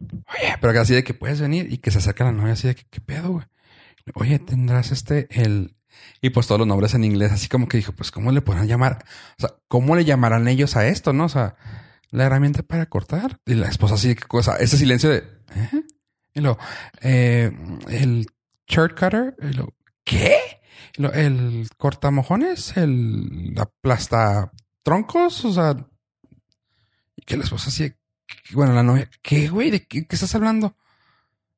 oye, 0.00 0.56
pero 0.60 0.80
así 0.80 0.94
de 0.94 1.04
que 1.04 1.14
puedes 1.14 1.40
venir 1.40 1.72
y 1.72 1.78
que 1.78 1.90
se 1.90 1.98
acerca 1.98 2.24
la 2.24 2.32
novia 2.32 2.54
así 2.54 2.68
de 2.68 2.74
que, 2.74 2.84
¿qué 2.90 3.00
pedo, 3.00 3.32
güey? 3.32 3.46
Oye, 4.14 4.38
tendrás 4.38 4.92
este, 4.92 5.28
el, 5.30 5.76
y 6.20 6.30
pues 6.30 6.46
todos 6.46 6.58
los 6.58 6.68
nombres 6.68 6.94
en 6.94 7.04
inglés, 7.04 7.32
así 7.32 7.48
como 7.48 7.68
que 7.68 7.76
dijo, 7.76 7.92
pues, 7.92 8.10
¿cómo 8.10 8.32
le 8.32 8.42
podrán 8.42 8.66
llamar? 8.66 9.04
O 9.38 9.40
sea, 9.40 9.54
¿cómo 9.68 9.96
le 9.96 10.04
llamarán 10.04 10.48
ellos 10.48 10.76
a 10.76 10.86
esto, 10.86 11.12
no? 11.12 11.24
O 11.24 11.28
sea, 11.28 11.56
la 12.10 12.24
herramienta 12.24 12.62
para 12.62 12.86
cortar. 12.86 13.40
Y 13.46 13.54
la 13.54 13.68
esposa 13.68 13.94
así, 13.94 14.14
¿qué 14.14 14.24
cosa? 14.24 14.56
Ese 14.56 14.76
silencio 14.76 15.10
de, 15.10 15.18
¿eh? 15.18 15.82
Y 16.34 16.40
lo, 16.40 16.58
eh, 17.00 17.52
el 17.88 18.26
shirt 18.66 18.98
cutter, 18.98 19.36
y 19.40 19.52
lo, 19.54 19.74
¿qué? 20.04 20.36
El 20.96 21.68
cortamojones, 21.76 22.76
el 22.76 23.54
aplasta 23.58 24.52
troncos, 24.82 25.44
o 25.44 25.52
sea, 25.52 25.76
y 27.16 27.22
que 27.22 27.36
la 27.36 27.44
esposa 27.44 27.68
así. 27.68 27.92
Bueno, 28.52 28.72
la 28.72 28.82
novia, 28.82 29.08
¿qué, 29.22 29.48
güey? 29.48 29.70
¿De 29.70 29.86
qué, 29.86 30.06
qué 30.06 30.16
estás 30.16 30.34
hablando? 30.34 30.76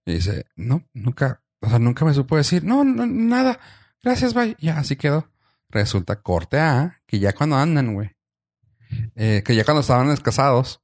Y 0.05 0.15
dice, 0.15 0.47
no, 0.57 0.85
nunca, 0.95 1.43
o 1.61 1.69
sea, 1.69 1.79
nunca 1.79 2.05
me 2.05 2.15
supo 2.15 2.37
decir, 2.37 2.65
no, 2.65 2.85
no 2.85 3.07
nada, 3.07 3.59
gracias, 4.03 4.35
bye. 4.35 4.57
Ya, 4.61 4.79
así 4.79 4.97
quedó. 4.97 5.29
Resulta 5.69 6.23
corte 6.23 6.61
A, 6.61 7.01
que 7.07 7.19
ya 7.19 7.33
cuando 7.33 7.57
andan, 7.57 7.93
güey, 7.95 8.13
eh, 9.17 9.43
que 9.45 9.57
ya 9.57 9.65
cuando 9.65 9.81
estaban 9.81 10.15
casados, 10.19 10.81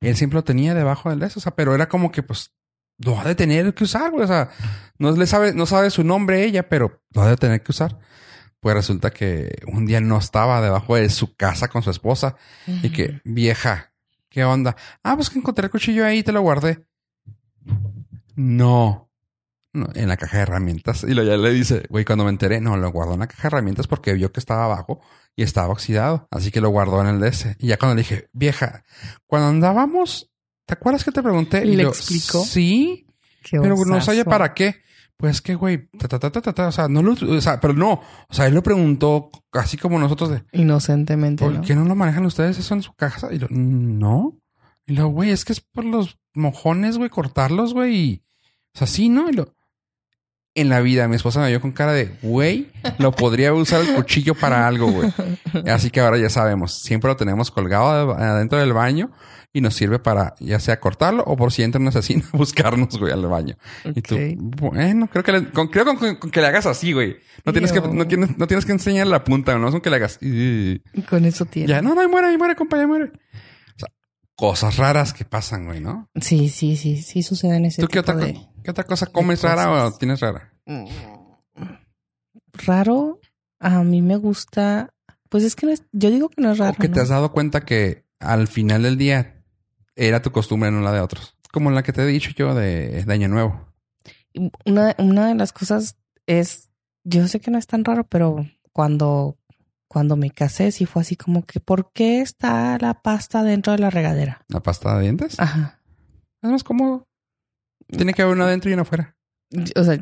él 0.00 0.16
siempre 0.16 0.36
lo 0.36 0.44
tenía 0.44 0.74
debajo 0.74 1.10
del 1.10 1.20
de 1.20 1.26
eso, 1.26 1.38
o 1.38 1.42
sea, 1.42 1.54
pero 1.54 1.74
era 1.74 1.88
como 1.88 2.10
que, 2.10 2.22
pues, 2.22 2.52
lo 2.98 3.18
ha 3.18 3.24
de 3.24 3.34
tener 3.34 3.74
que 3.74 3.84
usar, 3.84 4.10
güey, 4.10 4.24
o 4.24 4.28
sea, 4.28 4.50
no 4.98 5.12
le 5.12 5.26
sabe, 5.26 5.54
no 5.54 5.66
sabe 5.66 5.90
su 5.90 6.04
nombre 6.04 6.44
ella, 6.44 6.68
pero 6.68 7.02
lo 7.10 7.22
ha 7.22 7.28
de 7.28 7.36
tener 7.36 7.62
que 7.62 7.72
usar. 7.72 7.98
Pues 8.60 8.74
resulta 8.74 9.10
que 9.10 9.58
un 9.66 9.84
día 9.84 10.00
no 10.00 10.16
estaba 10.16 10.62
debajo 10.62 10.96
de 10.96 11.10
su 11.10 11.36
casa 11.36 11.68
con 11.68 11.82
su 11.82 11.90
esposa 11.90 12.36
y 12.66 12.90
que, 12.90 13.20
vieja, 13.24 13.92
¿qué 14.34 14.44
onda? 14.44 14.74
Ah, 15.04 15.14
pues 15.14 15.30
que 15.30 15.38
encontré 15.38 15.66
el 15.66 15.70
cuchillo 15.70 16.04
ahí 16.04 16.18
y 16.18 16.22
te 16.24 16.32
lo 16.32 16.40
guardé. 16.42 16.84
No. 18.34 19.08
No, 19.72 19.88
en 19.94 20.08
la 20.08 20.16
caja 20.16 20.38
de 20.38 20.42
herramientas. 20.42 21.04
Y 21.04 21.14
lo 21.14 21.22
ya 21.22 21.36
le 21.36 21.52
dice, 21.52 21.84
güey, 21.88 22.04
cuando 22.04 22.24
me 22.24 22.30
enteré, 22.30 22.60
no, 22.60 22.76
lo 22.76 22.90
guardó 22.90 23.14
en 23.14 23.20
la 23.20 23.28
caja 23.28 23.42
de 23.42 23.46
herramientas 23.48 23.86
porque 23.86 24.12
vio 24.12 24.32
que 24.32 24.40
estaba 24.40 24.64
abajo 24.64 25.00
y 25.36 25.44
estaba 25.44 25.68
oxidado. 25.68 26.26
Así 26.32 26.50
que 26.50 26.60
lo 26.60 26.70
guardó 26.70 27.00
en 27.00 27.06
el 27.06 27.20
DS. 27.20 27.56
Y 27.60 27.68
ya 27.68 27.76
cuando 27.76 27.94
le 27.94 28.00
dije, 28.00 28.28
vieja, 28.32 28.82
cuando 29.28 29.48
andábamos, 29.48 30.32
¿te 30.66 30.74
acuerdas 30.74 31.04
que 31.04 31.12
te 31.12 31.22
pregunté? 31.22 31.64
¿Y 31.64 31.76
le 31.76 31.84
yo, 31.84 31.90
explicó? 31.90 32.44
Sí, 32.44 33.06
Qué 33.44 33.60
pero 33.60 33.76
no 33.76 34.00
sabía 34.00 34.24
para 34.24 34.52
qué. 34.52 34.82
Pues 35.16 35.40
que, 35.40 35.54
güey, 35.54 35.88
ta, 35.98 36.08
ta, 36.08 36.18
ta, 36.18 36.30
ta, 36.30 36.40
ta, 36.42 36.52
ta, 36.52 36.66
o 36.68 36.72
sea, 36.72 36.88
no 36.88 37.02
lo, 37.02 37.12
o 37.12 37.40
sea, 37.40 37.60
pero 37.60 37.72
no, 37.72 37.92
o 38.28 38.34
sea, 38.34 38.46
él 38.46 38.54
lo 38.54 38.62
preguntó 38.62 39.30
así 39.52 39.76
como 39.76 39.98
nosotros 39.98 40.30
de, 40.30 40.42
Inocentemente, 40.52 41.44
¿por 41.44 41.54
¿no? 41.54 41.60
qué 41.62 41.74
no 41.74 41.84
lo 41.84 41.94
manejan 41.94 42.26
ustedes 42.26 42.58
eso 42.58 42.74
en 42.74 42.82
su 42.82 42.92
casa? 42.94 43.32
Y 43.32 43.38
lo, 43.38 43.46
no. 43.50 44.36
Y 44.86 44.94
lo, 44.94 45.08
güey, 45.08 45.30
es 45.30 45.44
que 45.44 45.52
es 45.52 45.60
por 45.60 45.84
los 45.84 46.18
mojones, 46.34 46.98
güey, 46.98 47.10
cortarlos, 47.10 47.72
güey. 47.74 47.94
Y, 47.96 48.22
o 48.74 48.78
sea, 48.78 48.86
sí, 48.88 49.08
¿no? 49.08 49.30
Y 49.30 49.32
lo, 49.34 49.54
en 50.56 50.68
la 50.68 50.80
vida, 50.80 51.08
mi 51.08 51.16
esposa 51.16 51.40
me 51.40 51.48
vio 51.48 51.60
con 51.60 51.72
cara 51.72 51.92
de, 51.92 52.16
güey, 52.22 52.70
lo 52.98 53.12
podría 53.12 53.54
usar 53.54 53.80
el 53.82 53.94
cuchillo 53.94 54.34
para 54.34 54.66
algo, 54.66 54.90
güey. 54.90 55.12
Así 55.72 55.90
que 55.90 56.00
ahora 56.00 56.18
ya 56.18 56.28
sabemos, 56.28 56.74
siempre 56.82 57.08
lo 57.08 57.16
tenemos 57.16 57.50
colgado 57.50 58.14
de- 58.14 58.22
adentro 58.24 58.58
del 58.58 58.72
baño 58.72 59.10
y 59.56 59.60
nos 59.60 59.74
sirve 59.74 60.00
para 60.00 60.34
ya 60.40 60.58
sea 60.58 60.80
cortarlo 60.80 61.22
o 61.24 61.36
por 61.36 61.52
si 61.52 61.62
entra 61.62 61.80
un 61.80 61.86
asesino 61.86 62.24
a 62.32 62.36
buscarnos, 62.36 62.98
güey, 62.98 63.12
al 63.12 63.24
baño. 63.26 63.56
Y 63.84 64.02
tú, 64.02 64.18
bueno, 64.36 65.08
creo 65.08 65.22
que 65.22 65.32
le, 65.32 65.50
con, 65.50 65.68
creo 65.68 65.84
con, 65.84 66.16
con 66.16 66.30
que 66.30 66.40
le 66.40 66.48
hagas 66.48 66.66
así, 66.66 66.92
güey. 66.92 67.16
No 67.46 67.52
tienes 67.52 67.70
que, 67.70 67.80
no 67.80 68.06
tienes, 68.06 68.36
no 68.36 68.48
tienes 68.48 68.66
que 68.66 68.72
enseñar 68.72 69.06
la 69.06 69.22
punta, 69.22 69.56
no 69.56 69.68
es 69.68 69.72
con 69.72 69.80
que 69.80 69.90
le 69.90 69.96
hagas. 69.96 70.18
Con 71.08 71.24
eso 71.24 71.44
tiene. 71.46 71.68
Ya, 71.68 71.80
no, 71.80 71.94
no, 71.94 72.00
ahí 72.00 72.08
muere, 72.08 72.26
ahí 72.26 72.36
muere, 72.36 72.56
compa, 72.56 72.78
ahí 72.78 72.86
muere. 72.86 73.12
O 73.76 73.78
sea, 73.78 73.88
cosas 74.34 74.76
raras 74.76 75.12
que 75.12 75.24
pasan, 75.24 75.66
güey, 75.66 75.80
¿no? 75.80 76.10
Sí, 76.20 76.48
sí, 76.48 76.76
sí, 76.76 77.00
sí 77.00 77.22
suceden 77.22 77.64
ese 77.64 77.80
¿Tú 77.80 77.86
qué 77.86 78.00
tipo 78.00 78.10
otra, 78.10 78.26
de... 78.26 78.48
qué 78.64 78.72
otra 78.72 78.84
cosa 78.84 79.06
comes 79.06 79.40
rara 79.42 79.84
o 79.86 79.92
tienes 79.92 80.18
rara? 80.18 80.52
Raro, 82.54 83.20
a 83.60 83.84
mí 83.84 84.02
me 84.02 84.16
gusta... 84.16 84.90
Pues 85.28 85.44
es 85.44 85.54
que 85.54 85.66
no 85.66 85.72
es... 85.72 85.84
Yo 85.92 86.10
digo 86.10 86.28
que 86.28 86.42
no 86.42 86.50
es 86.50 86.58
raro, 86.58 86.74
o 86.76 86.80
que 86.80 86.88
te 86.88 86.96
¿no? 86.96 87.02
has 87.02 87.08
dado 87.08 87.30
cuenta 87.30 87.64
que 87.64 88.04
al 88.18 88.48
final 88.48 88.82
del 88.82 88.96
día 88.96 89.33
era 89.96 90.22
tu 90.22 90.32
costumbre, 90.32 90.70
no 90.70 90.80
la 90.80 90.92
de 90.92 91.00
otros. 91.00 91.36
Como 91.52 91.70
la 91.70 91.82
que 91.82 91.92
te 91.92 92.02
he 92.02 92.06
dicho 92.06 92.30
yo 92.36 92.54
de, 92.54 93.04
de 93.04 93.12
Año 93.12 93.28
Nuevo. 93.28 93.72
Una, 94.64 94.94
una 94.98 95.28
de 95.28 95.34
las 95.34 95.52
cosas 95.52 95.96
es... 96.26 96.70
Yo 97.04 97.28
sé 97.28 97.40
que 97.40 97.50
no 97.50 97.58
es 97.58 97.66
tan 97.66 97.84
raro, 97.84 98.04
pero 98.04 98.46
cuando... 98.72 99.38
Cuando 99.86 100.16
me 100.16 100.30
casé, 100.30 100.72
sí 100.72 100.86
fue 100.86 101.02
así 101.02 101.14
como 101.14 101.44
que, 101.46 101.60
¿por 101.60 101.92
qué 101.92 102.20
está 102.20 102.76
la 102.78 103.02
pasta 103.02 103.44
dentro 103.44 103.72
de 103.72 103.78
la 103.78 103.90
regadera? 103.90 104.44
La 104.48 104.60
pasta 104.60 104.96
de 104.96 105.02
dientes. 105.02 105.38
Ajá. 105.38 105.80
Es 106.42 106.50
más 106.50 106.64
cómodo. 106.64 107.06
Tiene 107.86 108.12
que 108.12 108.22
haber 108.22 108.34
una 108.34 108.46
adentro 108.46 108.70
y 108.70 108.74
una 108.74 108.82
afuera. 108.82 109.14
O 109.76 109.84
sea, 109.84 109.96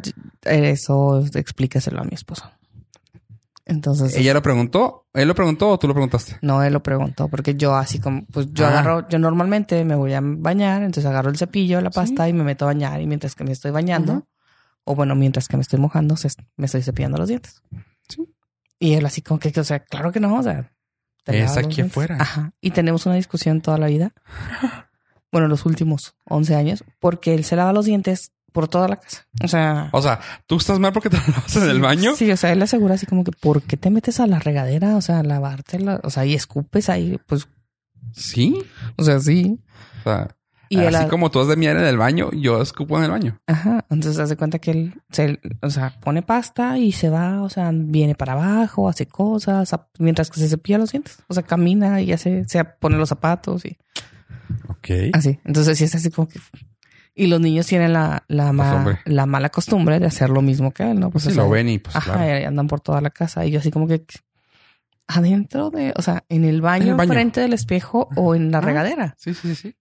eso 0.45 1.27
explícaselo 1.35 2.01
a 2.01 2.05
mi 2.05 2.15
esposo. 2.15 2.51
Entonces, 3.65 4.17
¿Ella 4.17 4.35
lo 4.35 4.43
preguntó? 4.43 5.07
¿Él 5.15 5.29
lo 5.29 5.35
preguntó 5.35 5.69
o 5.71 5.79
tú 5.79 5.87
lo 5.87 5.95
preguntaste? 5.95 6.37
no, 6.43 6.63
él 6.65 6.73
lo 6.73 6.83
preguntó 6.83 7.29
porque 7.29 7.55
yo 7.55 7.75
así 7.77 8.01
como, 8.01 8.25
pues 8.27 8.49
yo 8.53 8.67
Ah. 8.67 8.71
agarro, 8.71 9.09
yo 9.09 9.19
normalmente 9.21 9.85
me 9.85 9.95
voy 9.95 10.13
a 10.15 10.21
bañar, 10.23 10.83
entonces 10.83 11.07
agarro 11.07 11.31
el 11.31 11.37
cepillo, 11.37 11.81
la 11.81 11.91
pasta 11.91 12.29
y 12.29 12.33
me 12.33 12.43
meto 12.43 12.65
a 12.65 12.69
bañar 12.69 13.01
y 13.01 13.07
mientras 13.07 13.35
que 13.37 13.45
me 13.45 13.53
estoy 13.53 13.71
bañando, 13.71 14.27
o 14.85 14.95
bueno, 14.97 15.15
mientras 15.15 15.47
que 15.47 15.57
me 15.57 15.63
estoy 15.63 15.79
mojando, 15.79 16.17
se- 16.17 16.29
me 16.57 16.67
estoy 16.67 16.83
cepillando 16.83 17.19
los 17.19 17.29
dientes. 17.29 17.63
Sí. 18.09 18.27
Y 18.81 18.95
él 18.95 19.07
así 19.07 19.23
como 19.23 19.39
que, 19.39 19.53
o 19.61 19.65
sea, 19.65 19.79
claro 19.81 20.11
que 20.11 20.19
no, 20.21 20.37
o 20.39 20.43
sea. 20.43 20.73
Es 21.27 21.57
aquí 21.57 21.83
afuera. 21.83 22.17
Ajá. 22.19 22.53
Y 22.61 22.73
tenemos 22.73 23.07
una 23.07 23.15
discusión 23.15 23.61
toda 23.61 23.79
la 23.79 23.87
vida. 23.87 24.13
Bueno, 25.31 25.49
los 25.49 25.65
últimos 25.65 26.15
11 26.25 26.55
años, 26.57 26.85
porque 27.01 27.33
él 27.35 27.45
se 27.45 27.57
lava 27.57 27.73
los 27.73 27.87
dientes 27.87 28.33
por 28.53 28.69
toda 28.69 28.87
la 28.89 28.97
casa. 28.97 29.27
O 29.43 29.49
sea, 29.49 29.89
O 29.93 30.03
sea, 30.03 30.21
¿tú 30.47 30.57
estás 30.57 30.79
mal 30.79 30.93
porque 30.93 31.09
te 31.11 31.17
lavas 31.29 31.57
en 31.57 31.69
el 31.69 31.81
baño? 31.81 32.15
Sí, 32.17 32.31
o 32.31 32.37
sea, 32.37 32.53
él 32.53 32.63
asegura 32.63 32.95
así 32.95 33.07
como 33.07 33.25
que, 33.25 33.33
¿por 33.33 33.63
qué 33.63 33.77
te 33.77 33.91
metes 33.91 34.21
a 34.21 34.27
la 34.27 34.39
regadera? 34.39 34.97
O 34.97 35.01
sea, 35.01 35.19
a 35.21 35.23
lavártela, 35.23 36.01
o 36.05 36.11
sea, 36.11 36.25
y 36.27 36.35
escupes 36.35 36.89
ahí, 36.89 37.19
pues, 37.27 37.49
Sí. 38.13 38.63
o 38.97 39.03
sea, 39.05 39.19
sí. 39.21 39.59
O 40.01 40.03
sea, 40.05 40.29
Y 40.69 40.79
él, 40.81 40.95
así 40.95 41.07
como 41.09 41.31
tú 41.31 41.41
has 41.41 41.49
de 41.49 41.57
mirar 41.57 41.77
en 41.79 41.85
el 41.85 41.97
baño, 41.99 42.31
yo 42.33 42.61
escupo 42.63 42.97
en 42.99 43.05
el 43.05 43.11
baño. 43.11 43.39
ajá, 43.47 43.85
entonces 43.91 44.19
hace 44.19 44.37
cuenta 44.37 44.59
que 44.59 44.71
él, 44.71 44.95
se, 45.11 45.39
o 45.63 45.71
sea, 45.71 45.99
pone 46.01 46.23
pasta 46.23 46.79
y 46.79 46.93
se 46.93 47.09
va, 47.11 47.43
o 47.43 47.49
sea, 47.51 47.71
viene 47.73 48.15
para 48.15 48.33
abajo, 48.33 48.89
hace 48.89 49.07
cosas, 49.07 49.71
mientras 49.99 50.31
que 50.31 50.41
se 50.41 50.49
cepilla 50.49 50.79
los 50.79 50.93
dientes, 50.93 51.19
o 51.29 51.35
sea, 51.35 51.43
camina 51.43 52.01
y 52.01 52.13
hace, 52.13 52.45
se 52.49 52.65
pone 52.65 52.97
los 52.97 53.09
zapatos 53.11 53.65
y 53.65 53.77
Ok. 54.69 54.89
así. 55.15 55.39
Entonces 55.45 55.79
sí 55.79 55.85
es 55.85 55.95
así 55.95 56.11
como 56.11 56.29
que... 56.29 56.39
Y 57.15 57.27
los 57.27 57.41
niños 57.41 57.67
tienen 57.67 57.93
la, 57.93 58.25
la, 58.29 58.53
ma- 58.53 59.01
la 59.05 59.27
mala 59.27 59.51
costumbre 59.51 60.01
de 60.01 60.07
hacer 60.07 60.31
lo 60.31 60.41
mismo 60.41 60.73
que 60.73 60.91
él, 60.91 60.99
¿no? 60.99 61.11
Pues 61.11 61.27
o 61.27 61.31
si 61.31 61.37
lo 61.37 61.49
ven 61.51 61.69
y 61.69 61.79
pues 61.79 61.95
Ajá, 61.95 62.15
claro. 62.15 62.41
y 62.41 62.45
andan 62.45 62.67
por 62.69 62.81
toda 62.81 63.01
la 63.03 63.11
casa. 63.11 63.45
Y 63.45 63.51
yo 63.51 63.59
así 63.61 63.71
como 63.71 63.87
que 63.87 64.03
adentro 65.09 65.71
de, 65.71 65.93
o 65.97 66.03
sea, 66.03 66.25
en 66.29 66.45
el 66.45 66.61
baño, 66.63 66.85
En 66.85 66.91
el 66.91 66.97
baño. 66.97 67.13
frente 67.13 67.41
del 67.41 67.53
espejo 67.53 68.09
o 68.17 68.35
en 68.35 68.51
la 68.51 68.59
Ah. 68.59 68.61
regadera. 68.63 69.15
Sí, 69.19 69.35
sí, 69.35 69.49
sí, 69.49 69.55
sí. 69.55 69.77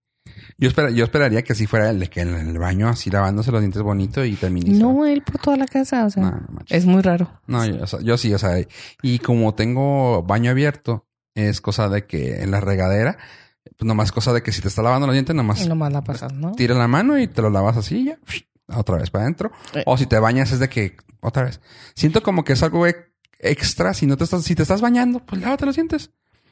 Yo, 0.57 0.69
espera- 0.69 0.91
yo 0.91 1.03
esperaría 1.03 1.41
que 1.43 1.53
así 1.53 1.65
fuera 1.67 1.89
el 1.89 1.99
de 1.99 2.07
que 2.09 2.21
en 2.21 2.33
el 2.35 2.59
baño, 2.59 2.87
así 2.89 3.09
lavándose 3.09 3.51
los 3.51 3.61
dientes 3.61 3.81
bonito 3.81 4.23
y 4.23 4.35
termine. 4.35 4.77
No, 4.77 5.05
él 5.05 5.23
por 5.23 5.39
toda 5.41 5.57
la 5.57 5.65
casa, 5.65 6.05
o 6.05 6.09
sea, 6.09 6.23
No, 6.23 6.31
no 6.31 6.59
es 6.69 6.85
muy 6.85 7.01
raro. 7.01 7.31
No, 7.47 7.65
yo, 7.65 7.83
o 7.83 7.87
sea, 7.87 8.01
yo 8.01 8.17
sí, 8.17 8.33
o 8.33 8.37
sea, 8.37 8.57
y 9.01 9.19
como 9.19 9.55
tengo 9.55 10.21
baño 10.23 10.51
abierto, 10.51 11.07
es 11.33 11.59
cosa 11.61 11.89
de 11.89 12.05
que 12.05 12.43
en 12.43 12.51
la 12.51 12.59
regadera, 12.59 13.17
pues 13.63 13.87
nomás 13.87 14.11
cosa 14.11 14.33
de 14.33 14.41
que 14.43 14.51
si 14.51 14.61
te 14.61 14.67
está 14.67 14.81
lavando 14.81 15.07
los 15.07 15.13
dientes, 15.13 15.35
nomás 15.35 15.63
Y 15.65 15.69
nomás 15.69 15.91
la 15.93 16.01
pasas, 16.03 16.33
¿no? 16.33 16.51
tira 16.53 16.75
la 16.75 16.87
mano 16.87 17.17
y 17.19 17.27
te 17.27 17.41
lo 17.41 17.49
lavas 17.49 17.77
así 17.77 17.97
y 17.99 18.05
ya, 18.05 18.17
otra 18.75 18.97
vez 18.97 19.09
para 19.09 19.23
adentro. 19.25 19.51
Eh. 19.73 19.83
O 19.85 19.97
si 19.97 20.05
te 20.05 20.17
bañas 20.19 20.51
es 20.51 20.59
de 20.59 20.69
que 20.69 20.97
otra 21.19 21.43
vez. 21.43 21.61
Siento 21.95 22.23
como 22.23 22.43
que 22.43 22.53
es 22.53 22.63
algo 22.63 22.87
e- 22.87 23.11
extra. 23.39 23.93
Si 23.93 24.05
no 24.07 24.17
te 24.17 24.23
estás, 24.23 24.43
si 24.43 24.55
te 24.55 24.61
estás 24.63 24.81
bañando, 24.81 25.19
pues 25.25 25.41
lávate 25.41 25.65
los 25.65 25.75
dientes. 25.75 26.11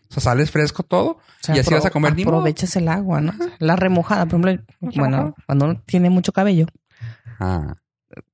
O 0.10 0.14
sea, 0.14 0.22
sales 0.22 0.52
fresco 0.52 0.84
todo. 0.84 1.12
O 1.12 1.22
sea, 1.42 1.56
y 1.56 1.60
así 1.60 1.74
vas 1.74 1.86
a 1.86 1.92
comer. 1.92 2.14
Aprovechas 2.14 2.76
el 2.76 2.88
agua, 2.88 3.22
¿no? 3.22 3.34
La 3.60 3.76
remojada, 3.76 4.26
por 4.26 4.40
ejemplo, 4.48 4.66
bueno, 4.96 5.36
cuando 5.46 5.66
uno 5.66 5.82
tiene 5.86 6.10
mucho 6.10 6.32
cabello, 6.32 6.66
Ah, 7.40 7.76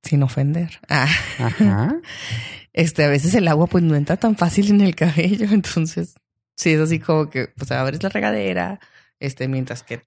sin 0.02 0.22
ofender. 0.22 0.80
Ah, 0.88 1.06
ajá. 1.38 1.96
este, 2.72 3.04
a 3.04 3.08
veces 3.08 3.34
el 3.34 3.46
agua 3.46 3.66
pues 3.66 3.84
no 3.84 3.94
entra 3.94 4.16
tan 4.16 4.36
fácil 4.36 4.70
en 4.70 4.80
el 4.80 4.94
cabello, 4.96 5.46
entonces 5.52 6.14
sí 6.56 6.70
es 6.72 6.80
así 6.80 6.98
como 6.98 7.30
que, 7.30 7.48
pues 7.56 7.70
abres 7.70 8.02
la 8.02 8.08
regadera, 8.08 8.80
este, 9.20 9.48
mientras 9.48 9.82
que 9.82 10.02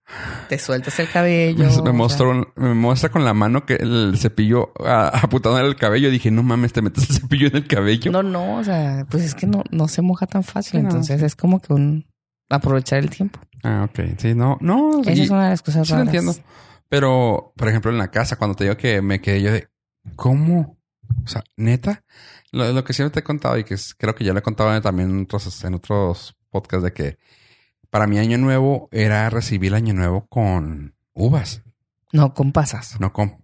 te 0.50 0.60
sueltas 0.60 1.00
el 1.00 1.10
cabello. 1.10 1.84
Me, 1.84 1.92
mostró, 1.94 2.54
me 2.56 2.74
muestra 2.76 3.10
con 3.10 3.24
la 3.26 3.34
mano 3.34 3.66
que 3.66 3.76
el 3.76 4.16
cepillo 4.20 4.72
apuntado 4.86 5.58
en 5.60 5.66
el 5.66 5.76
cabello. 5.76 6.12
Dije, 6.12 6.30
no 6.32 6.44
mames, 6.44 6.74
te 6.74 6.82
metes 6.82 7.10
el 7.10 7.16
cepillo 7.22 7.48
en 7.48 7.56
el 7.56 7.68
cabello. 7.68 8.12
No, 8.12 8.22
no, 8.22 8.58
o 8.58 8.64
sea, 8.64 9.08
pues 9.10 9.24
es 9.24 9.34
que 9.36 9.48
no, 9.48 9.64
no 9.72 9.88
se 9.88 10.02
moja 10.02 10.28
tan 10.28 10.44
fácil, 10.44 10.72
Sí, 10.80 10.84
no, 10.84 10.90
entonces 10.90 11.20
sí. 11.22 11.26
es 11.26 11.36
como 11.36 11.60
que 11.62 11.74
un 11.74 12.06
aprovechar 12.50 13.00
el 13.00 13.10
tiempo. 13.10 13.40
Ah, 13.64 13.88
ok. 13.90 14.00
Sí, 14.18 14.36
no, 14.36 14.58
no. 14.62 15.02
Esa 15.02 15.14
y- 15.14 15.22
es 15.22 15.30
una 15.30 15.46
de 15.46 15.50
las 15.52 15.62
cosas 15.62 15.88
sí 15.88 15.94
lo 15.94 16.00
raras. 16.00 16.14
entiendo. 16.14 16.40
Pero, 16.88 17.54
por 17.56 17.68
ejemplo, 17.68 17.92
en 17.92 17.98
la 17.98 18.10
casa, 18.12 18.36
cuando 18.38 18.56
te 18.56 18.64
digo 18.64 18.78
que 18.78 19.02
me 19.02 19.22
quedé 19.22 19.42
yo 19.42 19.52
de, 19.52 19.68
¿cómo? 20.16 20.78
O 21.24 21.28
sea, 21.28 21.44
neta, 21.58 22.04
lo, 22.52 22.72
lo 22.74 22.84
que 22.84 22.94
siempre 22.94 23.12
te 23.14 23.20
he 23.20 23.24
contado 23.24 23.58
y 23.58 23.64
que 23.64 23.74
es- 23.76 23.94
creo 23.96 24.16
que 24.16 24.24
ya 24.24 24.34
lo 24.34 24.40
he 24.40 24.44
contado 24.44 24.80
también 24.82 25.10
en 25.10 25.22
otros, 25.24 25.64
en 25.64 25.74
otros 25.76 26.36
podcasts 26.50 26.84
de 26.84 26.94
que 26.94 27.18
para 27.90 28.08
mí 28.08 28.20
año 28.20 28.38
nuevo 28.38 28.88
era 28.92 29.30
recibir 29.30 29.70
el 29.70 29.76
año 29.76 29.94
nuevo 29.94 30.28
con 30.28 30.96
uvas, 31.14 31.64
No, 32.12 32.34
con 32.34 32.52
pasas. 32.52 33.00
no 33.00 33.12
con, 33.14 33.38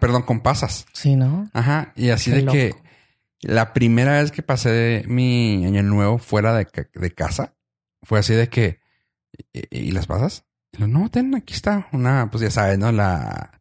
perdón, 0.00 0.22
con 0.22 0.40
pasas. 0.40 0.86
Sí, 0.92 1.16
¿no? 1.16 1.48
Ajá. 1.52 1.92
Y 1.96 2.10
así 2.10 2.30
Qué 2.30 2.36
de 2.42 2.46
que 2.46 2.74
la 3.40 3.72
primera 3.72 4.12
vez 4.20 4.32
que 4.32 4.42
pasé 4.42 5.04
mi 5.06 5.64
año 5.66 5.82
nuevo 5.82 6.18
fuera 6.18 6.54
de, 6.54 6.66
ca- 6.66 6.88
de 6.94 7.10
casa 7.12 7.54
fue 8.02 8.18
así 8.18 8.34
de 8.34 8.48
que, 8.48 8.80
¿y, 9.52 9.78
y 9.88 9.90
las 9.92 10.06
pasas? 10.06 10.44
Y 10.72 10.78
lo, 10.78 10.86
no, 10.88 11.08
ten, 11.10 11.34
aquí 11.34 11.54
está 11.54 11.88
una, 11.92 12.30
pues 12.30 12.42
ya 12.42 12.50
sabes, 12.50 12.78
¿no? 12.78 12.92
La, 12.92 13.60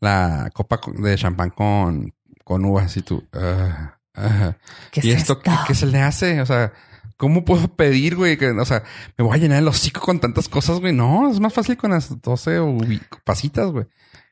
la 0.00 0.50
copa 0.52 0.80
de 0.96 1.16
champán 1.16 1.50
con, 1.50 2.12
con 2.44 2.64
uvas 2.64 2.96
y 2.96 3.02
tú, 3.02 3.26
ah, 3.34 3.98
ah. 4.14 4.56
¿Qué 4.90 5.00
¿Y 5.04 5.10
es 5.12 5.18
esto 5.18 5.40
qué, 5.40 5.50
qué 5.66 5.74
se 5.74 5.86
le 5.86 6.00
hace? 6.00 6.40
O 6.40 6.46
sea, 6.46 6.72
¿cómo 7.20 7.44
puedo 7.44 7.68
pedir, 7.76 8.16
güey? 8.16 8.38
Que, 8.38 8.48
o 8.50 8.64
sea, 8.64 8.82
me 9.18 9.24
voy 9.24 9.36
a 9.36 9.40
llenar 9.40 9.58
el 9.58 9.68
hocico 9.68 10.00
con 10.00 10.18
tantas 10.18 10.48
cosas, 10.48 10.80
güey. 10.80 10.94
No, 10.94 11.30
es 11.30 11.38
más 11.38 11.52
fácil 11.52 11.76
con 11.76 11.90
las 11.90 12.20
12 12.22 12.58
ubi- 12.60 13.00
pasitas, 13.24 13.70
güey. 13.70 13.84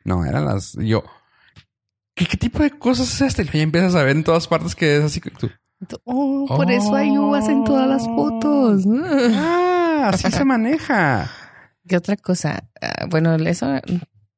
No, 0.04 0.24
eran 0.24 0.46
las, 0.46 0.72
yo, 0.80 1.04
¿qué, 2.14 2.24
qué 2.26 2.36
tipo 2.38 2.62
de 2.62 2.70
cosas 2.70 3.12
es 3.14 3.20
este? 3.20 3.44
Ya 3.44 3.62
empiezas 3.62 3.94
a 3.94 4.02
ver 4.02 4.16
en 4.16 4.24
todas 4.24 4.48
partes 4.48 4.74
que 4.74 4.96
es 4.96 5.04
así 5.04 5.20
que 5.20 5.30
tú, 5.30 5.50
Oh, 6.04 6.46
por 6.48 6.70
eso 6.72 6.94
hay 6.94 7.10
uvas 7.16 7.46
en 7.48 7.62
todas 7.64 7.86
las 7.88 8.04
fotos. 8.06 8.84
ah, 9.34 10.10
así 10.12 10.30
se 10.30 10.44
maneja. 10.44 11.30
¿Qué 11.86 11.96
otra 11.96 12.16
cosa? 12.16 12.64
Ah, 12.82 13.06
bueno, 13.08 13.34
eso 13.36 13.66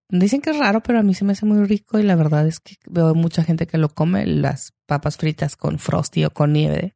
dicen 0.09 0.41
que 0.43 0.51
es 0.51 0.59
raro, 0.59 0.83
pero 0.83 0.99
a 0.99 1.03
mí 1.03 1.15
se 1.15 1.25
me 1.25 1.33
hace 1.33 1.47
muy 1.47 1.65
rico 1.67 1.99
y 1.99 2.03
la 2.03 2.17
verdad 2.17 2.47
es 2.47 2.59
que 2.61 2.77
veo 2.89 3.15
mucha 3.15 3.43
gente 3.45 3.67
que 3.67 3.79
lo 3.79 3.89
come, 3.89 4.27
las 4.27 4.75
papas 4.87 5.17
fritas 5.17 5.57
con 5.57 5.79
frosty 5.79 6.25
o 6.25 6.31
con 6.31 6.53
nieve. 6.53 6.95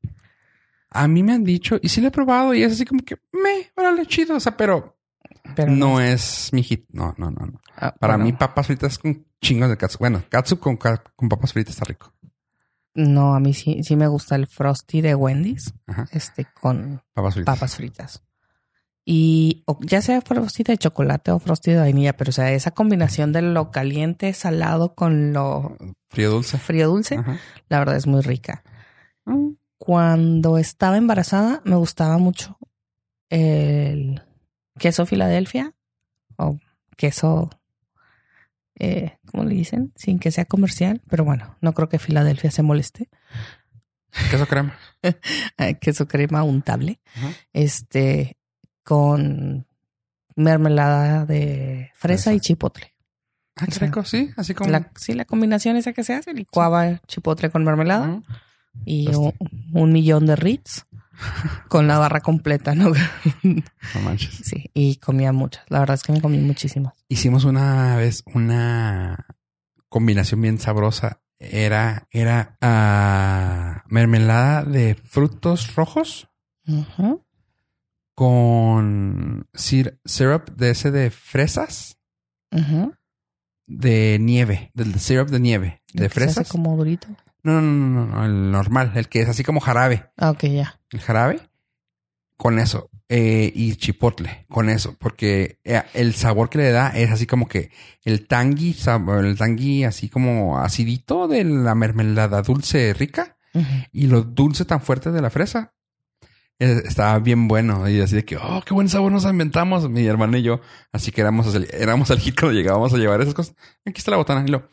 A 0.94 1.07
mí 1.09 1.22
me 1.22 1.33
han 1.33 1.44
dicho, 1.44 1.78
y 1.83 1.88
sí 1.90 2.00
lo 2.00 2.09
he 2.09 2.11
probado, 2.11 2.54
y 2.54 2.62
es 2.62 2.72
así 2.72 2.85
como 2.87 3.02
que, 3.04 3.16
me, 3.33 3.70
órale, 3.76 4.07
chido, 4.07 4.37
o 4.37 4.40
sea, 4.40 4.57
pero, 4.57 4.96
Pero 5.57 5.72
no 5.72 6.00
es 6.00 6.50
mi 6.52 6.62
hit. 6.62 6.87
No, 6.90 7.14
no, 7.18 7.30
no, 7.30 7.46
no. 7.46 7.61
Ah, 7.76 7.92
Para 7.98 8.14
bueno, 8.14 8.24
mí, 8.30 8.33
papas 8.38 8.66
fritas 8.68 8.98
con 8.98 9.26
chingos 9.40 9.68
de 9.68 9.76
katsu. 9.76 9.98
Bueno, 9.98 10.22
katsu 10.28 10.59
con, 10.59 10.76
con 10.76 11.28
papas 11.28 11.52
fritas 11.52 11.74
está 11.74 11.85
rico. 11.85 12.12
No, 12.94 13.35
a 13.35 13.40
mí 13.40 13.52
sí, 13.54 13.83
sí 13.83 13.96
me 13.96 14.07
gusta 14.07 14.37
el 14.37 14.46
frosty 14.46 15.00
de 15.00 15.14
Wendy's, 15.16 15.74
Ajá. 15.88 16.07
este 16.12 16.46
con 16.61 17.02
Papas 17.12 17.35
fritas. 17.35 17.54
papas 17.54 17.76
fritas. 17.76 18.22
Y 19.04 19.64
ya 19.80 20.00
sea 20.00 20.22
frosty 20.22 20.62
de 20.62 20.78
chocolate 20.78 21.30
o 21.33 21.38
frosty 21.38 21.72
de 21.72 21.78
vainilla, 21.80 22.16
pero 22.16 22.30
o 22.30 22.33
sea, 22.33 22.52
esa 22.52 22.70
combinación 22.70 23.33
de 23.33 23.42
lo 23.42 23.70
caliente, 23.70 24.33
salado 24.33 24.94
con 24.94 25.33
lo 25.33 25.76
Frío 26.09 26.30
dulce. 26.30 26.57
frío 26.57 26.87
dulce, 26.88 27.16
Ajá. 27.16 27.37
la 27.68 27.80
verdad 27.80 27.96
es 27.96 28.07
muy 28.07 28.22
rica. 28.22 28.62
Mm. 29.26 29.50
Cuando 29.85 30.57
estaba 30.57 30.97
embarazada, 30.97 31.61
me 31.64 31.77
gustaba 31.77 32.16
mucho 32.16 32.57
el 33.29 34.23
queso 34.79 35.05
Filadelfia 35.05 35.75
o 36.37 36.59
queso, 36.97 37.51
eh, 38.77 39.18
¿cómo 39.31 39.44
le 39.44 39.55
dicen? 39.55 39.92
Sin 39.94 40.18
que 40.18 40.31
sea 40.31 40.47
comercial, 40.47 41.03
pero 41.07 41.25
bueno, 41.25 41.59
no 41.61 41.75
creo 41.75 41.90
que 41.90 41.99
Filadelfia 41.99 42.51
se 42.51 42.62
moleste. 42.62 43.11
Queso 44.31 44.47
crema. 44.47 44.75
Queso 45.81 46.09
crema 46.09 46.44
untable, 46.44 47.01
este, 47.53 48.38
con 48.85 49.66
mermelada 50.35 51.27
de 51.27 51.90
fresa 51.94 52.31
Fresa. 52.31 52.33
y 52.33 52.40
chipotle. 52.40 52.94
Ah, 53.57 53.66
qué 53.66 53.81
rico, 53.81 54.03
sí. 54.05 54.31
Así 54.38 54.55
como. 54.55 54.70
La, 54.70 54.90
sí, 54.97 55.12
la 55.12 55.27
combinación 55.27 55.77
esa 55.77 55.92
que 55.92 56.05
se 56.05 56.14
hace, 56.14 56.33
licuaba 56.33 57.03
chipotle 57.07 57.51
con 57.51 57.64
mermelada. 57.64 58.09
Ujú. 58.09 58.25
Y 58.85 59.09
un, 59.15 59.33
un 59.73 59.93
millón 59.93 60.27
de 60.27 60.37
Ritz 60.37 60.85
con 61.69 61.87
la 61.87 61.99
barra 61.99 62.21
completa, 62.21 62.75
¿no? 62.75 62.93
No 63.43 64.01
manches. 64.03 64.35
sí, 64.45 64.71
y 64.75 64.97
comía 64.97 65.33
muchas. 65.33 65.65
La 65.69 65.79
verdad 65.81 65.95
es 65.95 66.03
que 66.03 66.13
me 66.13 66.21
comí 66.21 66.39
muchísimas. 66.39 66.95
Hicimos 67.09 67.45
una 67.45 67.97
vez 67.97 68.23
una 68.35 69.27
combinación 69.89 70.41
bien 70.43 70.59
sabrosa. 70.59 71.21
Era, 71.39 72.09
era 72.11 72.57
ah, 72.61 73.83
mermelada 73.89 74.65
de 74.65 74.95
frutos 74.95 75.75
rojos 75.75 76.29
Ujú. 76.67 77.23
con 78.15 79.47
sir- 79.53 80.01
syrup 80.05 80.51
de 80.57 80.71
ese 80.71 80.91
de 80.91 81.11
fresas 81.11 81.99
Ujú. 82.53 82.95
de 83.67 84.19
nieve, 84.21 84.71
del 84.75 84.99
syrup 85.01 85.29
de 85.29 85.41
nieve, 85.41 85.83
de 85.93 86.09
fresas. 86.09 86.49
como 86.49 86.77
durito. 86.77 87.09
No, 87.44 87.61
no, 87.61 87.70
no, 87.90 88.07
no, 88.07 88.24
el 88.24 88.50
normal, 88.50 88.92
el 88.96 89.09
que 89.09 89.20
es 89.22 89.28
así 89.28 89.44
como 89.44 89.61
jarabe. 89.61 90.11
Ah, 90.16 90.30
ok, 90.30 90.44
ya. 90.46 90.80
el 90.90 91.00
jarabe 91.00 91.40
con 92.37 92.59
eso 92.59 92.90
eh, 93.09 93.52
y 93.54 93.76
chipotle 93.76 94.44
con 94.48 94.68
eso 94.68 94.96
porque 94.98 95.61
eh, 95.62 95.83
el 95.94 96.14
sabor 96.14 96.50
que 96.50 96.59
le 96.59 96.70
da 96.72 96.88
es 96.88 97.12
así 97.12 97.26
como 97.26 97.46
que 97.46 97.70
el 98.02 98.26
tangui 98.26 98.72
sab- 98.74 99.20
el 99.24 99.37
tangui 99.38 99.85
así 99.85 100.09
como 100.09 100.59
acidito 100.59 101.28
de 101.28 101.44
la 101.44 101.74
mermelada 101.76 102.42
dulce 102.42 102.92
rica 102.92 103.37
y 103.92 104.09
lo 104.09 104.22
dulce 104.22 104.64
tan 104.64 104.80
fuerte 104.80 105.12
de 105.12 105.22
la 105.22 105.30
fresa 105.30 105.74
Eh, 106.59 106.83
estaba 106.87 107.18
bien 107.20 107.46
bueno. 107.48 107.88
Y 107.88 108.00
así 108.00 108.14
de 108.16 108.24
que 108.24 108.37
oh 108.37 108.62
qué 108.66 108.74
buen 108.74 108.88
sabor 108.88 109.12
nos 109.12 109.24
inventamos 109.24 109.88
mi 109.90 110.04
hermana 110.07 110.38
y 110.38 110.42
yo. 110.42 110.61
Así 110.92 111.11
que 111.12 111.20
éramos 111.20 111.52
éramos 111.72 112.11
el 112.11 112.18
hit 112.20 112.38
cuando 112.38 112.57
llegábamos 112.59 112.92
a 112.94 112.96
llevar 112.96 113.20
esas 113.20 113.35
cosas. 113.35 113.54
Aquí 113.87 113.98
está 113.98 114.11
la 114.12 114.16
botana 114.18 114.44
y 114.46 114.50
lo 114.50 114.68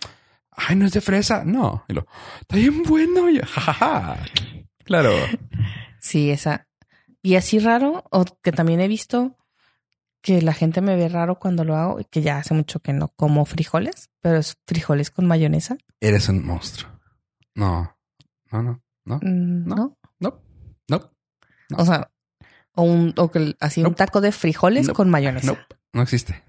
ay 0.52 0.76
no 0.76 0.86
es 0.86 0.92
de 0.94 1.02
fresa 1.02 1.44
no 1.46 1.84
y 1.88 1.94
lo 1.94 2.06
está 2.42 2.56
bien 2.58 2.84
bueno 2.84 3.30
y 3.30 3.38
yo, 3.38 3.44
jajaja 3.46 4.18
claro 4.84 5.12
Sí, 6.00 6.32
esa. 6.32 6.68
Y 7.22 7.36
así 7.36 7.60
raro, 7.60 8.04
o 8.10 8.26
que 8.42 8.52
también 8.52 8.80
he 8.80 8.88
visto 8.88 9.38
que 10.24 10.42
la 10.42 10.52
gente 10.54 10.82
me 10.82 10.96
ve 10.96 11.10
raro 11.10 11.38
cuando 11.38 11.64
lo 11.64 11.76
hago, 11.76 12.00
que 12.10 12.24
ya 12.24 12.40
hace 12.40 12.56
mucho 12.56 12.80
que 12.80 12.92
no 12.92 13.10
como 13.10 13.46
frijoles, 13.46 14.10
pero 14.20 14.38
es 14.40 14.58
frijoles 14.66 15.12
con 15.12 15.28
mayonesa. 15.28 15.78
Eres 16.00 16.28
un 16.30 16.44
monstruo. 16.44 16.92
No, 17.54 17.96
no, 18.52 18.64
no, 18.64 18.82
no, 19.06 19.16
Mm, 19.22 19.66
No. 19.68 19.76
¿No? 19.76 19.98
no, 20.20 20.42
no, 20.90 21.12
No. 21.70 21.78
O 21.78 21.86
sea, 21.86 22.10
o 22.74 22.82
un, 22.82 23.14
o 23.18 23.30
que 23.30 23.56
así 23.60 23.82
un 23.82 23.86
Nope. 23.90 23.96
taco 23.98 24.22
de 24.22 24.32
frijoles 24.32 24.88
Nope. 24.88 24.96
con 24.98 25.10
mayonesa. 25.12 25.52
no, 25.54 25.58
no 25.94 26.02
existe. 26.02 26.44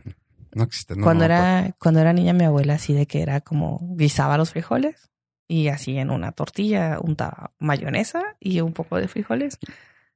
No 0.54 0.64
existe. 0.64 0.94
no, 0.96 1.02
cuando 1.04 1.20
no, 1.20 1.24
era, 1.26 1.74
cuando 1.78 2.00
era 2.00 2.12
niña, 2.12 2.32
mi 2.32 2.44
abuela 2.44 2.74
así 2.74 2.92
de 2.92 3.06
que 3.06 3.22
era 3.22 3.40
como 3.40 3.80
guisaba 3.96 4.36
los 4.36 4.50
frijoles 4.50 5.10
y 5.48 5.68
así 5.68 5.98
en 5.98 6.10
una 6.10 6.32
tortilla 6.32 6.98
untaba 7.00 7.52
mayonesa 7.58 8.22
y 8.40 8.60
un 8.60 8.72
poco 8.72 8.96
de 8.96 9.08
frijoles. 9.08 9.58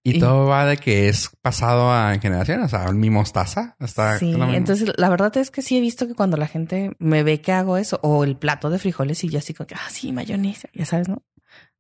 Y 0.03 0.18
y- 0.18 0.20
todo 0.20 0.46
va 0.46 0.64
de 0.66 0.77
que 0.77 1.09
es 1.09 1.31
pasado 1.42 1.90
a 1.90 2.14
en 2.14 2.20
generaciones. 2.20 2.66
O 2.66 2.68
sea, 2.68 2.92
mi 2.92 3.11
mostaza 3.11 3.77
está. 3.81 4.18
Sí, 4.18 4.27
mismo. 4.27 4.53
entonces 4.55 4.92
la 4.96 5.09
verdad 5.09 5.37
es 5.37 5.51
que 5.51 5.62
sí 5.62 5.77
he 5.77 5.81
visto 5.81 6.07
que 6.07 6.14
cuando 6.14 6.37
la 6.37 6.46
gente 6.46 6.94
me 7.01 7.22
ve 7.25 7.40
que 7.40 7.53
hago 7.53 7.77
eso, 7.77 7.99
o 8.03 8.22
el 8.22 8.37
plato 8.37 8.70
de 8.70 8.79
frijoles, 8.79 9.25
y 9.25 9.29
yo 9.31 9.38
así 9.38 9.53
como 9.53 9.66
que, 9.66 9.75
ah, 9.75 9.90
sí, 9.90 10.12
mayonesa, 10.12 10.68
ya 10.75 10.85
sabes, 10.85 11.09
¿no? 11.09 11.25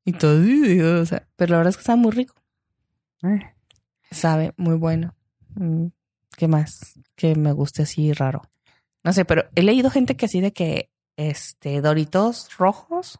Y 0.04 0.12
todo, 0.12 0.40
o 1.00 1.06
sea, 1.06 1.28
pero 1.36 1.52
la 1.52 1.58
verdad 1.58 1.70
es 1.70 1.76
que 1.76 1.82
está 1.82 1.96
muy 1.96 2.10
rico, 2.12 2.34
Eh, 3.22 3.40
sabe 4.10 4.52
muy 4.56 4.74
bueno. 4.76 5.14
Mm, 5.54 5.86
¿Qué 6.36 6.48
más? 6.48 6.94
Que 7.14 7.34
me 7.34 7.52
guste 7.52 7.82
así 7.82 8.12
raro. 8.12 8.42
No 9.02 9.12
sé, 9.12 9.24
pero 9.24 9.44
he 9.54 9.62
leído 9.62 9.90
gente 9.90 10.16
que 10.16 10.26
así 10.26 10.40
de 10.40 10.52
que, 10.52 10.90
este, 11.16 11.80
doritos 11.80 12.48
rojos 12.58 13.18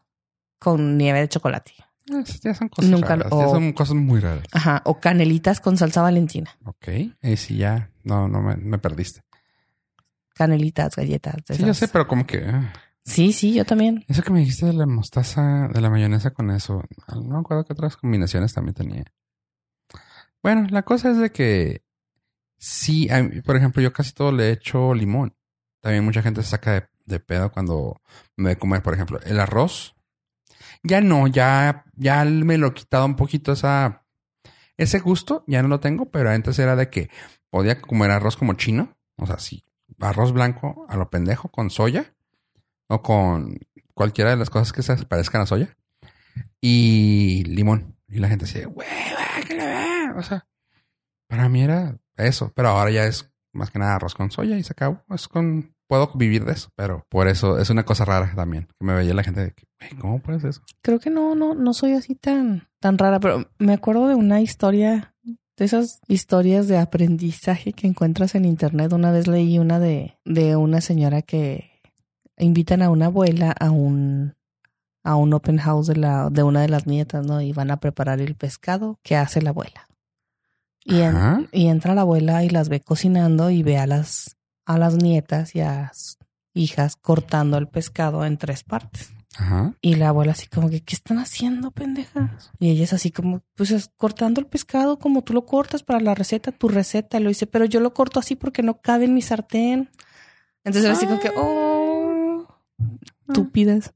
con 0.59 0.97
nieve 0.97 1.21
de 1.21 1.29
chocolate. 1.29 1.73
esas 2.07 2.39
ya 2.41 2.53
son 2.53 2.69
cosas 2.69 2.91
Nunca 2.91 3.15
lo-. 3.15 3.23
Ya 3.29 3.47
son 3.49 3.73
cosas 3.73 3.95
muy 3.95 4.19
raras. 4.19 4.45
Ajá, 4.51 4.81
o 4.85 4.99
canelitas 4.99 5.59
con 5.59 5.77
salsa 5.77 6.01
valentina. 6.01 6.57
Ok. 6.65 6.87
Ahí 7.21 7.37
sí 7.37 7.57
ya. 7.57 7.91
No, 8.03 8.27
no 8.27 8.41
me, 8.41 8.55
me 8.57 8.77
perdiste. 8.77 9.21
Canelitas, 10.33 10.95
galletas. 10.95 11.43
de 11.47 11.55
Sí, 11.55 11.65
yo 11.65 11.73
sé, 11.73 11.87
pero 11.87 12.07
como 12.07 12.27
que. 12.27 12.43
ah, 12.45 12.73
Sí, 13.07 13.31
sí, 13.31 13.53
yo 13.53 13.63
también. 13.63 14.03
Eso 14.09 14.21
que 14.21 14.31
me 14.31 14.39
dijiste 14.39 14.65
de 14.65 14.73
la 14.73 14.85
mostaza, 14.85 15.69
de 15.73 15.79
la 15.79 15.89
mayonesa 15.89 16.31
con 16.31 16.51
eso. 16.51 16.83
No 17.15 17.21
me 17.21 17.39
acuerdo 17.39 17.63
qué 17.63 17.71
otras 17.71 17.95
combinaciones 17.95 18.53
también 18.53 18.75
tenía. 18.75 19.05
Bueno, 20.43 20.67
la 20.69 20.83
cosa 20.83 21.11
es 21.11 21.17
de 21.17 21.31
que 21.31 21.83
sí, 22.57 23.07
por 23.45 23.55
ejemplo, 23.55 23.81
yo 23.81 23.93
casi 23.93 24.13
todo 24.13 24.31
le 24.31 24.51
echo 24.51 24.93
limón. 24.93 25.35
También 25.81 26.03
mucha 26.03 26.21
gente 26.21 26.43
se 26.43 26.49
saca 26.49 26.73
de, 26.73 26.87
de 27.05 27.19
pedo 27.19 27.51
cuando 27.51 28.01
me 28.35 28.49
ve 28.49 28.57
comer, 28.57 28.81
por 28.81 28.93
ejemplo, 28.93 29.19
el 29.23 29.39
arroz. 29.39 29.95
Ya 30.83 31.01
no, 31.01 31.27
ya, 31.27 31.85
ya 31.95 32.23
me 32.25 32.57
lo 32.57 32.67
he 32.67 32.73
quitado 32.73 33.05
un 33.05 33.15
poquito 33.15 33.51
esa, 33.51 34.05
ese 34.77 34.99
gusto, 34.99 35.43
ya 35.47 35.61
no 35.61 35.67
lo 35.67 35.79
tengo, 35.79 36.09
pero 36.11 36.29
antes 36.29 36.59
era 36.59 36.75
de 36.75 36.89
que 36.89 37.09
podía 37.49 37.81
comer 37.81 38.11
arroz 38.11 38.37
como 38.37 38.53
chino. 38.53 38.95
O 39.17 39.25
sea, 39.25 39.39
sí, 39.39 39.63
arroz 39.99 40.31
blanco 40.31 40.85
a 40.89 40.97
lo 40.97 41.09
pendejo 41.09 41.49
con 41.49 41.69
soya 41.69 42.13
o 42.87 43.01
con 43.01 43.59
cualquiera 43.93 44.29
de 44.29 44.37
las 44.37 44.49
cosas 44.49 44.71
que 44.73 44.83
se 44.83 44.95
parezcan 45.05 45.41
a 45.41 45.47
soya 45.47 45.75
y 46.61 47.43
limón. 47.45 47.97
Y 48.07 48.19
la 48.19 48.29
gente 48.29 48.45
decía, 48.45 48.67
güey, 48.67 48.87
que 49.47 49.55
le 49.55 49.65
ve. 49.65 50.11
O 50.15 50.21
sea, 50.21 50.47
para 51.27 51.49
mí 51.49 51.63
era 51.63 51.97
eso, 52.17 52.51
pero 52.55 52.69
ahora 52.69 52.91
ya 52.91 53.05
es 53.05 53.29
más 53.53 53.71
que 53.71 53.79
nada 53.79 53.95
arroz 53.95 54.15
con 54.15 54.31
soya 54.31 54.57
y 54.57 54.63
se 54.63 54.73
acabó. 54.73 55.03
Es 55.09 55.27
con, 55.27 55.73
puedo 55.87 56.11
vivir 56.13 56.45
de 56.45 56.53
eso, 56.53 56.69
pero 56.75 57.05
por 57.09 57.27
eso 57.27 57.57
es 57.57 57.69
una 57.69 57.83
cosa 57.83 58.05
rara 58.05 58.33
también. 58.35 58.67
Que 58.79 58.85
me 58.85 58.93
veía 58.93 59.13
la 59.13 59.23
gente 59.23 59.41
de 59.41 59.51
que, 59.51 59.65
¿cómo 59.99 60.19
puedes 60.19 60.43
eso? 60.43 60.61
Creo 60.81 60.99
que 60.99 61.09
no, 61.09 61.35
no, 61.35 61.55
no 61.55 61.73
soy 61.73 61.93
así 61.93 62.15
tan, 62.15 62.67
tan 62.79 62.97
rara, 62.97 63.19
pero 63.19 63.49
me 63.57 63.73
acuerdo 63.73 64.07
de 64.07 64.15
una 64.15 64.41
historia, 64.41 65.15
de 65.23 65.65
esas 65.65 65.99
historias 66.07 66.67
de 66.67 66.77
aprendizaje 66.77 67.73
que 67.73 67.87
encuentras 67.87 68.35
en 68.35 68.45
internet. 68.45 68.93
Una 68.93 69.11
vez 69.11 69.27
leí 69.27 69.59
una 69.59 69.79
de, 69.79 70.17
de 70.23 70.55
una 70.55 70.81
señora 70.81 71.21
que 71.21 71.71
invitan 72.37 72.81
a 72.81 72.89
una 72.89 73.07
abuela 73.07 73.51
a 73.59 73.71
un, 73.71 74.35
a 75.03 75.15
un 75.15 75.33
open 75.33 75.57
house 75.57 75.87
de 75.87 75.95
la, 75.95 76.29
de 76.29 76.43
una 76.43 76.61
de 76.61 76.69
las 76.69 76.85
nietas, 76.85 77.25
¿no? 77.25 77.41
Y 77.41 77.53
van 77.53 77.71
a 77.71 77.79
preparar 77.79 78.21
el 78.21 78.35
pescado 78.35 78.99
que 79.03 79.15
hace 79.15 79.41
la 79.41 79.49
abuela. 79.49 79.87
Y, 80.87 81.01
en- 81.01 81.49
y 81.51 81.67
entra 81.67 81.93
la 81.93 82.01
abuela 82.01 82.43
y 82.43 82.49
las 82.49 82.69
ve 82.69 82.79
cocinando 82.81 83.49
y 83.49 83.61
ve 83.61 83.77
a 83.77 83.85
las, 83.87 84.37
a 84.65 84.77
las 84.77 84.95
nietas 84.95 85.53
y 85.55 85.59
a 85.61 85.81
las 85.81 86.17
hijas 86.53 86.95
cortando 86.95 87.57
el 87.57 87.67
pescado 87.67 88.25
en 88.25 88.37
tres 88.37 88.63
partes. 88.63 89.11
Ajá. 89.37 89.73
Y 89.81 89.95
la 89.95 90.09
abuela 90.09 90.31
así 90.31 90.47
como 90.47 90.69
que, 90.69 90.81
¿qué 90.81 90.95
están 90.95 91.19
haciendo, 91.19 91.69
pendejas? 91.71 92.51
Y 92.59 92.69
ella 92.71 92.85
es 92.85 92.93
así 92.93 93.11
como, 93.11 93.41
pues 93.55 93.69
es 93.71 93.91
cortando 93.97 94.39
el 94.41 94.47
pescado 94.47 94.97
como 94.97 95.21
tú 95.23 95.33
lo 95.33 95.45
cortas 95.45 95.83
para 95.83 95.99
la 95.99 96.15
receta, 96.15 96.51
tu 96.51 96.69
receta. 96.69 97.19
Lo 97.19 97.27
dice, 97.29 97.45
pero 97.45 97.65
yo 97.65 97.79
lo 97.79 97.93
corto 97.93 98.19
así 98.19 98.35
porque 98.35 98.63
no 98.63 98.79
cabe 98.81 99.05
en 99.05 99.13
mi 99.13 99.21
sartén. 99.21 99.91
Entonces 100.63 100.85
era 100.85 100.93
así 100.93 101.05
como 101.05 101.19
que, 101.19 101.31
oh, 101.37 102.47
estúpidas. 103.27 103.93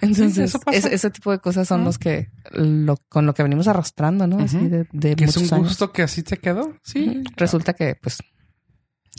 Entonces, 0.00 0.54
ese, 0.72 1.10
tipo 1.10 1.30
de 1.30 1.38
cosas 1.38 1.68
son 1.68 1.82
Ah. 1.82 1.84
los 1.84 1.98
que, 1.98 2.30
lo, 2.52 2.96
con 3.08 3.26
lo 3.26 3.34
que 3.34 3.42
venimos 3.42 3.68
arrastrando, 3.68 4.26
¿no? 4.26 4.38
Así 4.38 4.58
de, 4.68 4.86
de 4.92 5.16
Que 5.16 5.24
es 5.24 5.36
un 5.36 5.44
años. 5.44 5.68
gusto 5.68 5.92
que 5.92 6.02
así 6.02 6.22
te 6.22 6.36
quedó. 6.38 6.72
Sí. 6.82 7.22
Resulta 7.36 7.72
que, 7.74 7.94
pues, 8.00 8.18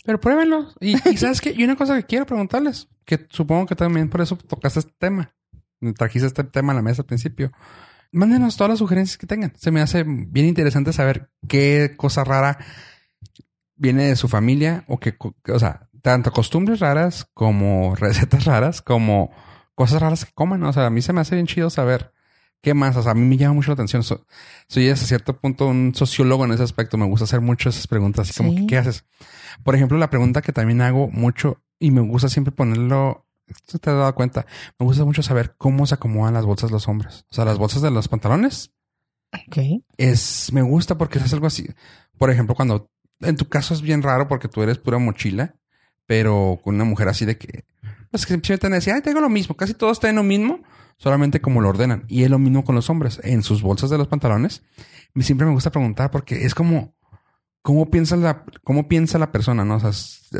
Pero 0.06 0.20
pruébenlo. 0.20 0.68
Y, 0.80 0.96
y 1.10 1.18
sabes 1.18 1.42
qué? 1.42 1.54
Y 1.58 1.64
una 1.64 1.76
cosa 1.76 1.96
que 1.98 2.06
quiero 2.06 2.26
preguntarles, 2.26 2.88
que 3.06 3.26
supongo 3.30 3.66
que 3.66 3.76
también 3.76 4.10
por 4.10 4.22
eso 4.22 4.36
tocaste 4.38 4.80
este 4.80 4.94
tema. 4.98 5.34
Trajiste 5.98 6.28
este 6.28 6.44
tema 6.44 6.74
a 6.74 6.76
la 6.76 6.82
mesa 6.82 7.02
al 7.02 7.06
principio. 7.08 7.52
Mándenos 8.12 8.56
todas 8.56 8.70
las 8.70 8.80
sugerencias 8.80 9.18
que 9.18 9.28
tengan. 9.28 9.54
Se 9.58 9.72
me 9.72 9.82
hace 9.82 10.04
bien 10.06 10.46
interesante 10.46 10.94
saber 10.94 11.30
qué 11.48 11.94
cosa 11.98 12.24
rara 12.24 12.58
viene 13.76 14.06
de 14.06 14.16
su 14.16 14.28
familia 14.28 14.86
o 14.88 15.00
que, 15.00 15.18
co- 15.18 15.36
o 15.52 15.60
sea, 15.60 15.90
tanto 16.06 16.32
costumbres 16.32 16.80
raras 16.82 17.28
como 17.34 17.96
recetas 17.96 18.46
raras, 18.46 18.82
como 18.84 19.32
cosas 19.74 20.02
raras 20.02 20.24
que 20.24 20.32
coman. 20.34 20.64
O 20.64 20.72
sea, 20.72 20.86
a 20.86 20.90
mí 20.92 21.02
se 21.02 21.14
me 21.14 21.22
hace 21.22 21.34
bien 21.34 21.48
chido 21.48 21.72
saber 21.72 22.14
qué 22.62 22.76
más. 22.76 22.96
O 22.96 23.02
sea, 23.02 23.14
a 23.14 23.16
mí 23.16 23.26
me 23.26 23.38
llama 23.38 23.56
mucho 23.56 23.72
la 23.72 23.74
atención. 23.74 24.04
So- 24.04 24.26
soy 24.68 24.88
hasta 24.90 25.08
cierto 25.08 25.38
punto 25.40 25.68
un 25.68 25.94
sociólogo 25.96 26.46
en 26.46 26.52
ese 26.52 26.62
aspecto. 26.64 26.96
Me 26.98 27.06
gusta 27.08 27.24
hacer 27.24 27.42
mucho 27.42 27.70
esas 27.70 27.88
preguntas, 27.88 28.30
así 28.30 28.38
como, 28.38 28.52
Sí. 28.52 28.58
que, 28.62 28.68
¿qué 28.68 28.78
haces? 28.78 29.04
Por 29.64 29.76
ejemplo, 29.76 29.98
la 29.98 30.12
pregunta 30.12 30.44
que 30.44 30.54
también 30.54 30.82
hago 30.82 31.08
mucho 31.10 31.64
y 31.80 31.90
me 31.90 32.02
gusta 32.02 32.30
siempre 32.30 32.52
ponerlo, 32.52 33.26
esto 33.48 33.80
te 33.80 33.90
has 33.90 33.96
dado 33.98 34.14
cuenta, 34.14 34.46
me 34.78 34.86
gusta 34.86 35.06
mucho 35.06 35.24
saber 35.24 35.56
cómo 35.58 35.86
se 35.88 35.96
acomodan 35.96 36.36
las 36.36 36.46
bolsas 36.46 36.70
los 36.72 36.88
hombres. 36.88 37.26
O 37.32 37.34
sea, 37.36 37.46
las 37.46 37.58
bolsas 37.58 37.82
de 37.82 37.90
los 37.92 38.08
pantalones 38.08 38.72
ok. 39.34 39.84
es, 39.98 40.52
me 40.54 40.62
gusta 40.62 40.98
porque 41.00 41.18
es 41.20 41.34
algo 41.34 41.48
así. 41.48 41.68
Por 42.18 42.30
ejemplo, 42.30 42.54
cuando 42.56 42.92
en 43.22 43.36
tu 43.38 43.48
caso 43.50 43.74
es 43.74 43.82
bien 43.82 44.04
raro 44.04 44.28
porque 44.28 44.48
tú 44.48 44.62
eres 44.62 44.78
pura 44.78 44.98
mochila, 45.00 45.56
pero 46.06 46.60
con 46.64 46.76
una 46.76 46.84
mujer 46.84 47.08
así 47.08 47.26
de 47.26 47.38
que, 47.38 47.66
pues 48.12 48.26
que 48.26 48.34
simplemente 48.34 48.70
me 48.70 48.76
decía, 48.76 48.96
ay, 48.96 49.02
tengo 49.02 49.22
lo 49.22 49.30
mismo, 49.30 49.56
casi 49.56 49.74
todos 49.74 50.00
tienen 50.00 50.18
lo 50.18 50.24
mismo, 50.24 50.62
solamente 50.98 51.42
como 51.42 51.62
lo 51.62 51.70
ordenan. 51.70 52.06
Y 52.08 52.24
es 52.24 52.30
lo 52.30 52.40
mismo 52.40 52.64
con 52.64 52.76
los 52.76 52.90
hombres, 52.90 53.20
en 53.24 53.44
sus 53.44 53.62
bolsas 53.62 53.90
de 53.90 53.98
los 53.98 54.08
pantalones. 54.08 54.64
Siempre 55.20 55.46
me 55.48 55.54
gusta 55.54 55.72
preguntar 55.72 56.12
porque 56.12 56.46
es 56.46 56.54
como, 56.56 56.96
¿cómo 57.62 57.90
piensa 57.90 58.16
la, 58.16 58.44
cómo 58.64 58.88
piensa 58.88 59.18
la 59.18 59.32
persona? 59.32 59.66
¿No? 59.66 59.76
O 59.78 59.80
sea, 59.80 59.92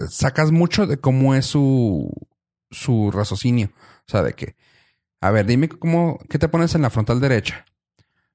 sacas 0.10 0.52
mucho 0.52 0.86
de 0.88 0.98
cómo 0.98 1.34
es 1.36 1.46
su, 1.46 2.12
su 2.72 3.12
raciocinio. 3.12 3.72
O 4.08 4.12
sea, 4.12 4.22
de 4.22 4.34
que, 4.34 4.56
a 5.22 5.32
ver, 5.32 5.46
dime 5.46 5.70
cómo, 5.70 6.20
¿qué 6.30 6.38
te 6.38 6.50
pones 6.50 6.76
en 6.76 6.82
la 6.84 6.90
frontal 6.90 7.20
derecha? 7.20 7.66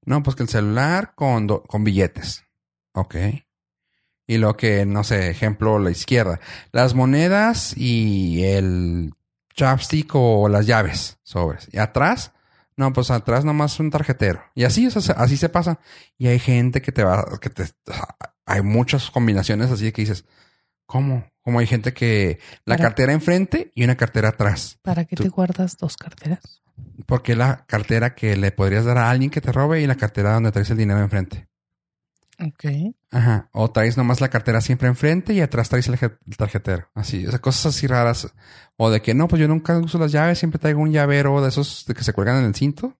No, 0.05 0.23
pues 0.23 0.35
que 0.35 0.43
el 0.43 0.49
celular 0.49 1.13
con, 1.15 1.47
do- 1.47 1.63
con 1.63 1.85
billetes. 1.85 2.43
Ok. 2.93 3.15
Y 4.31 4.39
lo 4.39 4.57
que, 4.57 4.87
no 4.87 5.03
sé, 5.03 5.29
ejemplo, 5.29 5.81
la 5.81 5.91
izquierda. 5.91 6.39
Las 6.71 6.95
monedas 6.95 7.75
y 7.77 8.45
el 8.45 9.13
chapstick 9.57 10.13
o 10.15 10.49
las 10.49 10.67
llaves 10.67 11.19
sobres. 11.25 11.69
Y 11.73 11.79
atrás, 11.79 12.31
no, 12.77 12.93
pues 12.93 13.11
atrás 13.11 13.45
nomás 13.45 13.81
un 13.81 13.91
tarjetero. 13.91 14.41
Y 14.55 14.63
así, 14.63 14.87
o 14.87 14.91
sea, 14.93 15.03
se- 15.03 15.13
así 15.21 15.37
se 15.37 15.49
pasa. 15.49 15.81
Y 16.17 16.29
hay 16.29 16.39
gente 16.39 16.81
que 16.81 16.93
te 16.93 17.03
va, 17.03 17.27
que 17.41 17.51
te, 17.51 17.65
o 17.65 17.67
sea, 17.93 18.07
hay 18.47 18.63
muchas 18.63 19.11
combinaciones 19.11 19.69
así 19.73 19.91
que 19.91 20.03
dices, 20.03 20.25
¿cómo? 20.87 21.29
Como 21.43 21.59
hay 21.59 21.67
gente 21.67 21.93
que 21.93 22.39
la 22.65 22.77
Para- 22.77 22.89
cartera 22.91 23.13
enfrente 23.13 23.73
y 23.75 23.83
una 23.83 23.97
cartera 23.97 24.29
atrás. 24.29 24.79
¿Para 24.83 25.07
qué 25.07 25.17
Tú- 25.17 25.25
te 25.25 25.29
guardas 25.29 25.77
dos 25.77 25.97
carteras? 25.97 26.63
Porque 27.07 27.35
la 27.35 27.65
cartera 27.67 28.15
que 28.15 28.37
le 28.37 28.53
podrías 28.53 28.85
dar 28.85 28.99
a 28.99 29.11
alguien 29.11 29.31
que 29.31 29.41
te 29.41 29.51
robe 29.51 29.81
y 29.83 29.89
la 29.89 29.97
cartera 29.97 30.35
donde 30.35 30.53
traes 30.53 30.71
el 30.71 30.77
dinero 30.79 31.01
enfrente. 31.01 31.49
Ok. 32.43 32.95
Ajá. 33.11 33.49
O 33.53 33.71
traes 33.71 33.97
nomás 33.97 34.21
la 34.21 34.29
cartera 34.31 34.61
siempre 34.61 34.89
enfrente 34.89 35.35
y 35.35 35.41
atrás 35.41 35.69
traes 35.69 35.89
el, 35.89 35.99
el 36.27 36.37
tarjetero. 36.37 36.89
Así, 36.95 37.27
o 37.27 37.31
sea, 37.31 37.39
cosas 37.41 37.67
así 37.75 37.87
raras. 37.87 38.33
O 38.77 38.91
de 38.91 39.03
que 39.03 39.13
no, 39.15 39.29
pues 39.29 39.41
yo 39.41 39.49
nunca 39.49 39.77
uso 39.79 39.99
las 39.99 40.11
llaves, 40.13 40.39
siempre 40.39 40.59
traigo 40.59 40.81
un 40.81 40.91
llavero 40.93 41.43
de 41.43 41.49
esos 41.51 41.85
de 41.87 41.95
que 41.95 42.03
se 42.05 42.13
cuelgan 42.15 42.39
en 42.39 42.45
el 42.47 42.55
cinto. 42.55 42.99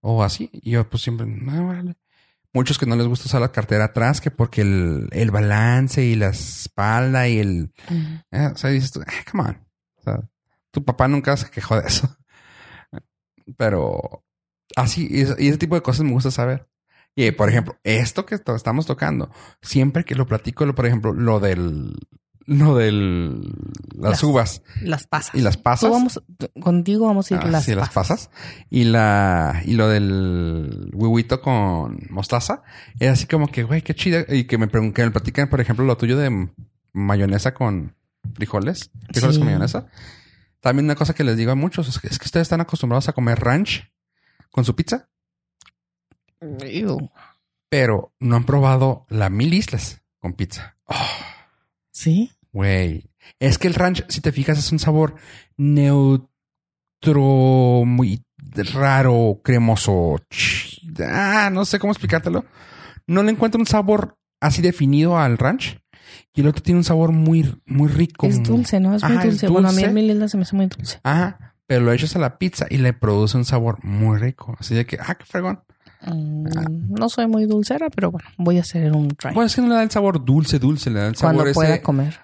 O 0.00 0.22
así. 0.24 0.50
Y 0.52 0.72
yo 0.72 0.88
pues 0.88 1.02
siempre, 1.02 1.26
no, 1.26 1.68
órale. 1.68 1.96
Muchos 2.52 2.78
que 2.78 2.86
no 2.86 2.94
les 2.96 3.06
gusta 3.06 3.26
usar 3.26 3.40
la 3.40 3.50
cartera 3.52 3.84
atrás, 3.86 4.20
que 4.20 4.30
porque 4.30 4.60
el, 4.62 5.08
el 5.12 5.30
balance 5.30 6.04
y 6.04 6.14
la 6.14 6.28
espalda 6.28 7.28
y 7.28 7.38
el... 7.38 7.72
eh, 8.30 8.46
o 8.52 8.56
sea, 8.56 8.70
dices 8.70 8.92
tú, 8.92 9.00
"Ah, 9.06 9.12
come 9.30 9.42
on. 9.44 9.66
O 9.96 10.02
sea, 10.02 10.20
tu 10.70 10.84
papá 10.84 11.08
nunca 11.08 11.36
se 11.36 11.50
quejó 11.50 11.80
de 11.80 11.86
eso. 11.88 12.16
Pero 13.56 14.24
así, 14.76 15.06
y 15.10 15.20
ese, 15.22 15.34
y 15.38 15.48
ese 15.48 15.58
tipo 15.58 15.74
de 15.74 15.82
cosas 15.82 16.04
me 16.04 16.12
gusta 16.12 16.30
saber. 16.30 16.68
Y 17.16 17.30
por 17.32 17.48
ejemplo, 17.48 17.76
esto 17.84 18.26
que 18.26 18.34
estamos 18.34 18.86
tocando, 18.86 19.30
siempre 19.62 20.04
que 20.04 20.14
lo 20.14 20.26
platico, 20.26 20.66
lo- 20.66 20.74
por 20.74 20.86
ejemplo, 20.86 21.12
lo 21.12 21.40
del 21.40 21.94
lo 22.46 22.76
del 22.76 23.40
las, 23.96 24.10
Las- 24.10 24.22
uvas 24.22 24.62
Las 24.82 25.06
pasas. 25.06 25.34
y 25.34 25.40
las 25.40 25.56
pasas. 25.56 25.90
Vamos, 25.90 26.20
contigo 26.60 27.06
vamos 27.06 27.30
a 27.30 27.36
ir 27.36 27.40
Ah, 27.42 27.46
las, 27.46 27.64
sí, 27.64 27.74
las 27.74 27.88
pasas. 27.88 28.26
pasas. 28.28 28.30
Y 28.68 28.84
la, 28.84 29.62
y 29.64 29.72
lo 29.74 29.88
del 29.88 30.90
huevito 30.92 31.40
con 31.40 32.00
mostaza. 32.10 32.62
Era 33.00 33.12
así 33.12 33.26
como 33.26 33.46
que, 33.48 33.62
güey, 33.62 33.80
qué 33.80 33.94
chida. 33.94 34.26
Y 34.28 34.44
que 34.44 34.58
me 34.58 34.68
que 34.68 35.04
me 35.04 35.10
platican, 35.10 35.48
por 35.48 35.62
ejemplo, 35.62 35.86
lo 35.86 35.96
tuyo 35.96 36.18
de 36.18 36.50
mayonesa 36.92 37.54
con 37.54 37.96
frijoles. 38.34 38.90
Frijoles 39.10 39.36
Sí. 39.36 39.40
con 39.40 39.46
mayonesa. 39.46 39.86
También 40.60 40.84
una 40.84 40.96
cosa 40.96 41.14
que 41.14 41.24
les 41.24 41.38
digo 41.38 41.52
a 41.52 41.54
muchos 41.54 41.88
es 41.88 41.98
que, 41.98 42.08
es 42.08 42.18
que 42.18 42.26
ustedes 42.26 42.44
están 42.44 42.60
acostumbrados 42.60 43.08
a 43.08 43.14
comer 43.14 43.38
ranch 43.40 43.90
con 44.50 44.66
su 44.66 44.74
pizza, 44.76 45.08
Ew. 46.66 47.10
pero 47.68 48.12
no 48.20 48.36
han 48.36 48.44
probado 48.44 49.06
la 49.08 49.30
mil 49.30 49.52
islas 49.54 50.02
con 50.18 50.34
pizza. 50.34 50.76
Oh, 50.86 50.94
Sí. 51.90 52.30
Güey. 52.52 53.10
Es 53.40 53.58
que 53.58 53.66
el 53.68 53.74
ranch, 53.74 54.04
si 54.08 54.20
te 54.20 54.32
fijas, 54.32 54.58
es 54.58 54.70
un 54.72 54.78
sabor 54.78 55.14
neutro, 55.56 56.28
muy 57.86 58.22
raro, 58.74 59.40
cremoso. 59.42 60.16
Ah, 61.08 61.50
no 61.52 61.64
sé 61.64 61.78
cómo 61.78 61.92
explicártelo. 61.92 62.44
No 63.06 63.22
le 63.22 63.30
encuentro 63.32 63.60
un 63.60 63.66
sabor 63.66 64.18
así 64.40 64.62
definido 64.62 65.18
al 65.18 65.38
ranch. 65.38 65.80
Y 66.32 66.40
el 66.42 66.48
otro 66.48 66.62
tiene 66.62 66.78
un 66.78 66.84
sabor 66.84 67.12
muy, 67.12 67.60
muy 67.66 67.88
rico. 67.88 68.26
Es 68.26 68.42
dulce, 68.42 68.78
¿no? 68.80 68.94
Es 68.94 69.02
muy 69.02 69.12
Ajá, 69.12 69.22
es 69.24 69.30
dulce. 69.30 69.48
Bueno, 69.48 69.68
a 69.68 69.72
mí 69.72 69.76
dulce. 69.76 69.88
el 69.88 69.94
mil 69.94 70.10
islas 70.10 70.30
se 70.30 70.36
me 70.36 70.42
hace 70.42 70.56
muy 70.56 70.66
dulce. 70.66 71.00
Ajá. 71.02 71.54
Pero 71.66 71.84
lo 71.84 71.92
echas 71.92 72.14
a 72.14 72.18
la 72.18 72.38
pizza 72.38 72.66
y 72.68 72.76
le 72.78 72.92
produce 72.92 73.36
un 73.36 73.44
sabor 73.44 73.82
muy 73.84 74.18
rico. 74.18 74.54
Así 74.58 74.74
de 74.74 74.84
que, 74.84 74.98
ah, 75.00 75.14
qué 75.14 75.24
fregón. 75.24 75.62
Mm, 76.06 76.94
No 76.94 77.08
soy 77.08 77.26
muy 77.26 77.46
dulcera, 77.46 77.88
pero 77.90 78.10
bueno, 78.10 78.28
voy 78.36 78.58
a 78.58 78.60
hacer 78.60 78.92
un 78.92 79.08
try. 79.08 79.32
Bueno, 79.34 79.46
es 79.46 79.54
que 79.54 79.62
no 79.62 79.68
le 79.68 79.74
da 79.74 79.82
el 79.82 79.90
sabor 79.90 80.24
dulce, 80.24 80.58
dulce. 80.58 80.90
Le 80.90 81.00
da 81.00 81.06
el 81.08 81.16
sabor 81.16 81.34
cuando 81.36 81.50
ese 81.50 81.54
pueda 81.54 81.82
comer. 81.82 82.18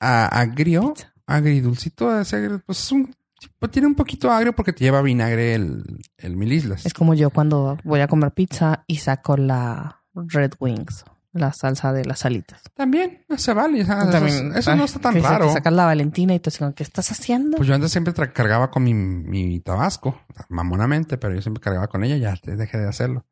a- 0.00 0.26
agrio. 0.40 0.94
Pizza. 0.94 1.12
agridulcito, 1.26 2.20
ese 2.20 2.36
agrio, 2.36 2.62
pues 2.66 2.78
es 2.82 2.92
un 2.92 3.14
pues 3.58 3.72
tiene 3.72 3.86
un 3.88 3.94
poquito 3.94 4.30
agrio 4.30 4.54
porque 4.54 4.72
te 4.72 4.84
lleva 4.84 5.02
vinagre 5.02 5.54
el, 5.54 5.84
el 6.16 6.36
mil 6.36 6.50
islas. 6.52 6.86
Es 6.86 6.94
como 6.94 7.12
yo 7.14 7.28
cuando 7.30 7.76
voy 7.84 8.00
a 8.00 8.08
comer 8.08 8.30
pizza 8.32 8.84
y 8.86 8.96
saco 8.96 9.36
la 9.36 10.02
Red 10.14 10.52
Wings, 10.60 11.04
la 11.34 11.52
salsa 11.52 11.92
de 11.92 12.04
las 12.04 12.24
alitas. 12.24 12.62
También, 12.74 13.24
se 13.36 13.52
vale. 13.52 13.82
o 13.82 13.84
sea, 13.86 14.02
eso, 14.02 14.10
También, 14.10 14.52
eso 14.56 14.74
no 14.74 14.82
ay, 14.82 14.84
está 14.86 15.00
tan 15.00 15.22
raro. 15.22 15.52
sacas 15.52 15.72
la 15.72 15.84
Valentina 15.84 16.32
y 16.34 16.40
así 16.44 16.58
como, 16.58 16.74
¿qué 16.74 16.82
estás 16.82 17.10
haciendo? 17.12 17.56
Pues 17.56 17.68
yo 17.68 17.74
antes 17.74 17.90
siempre 17.92 18.14
cargaba 18.32 18.70
con 18.70 18.82
mi, 18.84 18.94
mi 18.94 19.60
tabasco, 19.60 20.20
mamonamente, 20.48 21.18
pero 21.18 21.34
yo 21.34 21.42
siempre 21.42 21.60
cargaba 21.60 21.88
con 21.88 22.04
ella, 22.04 22.16
ya 22.16 22.36
te- 22.36 22.56
dejé 22.56 22.78
de 22.78 22.88
hacerlo. 22.88 23.26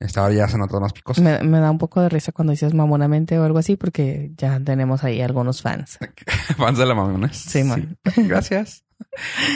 Esta 0.00 0.22
hora 0.24 0.32
ya 0.32 0.48
se 0.48 0.56
nota 0.56 0.80
más 0.80 0.92
picoso. 0.94 1.20
me, 1.22 1.40
me 1.42 1.60
da 1.60 1.70
un 1.70 1.76
poco 1.78 2.00
de 2.00 2.08
risa 2.08 2.32
cuando 2.32 2.52
dices 2.52 2.72
mamonamente 2.72 3.38
o 3.38 3.44
algo 3.44 3.58
así 3.58 3.76
porque 3.76 4.32
ya 4.36 4.58
tenemos 4.58 5.04
ahí 5.04 5.20
algunos 5.20 5.60
fans. 5.62 5.98
Fans 6.56 6.78
de 6.78 6.86
la 6.86 6.94
mamones. 6.94 7.36
Sí, 7.36 7.62
man. 7.64 7.98
Gracias. 8.16 8.82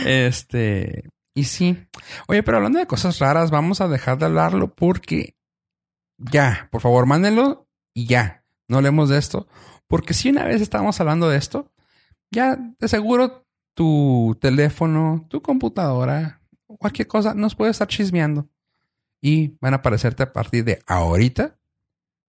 este, 0.05 1.11
y 1.35 1.45
sí. 1.45 1.87
Oye, 2.29 2.43
pero 2.43 2.59
hablando 2.59 2.79
de 2.79 2.87
cosas 2.87 3.19
raras, 3.19 3.51
vamos 3.51 3.81
a 3.81 3.89
dejar 3.89 4.19
de 4.19 4.27
hablarlo 4.27 4.75
porque 4.75 5.35
ya, 6.19 6.69
por 6.71 6.81
favor, 6.81 7.07
mándenlo 7.07 7.64
y 7.95 8.07
ya. 8.07 8.45
No 8.69 8.79
hablemos 8.79 9.09
de 9.09 9.19
esto. 9.19 9.47
Porque 9.87 10.13
si 10.13 10.29
una 10.29 10.45
vez 10.45 10.61
estábamos 10.61 11.01
hablando 11.01 11.29
de 11.29 11.39
esto, 11.39 11.73
ya 12.31 12.57
de 12.79 12.89
seguro 12.89 13.47
tu 13.75 14.37
teléfono, 14.41 15.27
tu 15.29 15.41
computadora, 15.41 16.41
cualquier 16.67 17.09
cosa 17.09 17.35
nos 17.35 17.55
puede 17.55 17.71
estar 17.71 17.89
chismeando. 17.89 18.49
Y 19.21 19.57
van 19.61 19.73
a 19.73 19.77
aparecerte 19.77 20.23
a 20.23 20.33
partir 20.33 20.65
de 20.65 20.83
ahorita 20.87 21.57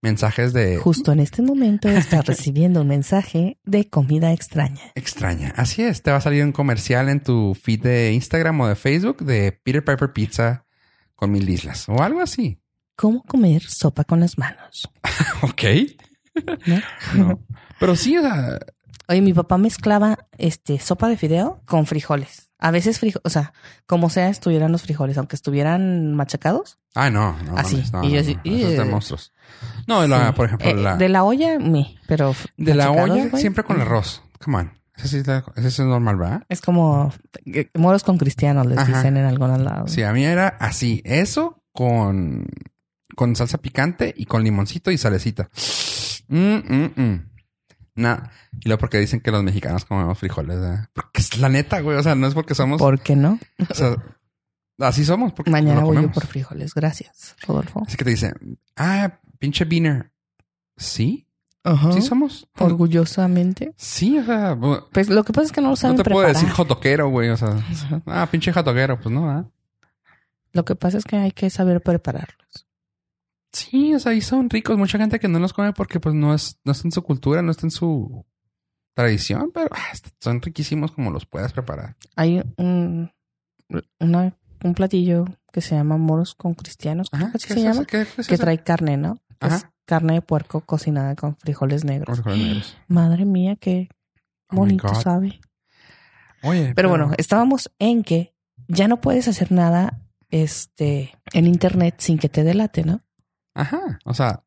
mensajes 0.01 0.53
de 0.53 0.77
Justo 0.77 1.11
en 1.11 1.19
este 1.19 1.41
momento 1.41 1.89
estás 1.89 2.25
recibiendo 2.27 2.81
un 2.81 2.87
mensaje 2.87 3.57
de 3.63 3.89
comida 3.89 4.31
extraña. 4.31 4.91
extraña. 4.93 5.51
Así 5.57 5.81
es, 5.81 6.03
te 6.03 6.11
va 6.11 6.17
a 6.17 6.21
salir 6.21 6.43
un 6.43 6.51
comercial 6.51 7.09
en 7.09 7.21
tu 7.21 7.55
feed 7.55 7.81
de 7.81 8.13
Instagram 8.13 8.61
o 8.61 8.67
de 8.67 8.75
Facebook 8.75 9.25
de 9.25 9.51
Peter 9.51 9.83
Piper 9.83 10.13
Pizza 10.13 10.65
con 11.15 11.31
mil 11.31 11.49
islas 11.49 11.89
o 11.89 12.03
algo 12.03 12.21
así. 12.21 12.59
¿Cómo 12.95 13.23
comer 13.23 13.61
sopa 13.63 14.03
con 14.03 14.19
las 14.19 14.37
manos? 14.37 14.89
Ok. 15.41 15.63
¿No? 16.65 16.81
No. 17.15 17.39
Pero 17.79 17.95
sí, 17.95 18.17
o 18.17 18.21
sea, 18.21 18.59
Oye, 19.07 19.21
mi 19.21 19.33
papá 19.33 19.57
mezclaba 19.59 20.17
este 20.37 20.79
sopa 20.79 21.07
de 21.07 21.15
fideo 21.15 21.61
con 21.65 21.85
frijoles. 21.85 22.49
A 22.57 22.71
veces 22.71 22.99
frijoles, 22.99 23.21
o 23.23 23.29
sea, 23.29 23.53
como 23.85 24.09
sea 24.09 24.29
estuvieran 24.29 24.71
los 24.71 24.81
frijoles, 24.81 25.17
aunque 25.19 25.35
estuvieran 25.35 26.15
machacados. 26.15 26.79
ah, 26.95 27.11
no, 27.11 27.37
no, 27.43 27.55
Así. 27.55 27.83
no, 27.93 28.03
Y 28.03 28.09
yo 28.09 28.15
no, 28.15 28.21
así, 28.21 28.35
no, 28.35 28.41
eso 28.45 28.67
es 28.69 28.77
de. 28.77 29.31
No, 29.87 30.07
la- 30.07 30.27
Sí. 30.29 30.33
por 30.33 30.45
ejemplo, 30.47 30.69
Eh, 30.69 30.73
la, 30.73 30.97
de 30.97 31.09
la 31.09 31.23
olla, 31.23 31.59
mi, 31.59 31.99
pero 32.07 32.33
de 32.57 32.73
la 32.73 32.89
olla 32.91 33.27
güey. 33.27 33.39
siempre 33.41 33.63
con 33.63 33.79
arroz. 33.79 34.23
Come 34.43 34.57
on. 34.57 34.73
Ese 34.97 35.23
sí, 35.23 35.31
es 35.55 35.79
normal, 35.81 36.15
¿verdad? 36.17 36.43
Es 36.49 36.61
como 36.61 37.13
eh, 37.45 37.69
moros 37.75 38.03
con 38.03 38.17
cristianos, 38.17 38.65
les 38.65 38.77
Ajá. 38.79 38.87
dicen 38.97 39.17
en 39.17 39.25
algunos 39.25 39.59
lados. 39.61 39.91
Sí, 39.91 40.01
a 40.03 40.11
mí 40.13 40.25
era 40.25 40.47
así. 40.47 41.01
Eso 41.05 41.61
con, 41.73 42.47
con 43.15 43.35
salsa 43.35 43.57
picante 43.57 44.13
y 44.15 44.25
con 44.25 44.43
limoncito 44.43 44.91
y 44.91 44.97
salecita. 44.97 45.49
Mm, 46.27 46.55
mm, 46.55 46.91
mm. 46.95 47.29
Nah. 47.95 48.17
Y 48.59 48.67
luego 48.67 48.79
porque 48.79 48.99
dicen 48.99 49.21
que 49.21 49.31
los 49.31 49.43
mexicanos 49.43 49.85
comemos 49.85 50.17
frijoles, 50.17 50.59
¿verdad? 50.59 50.89
Porque 50.93 51.21
es 51.21 51.37
la 51.37 51.49
neta, 51.49 51.79
güey. 51.79 51.97
O 51.97 52.03
sea, 52.03 52.15
no 52.15 52.27
es 52.27 52.33
porque 52.33 52.53
somos... 52.55 52.77
¿Por 52.79 52.99
qué 52.99 53.15
no? 53.15 53.39
o 53.69 53.73
sea, 53.73 53.95
así 54.79 55.05
somos. 55.05 55.33
Porque 55.33 55.51
Mañana 55.51 55.81
lo 55.81 55.87
voy 55.87 56.01
yo 56.01 56.11
por 56.11 56.25
frijoles. 56.27 56.73
Gracias, 56.73 57.35
Rodolfo. 57.47 57.83
Así 57.87 57.95
que 57.97 58.03
te 58.03 58.09
dicen, 58.11 58.59
ah, 58.75 59.19
pinche 59.39 59.65
beaner. 59.65 60.11
¿Sí? 60.77 61.27
Ajá. 61.63 61.93
¿Sí 61.93 62.01
somos? 62.01 62.47
Orgullosamente. 62.59 63.73
Sí, 63.77 64.19
o 64.19 64.25
sea... 64.25 64.57
Pues 64.91 65.09
lo 65.09 65.23
que 65.23 65.33
pasa 65.33 65.45
es 65.47 65.51
que 65.51 65.61
no 65.61 65.67
lo 65.67 65.71
No 65.71 65.75
saben 65.77 65.97
te 65.97 66.03
puedo 66.03 66.17
preparar. 66.17 66.35
decir 66.35 66.49
jotoquero, 66.49 67.09
güey. 67.09 67.29
O 67.29 67.37
sea, 67.37 67.49
Ajá. 67.49 68.01
ah, 68.07 68.27
pinche 68.29 68.51
jotoquero. 68.51 68.99
Pues 68.99 69.13
no, 69.13 69.25
¿verdad? 69.25 69.45
Lo 70.51 70.63
que 70.65 70.75
pasa 70.75 70.97
es 70.97 71.05
que 71.05 71.15
hay 71.15 71.31
que 71.31 71.49
saber 71.49 71.81
prepararlos. 71.81 72.64
Sí, 73.55 73.93
o 73.93 73.99
sea, 73.99 74.13
y 74.13 74.19
son 74.21 74.49
ricos. 74.49 74.77
Mucha 74.77 74.97
gente 74.97 75.17
que 75.17 75.29
no 75.29 75.39
los 75.39 75.53
come 75.53 75.71
porque 75.71 75.99
pues 76.01 76.13
no 76.13 76.33
es, 76.33 76.59
no 76.65 76.73
está 76.73 76.87
en 76.87 76.91
su 76.91 77.01
cultura, 77.03 77.41
no 77.41 77.51
está 77.51 77.65
en 77.65 77.71
su 77.71 78.25
tradición, 78.93 79.51
pero 79.53 79.69
ah, 79.71 79.93
son 80.19 80.41
riquísimos 80.41 80.91
como 80.91 81.09
los 81.09 81.25
puedas 81.25 81.53
preparar. 81.53 81.95
Hay 82.17 82.41
un, 82.57 83.11
una, 83.99 84.37
un 84.61 84.73
platillo 84.73 85.25
que 85.53 85.61
se 85.61 85.75
llama 85.75 85.95
moros 85.95 86.35
con 86.35 86.53
cristianos, 86.53 87.07
así 87.13 87.47
¿qué 87.47 87.53
se 87.53 87.61
llama, 87.61 87.85
que 87.85 88.37
trae 88.37 88.61
carne, 88.61 88.97
¿no? 88.97 89.19
Es 89.39 89.53
Ajá. 89.53 89.73
carne 89.85 90.15
de 90.15 90.21
puerco 90.21 90.61
cocinada 90.61 91.15
con 91.15 91.37
frijoles 91.37 91.85
negros. 91.85 92.17
Frijoles 92.17 92.45
negros. 92.45 92.77
Madre 92.89 93.23
mía, 93.23 93.55
qué 93.55 93.87
Oh 94.49 94.57
bonito 94.57 94.93
sabe. 94.95 95.39
Oye, 96.43 96.73
Pero 96.75 96.89
bueno, 96.89 97.11
estábamos 97.17 97.71
en 97.79 98.03
que 98.03 98.35
ya 98.67 98.87
no 98.89 98.99
puedes 98.99 99.29
hacer 99.29 99.51
nada 99.51 100.01
este 100.29 101.17
en 101.33 101.47
internet 101.47 101.95
sin 101.99 102.17
que 102.17 102.27
te 102.27 102.43
delate, 102.43 102.83
¿no? 102.83 103.04
Ajá, 103.55 103.99
o 104.05 104.13
sea, 104.13 104.43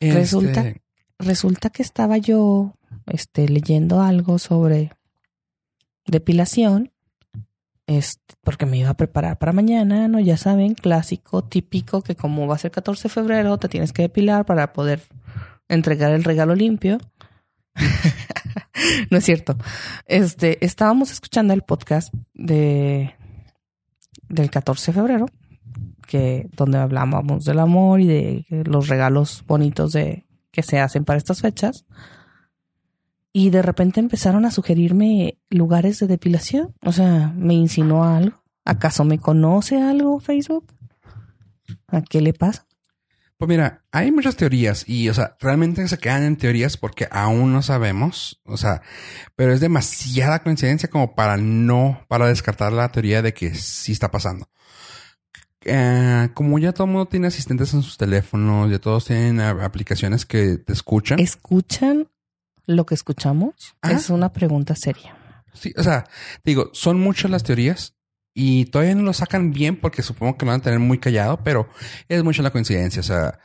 Resulta- 0.00 0.66
este, 0.68 0.82
Resulta 1.18 1.70
que 1.70 1.82
estaba 1.82 2.18
yo 2.18 2.74
este 3.06 3.48
leyendo 3.48 4.02
algo 4.02 4.38
sobre 4.38 4.92
depilación 6.06 6.92
este, 7.86 8.34
porque 8.42 8.66
me 8.66 8.78
iba 8.78 8.90
a 8.90 8.96
preparar 8.96 9.38
para 9.38 9.52
mañana, 9.52 10.08
¿no? 10.08 10.18
Ya 10.18 10.36
saben, 10.36 10.74
clásico, 10.74 11.44
típico, 11.44 12.02
que 12.02 12.16
como 12.16 12.46
va 12.46 12.54
a 12.54 12.58
ser 12.58 12.70
14 12.70 13.04
de 13.04 13.08
febrero, 13.14 13.58
te 13.58 13.68
tienes 13.68 13.92
que 13.92 14.02
depilar 14.02 14.46
para 14.46 14.72
poder 14.72 15.02
entregar 15.68 16.12
el 16.12 16.24
regalo 16.24 16.54
limpio. 16.54 16.98
no 19.10 19.18
es 19.18 19.24
cierto. 19.24 19.56
Este, 20.06 20.64
estábamos 20.64 21.10
escuchando 21.10 21.52
el 21.52 21.62
podcast 21.62 22.12
de 22.32 23.14
del 24.28 24.50
14 24.50 24.90
de 24.90 24.94
febrero, 24.94 25.26
que 26.06 26.48
donde 26.56 26.78
hablábamos 26.78 27.44
del 27.44 27.58
amor 27.58 28.00
y 28.00 28.06
de 28.06 28.46
los 28.64 28.88
regalos 28.88 29.44
bonitos 29.46 29.92
de 29.92 30.26
que 30.50 30.62
se 30.62 30.80
hacen 30.80 31.04
para 31.04 31.18
estas 31.18 31.40
fechas. 31.40 31.84
Y 33.32 33.50
de 33.50 33.62
repente 33.62 34.00
empezaron 34.00 34.44
a 34.44 34.50
sugerirme 34.50 35.38
lugares 35.50 35.98
de 35.98 36.06
depilación. 36.06 36.74
O 36.82 36.92
sea, 36.92 37.32
me 37.36 37.54
insinuó 37.54 38.04
algo. 38.04 38.42
¿Acaso 38.64 39.04
me 39.04 39.18
conoce 39.18 39.82
algo 39.82 40.20
Facebook? 40.20 40.72
¿A 41.88 42.02
qué 42.02 42.20
le 42.20 42.32
pasa? 42.32 42.66
pues 43.36 43.58
mira, 43.58 43.84
hay 43.92 44.10
muchas 44.12 44.36
teorías 44.36 44.88
y, 44.88 45.08
o 45.08 45.14
sea, 45.14 45.36
realmente 45.40 45.86
se 45.88 45.98
quedan 45.98 46.22
en 46.22 46.36
teorías 46.36 46.76
porque 46.76 47.08
aún 47.10 47.52
no 47.52 47.62
sabemos, 47.62 48.40
o 48.44 48.56
sea, 48.56 48.80
pero 49.36 49.52
es 49.52 49.60
demasiada 49.60 50.42
coincidencia 50.42 50.88
como 50.88 51.14
para 51.14 51.36
no, 51.36 52.04
para 52.08 52.28
descartar 52.28 52.72
la 52.72 52.88
teoría 52.90 53.22
de 53.22 53.34
que 53.34 53.54
sí 53.54 53.92
está 53.92 54.10
pasando. 54.10 54.48
Eh, 55.64 56.28
como 56.34 56.58
ya 56.58 56.72
todo 56.72 56.86
el 56.86 56.92
mundo 56.92 57.06
tiene 57.06 57.26
asistentes 57.28 57.72
en 57.74 57.82
sus 57.82 57.96
teléfonos, 57.96 58.70
ya 58.70 58.78
todos 58.78 59.06
tienen 59.06 59.40
aplicaciones 59.40 60.26
que 60.26 60.58
te 60.58 60.72
escuchan. 60.72 61.18
¿Escuchan 61.18 62.08
lo 62.66 62.86
que 62.86 62.94
escuchamos? 62.94 63.74
Ajá. 63.82 63.94
Es 63.94 64.10
una 64.10 64.32
pregunta 64.32 64.74
seria. 64.74 65.16
Sí, 65.52 65.72
o 65.76 65.82
sea, 65.82 66.04
digo, 66.44 66.70
son 66.72 66.98
muchas 67.00 67.30
las 67.30 67.42
teorías 67.44 67.94
y 68.34 68.66
todavía 68.66 68.94
no 68.94 69.02
lo 69.02 69.12
sacan 69.12 69.52
bien 69.52 69.76
porque 69.80 70.02
supongo 70.02 70.36
que 70.36 70.44
lo 70.44 70.50
van 70.52 70.60
a 70.60 70.64
tener 70.64 70.80
muy 70.80 70.98
callado, 70.98 71.38
pero 71.44 71.68
es 72.08 72.22
mucha 72.24 72.42
la 72.42 72.50
coincidencia. 72.50 73.00
O 73.00 73.04
sea, 73.04 73.38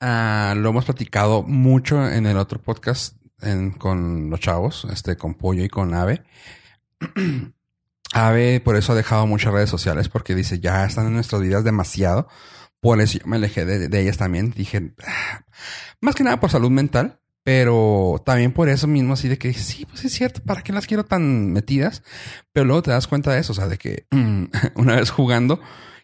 ah, 0.00 0.54
lo 0.56 0.70
hemos 0.70 0.84
platicado 0.86 1.42
mucho 1.42 2.08
en 2.08 2.26
el 2.26 2.38
otro 2.38 2.60
podcast 2.60 3.16
en- 3.40 3.72
con 3.72 4.30
los 4.30 4.40
chavos, 4.40 4.86
este, 4.90 5.16
con 5.16 5.34
Pollo 5.34 5.62
y 5.64 5.68
con 5.68 5.92
Ave. 5.94 6.22
Ave 8.12 8.60
por 8.60 8.76
eso 8.76 8.92
ha 8.92 8.96
dejado 8.96 9.26
muchas 9.26 9.52
redes 9.52 9.70
sociales 9.70 10.08
porque 10.08 10.34
dice, 10.34 10.60
ya 10.60 10.84
están 10.84 11.06
en 11.06 11.14
nuestras 11.14 11.42
vidas 11.42 11.64
demasiado. 11.64 12.28
Por 12.80 13.00
eso 13.00 13.18
yo 13.18 13.26
me 13.26 13.36
alejé 13.36 13.64
de, 13.64 14.00
ellas 14.00 14.18
también. 14.18 14.50
Dije, 14.50 14.92
"Ah", 15.06 15.44
más 16.00 16.14
que 16.14 16.24
nada 16.24 16.40
por 16.40 16.50
salud 16.50 16.70
mental, 16.70 17.20
pero 17.44 18.20
también 18.24 18.52
por 18.52 18.68
eso 18.68 18.86
mismo 18.86 19.14
así 19.14 19.28
de 19.28 19.38
que 19.38 19.52
sí, 19.54 19.86
pues 19.86 20.04
es 20.04 20.12
cierto, 20.12 20.42
¿para 20.44 20.62
qué 20.62 20.72
las 20.72 20.86
quiero 20.86 21.04
tan 21.04 21.52
metidas? 21.52 22.02
Pero 22.52 22.66
luego 22.66 22.82
te 22.82 22.90
das 22.90 23.06
cuenta 23.06 23.32
de 23.32 23.40
eso, 23.40 23.52
o 23.52 23.56
sea, 23.56 23.68
de 23.68 23.78
que 23.78 24.06
una 24.76 24.96
vez 24.96 25.10
jugando, 25.10 25.60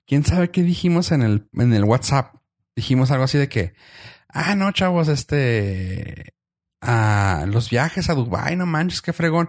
quién 0.07 0.25
sabe 0.25 0.51
qué 0.51 0.63
dijimos 0.63 1.13
en 1.13 1.23
el, 1.23 1.49
en 1.55 1.73
el 1.75 1.85
WhatsApp. 1.85 2.35
Dijimos 2.75 3.11
algo 3.11 3.25
así 3.25 3.39
de 3.39 3.49
que, 3.49 3.75
ah, 4.29 4.55
no, 4.55 4.71
chavos, 4.73 5.09
este, 5.09 6.35
a 6.81 7.45
los 7.49 7.71
viajes 7.71 8.09
a 8.09 8.15
Dubai, 8.15 8.57
no 8.57 8.67
manches, 8.67 9.03
qué 9.03 9.13
fregón. 9.13 9.49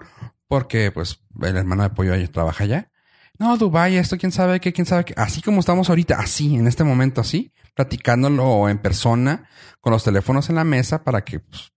Porque, 0.50 0.91
pues, 0.91 1.22
el 1.41 1.56
hermano 1.56 1.84
de 1.84 1.91
Pollo 1.91 2.12
ahí 2.12 2.28
trabaja 2.28 2.64
allá. 2.66 2.91
No, 3.38 3.56
Dubai, 3.56 3.95
esto, 3.95 4.18
quién 4.18 4.34
sabe 4.34 4.60
qué, 4.60 4.74
quién 4.74 4.88
sabe 4.88 5.06
qué. 5.06 5.14
Así 5.16 5.41
como 5.41 5.62
estamos 5.62 5.89
ahorita, 5.89 6.16
así, 6.20 6.56
en 6.56 6.68
este 6.68 6.84
momento, 6.84 7.22
así, 7.22 7.54
platicándolo 7.76 8.68
en 8.68 8.80
persona, 8.80 9.47
con 9.80 9.93
los 9.93 10.04
teléfonos 10.04 10.50
en 10.50 10.56
la 10.56 10.64
mesa 10.64 11.04
para 11.04 11.24
que, 11.24 11.39
pues, 11.39 11.72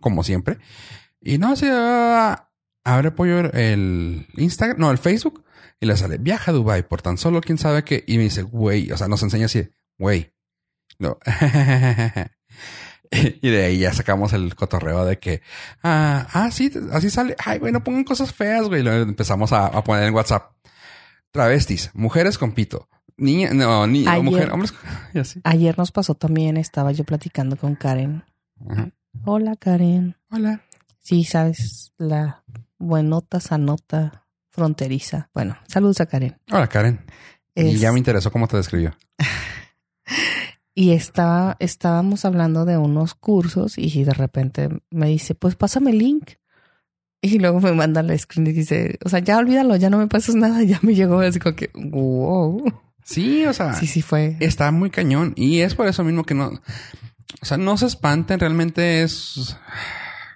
como 0.00 0.22
siempre. 0.22 0.58
Y 1.20 1.38
no, 1.38 1.56
se 1.56 1.72
abre 2.84 3.10
Pollo 3.12 3.50
el 3.52 4.26
Instagram, 4.36 4.78
no, 4.78 4.90
el 4.90 4.98
Facebook, 4.98 5.42
y 5.80 5.86
le 5.86 5.96
sale, 5.96 6.18
viaja 6.18 6.50
a 6.50 6.54
Dubai 6.54 6.86
por 6.86 7.00
tan 7.00 7.16
solo 7.16 7.40
quién 7.40 7.56
sabe 7.56 7.82
qué. 7.82 8.04
Y 8.06 8.18
me 8.18 8.24
dice, 8.24 8.42
güey, 8.42 8.92
o 8.92 8.96
sea, 8.98 9.08
nos 9.08 9.22
enseña 9.22 9.46
así, 9.46 9.70
güey. 9.98 10.34
No. 10.98 11.18
y 13.42 13.48
de 13.48 13.64
ahí 13.64 13.78
ya 13.78 13.92
sacamos 13.92 14.32
el 14.32 14.54
cotorreo 14.54 15.04
de 15.04 15.18
que, 15.18 15.42
ah, 15.82 16.26
ah, 16.32 16.50
sí, 16.50 16.70
así 16.92 17.10
sale. 17.10 17.36
Ay, 17.44 17.58
güey, 17.58 17.72
no 17.72 17.84
pongan 17.84 18.04
cosas 18.04 18.32
feas, 18.32 18.66
güey. 18.66 18.82
Luego 18.82 19.02
empezamos 19.02 19.52
a, 19.52 19.66
a 19.66 19.84
poner 19.84 20.04
en 20.04 20.14
WhatsApp. 20.14 20.52
Travestis, 21.30 21.90
mujeres 21.94 22.38
con 22.38 22.52
pito. 22.52 22.88
Niña, 23.16 23.52
no, 23.52 23.86
ni, 23.86 24.06
Ayer. 24.06 24.22
mujer, 24.22 24.50
hombres, 24.50 24.72
y 25.14 25.18
así. 25.18 25.40
Ayer 25.44 25.76
nos 25.76 25.90
pasó 25.90 26.14
también, 26.14 26.56
estaba 26.56 26.92
yo 26.92 27.04
platicando 27.04 27.56
con 27.56 27.74
Karen. 27.74 28.24
Ajá. 28.68 28.90
Hola, 29.24 29.56
Karen. 29.56 30.16
Hola. 30.30 30.62
Sí, 31.00 31.24
sabes, 31.24 31.92
la 31.98 32.44
buenota, 32.78 33.40
sanota, 33.40 34.26
fronteriza. 34.50 35.30
Bueno, 35.34 35.58
saludos 35.66 36.00
a 36.00 36.06
Karen. 36.06 36.38
Hola, 36.50 36.68
Karen. 36.68 37.04
Y 37.54 37.76
ya 37.78 37.90
me 37.92 37.98
interesó 37.98 38.30
cómo 38.30 38.46
te 38.46 38.56
describió. 38.56 38.96
Y 40.80 40.92
estaba, 40.92 41.56
estábamos 41.58 42.24
hablando 42.24 42.64
de 42.64 42.76
unos 42.78 43.16
cursos 43.16 43.78
y 43.78 44.04
de 44.04 44.14
repente 44.14 44.68
me 44.90 45.08
dice, 45.08 45.34
pues 45.34 45.56
pásame 45.56 45.90
el 45.90 45.98
link. 45.98 46.34
Y 47.20 47.40
luego 47.40 47.60
me 47.60 47.72
manda 47.72 48.00
el 48.00 48.16
screen 48.16 48.46
y 48.46 48.52
dice, 48.52 48.96
o 49.04 49.08
sea, 49.08 49.18
ya 49.18 49.38
olvídalo, 49.38 49.74
ya 49.74 49.90
no 49.90 49.98
me 49.98 50.06
pasas 50.06 50.36
nada. 50.36 50.62
Ya 50.64 50.78
me 50.82 50.94
llegó 50.94 51.18
así 51.18 51.40
como 51.40 51.56
que, 51.56 51.70
wow. 51.74 52.62
Sí, 53.02 53.44
o 53.46 53.52
sea, 53.52 53.74
Sí, 53.74 53.88
sí 53.88 54.02
fue. 54.02 54.36
está 54.38 54.70
muy 54.70 54.90
cañón. 54.90 55.32
Y 55.34 55.62
es 55.62 55.74
por 55.74 55.88
eso 55.88 56.04
mismo 56.04 56.22
que 56.22 56.34
no. 56.34 56.46
O 57.42 57.44
sea, 57.44 57.56
no 57.56 57.76
se 57.76 57.86
espanten, 57.86 58.38
realmente 58.38 59.02
es. 59.02 59.56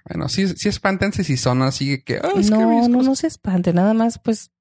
Bueno, 0.09 0.27
sí, 0.27 0.45
sí 0.57 0.67
espántense 0.67 1.23
si 1.23 1.37
son 1.37 1.61
así 1.61 2.01
que. 2.01 2.17
"Ah, 2.17 2.31
es 2.35 2.49
que 2.49 2.57
no, 2.57 2.69
no, 2.89 2.97
cosas". 2.97 3.05
no 3.07 3.15
se 3.15 3.27
espante. 3.27 3.71
Nada 3.71 3.93
más, 3.93 4.19
pues, 4.19 4.51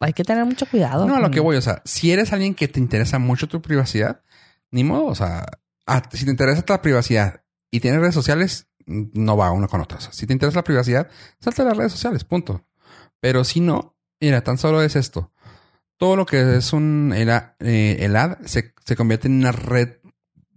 hay 0.00 0.14
que 0.14 0.24
tener 0.24 0.44
mucho 0.46 0.66
cuidado. 0.66 1.06
No, 1.06 1.14
a 1.14 1.20
lo 1.20 1.30
que 1.30 1.38
voy, 1.38 1.54
o 1.56 1.62
sea, 1.62 1.80
si 1.84 2.10
eres 2.10 2.32
alguien 2.32 2.56
que 2.56 2.66
te 2.66 2.80
interesa 2.80 3.20
mucho 3.20 3.46
tu 3.46 3.62
privacidad, 3.62 4.21
ni 4.72 4.82
modo, 4.84 5.06
o 5.06 5.14
sea, 5.14 5.46
ah, 5.86 6.02
si 6.12 6.24
te 6.24 6.30
interesa 6.32 6.64
la 6.68 6.82
privacidad 6.82 7.44
y 7.70 7.78
tienes 7.80 8.00
redes 8.00 8.14
sociales, 8.14 8.66
no 8.86 9.36
va 9.36 9.52
uno 9.52 9.68
con 9.68 9.80
otras. 9.80 10.08
Si 10.12 10.26
te 10.26 10.32
interesa 10.32 10.58
la 10.58 10.64
privacidad, 10.64 11.08
salte 11.40 11.62
a 11.62 11.66
las 11.66 11.76
redes 11.76 11.92
sociales, 11.92 12.24
punto. 12.24 12.66
Pero 13.20 13.44
si 13.44 13.60
no, 13.60 13.96
mira, 14.20 14.42
tan 14.42 14.58
solo 14.58 14.82
es 14.82 14.96
esto. 14.96 15.32
Todo 15.96 16.16
lo 16.16 16.26
que 16.26 16.56
es 16.56 16.72
un 16.72 17.12
el, 17.16 17.30
a- 17.30 17.54
eh, 17.60 17.98
el 18.00 18.16
ad 18.16 18.38
se, 18.44 18.74
se 18.84 18.96
convierte 18.96 19.28
en 19.28 19.34
una 19.38 19.52
red, 19.52 19.98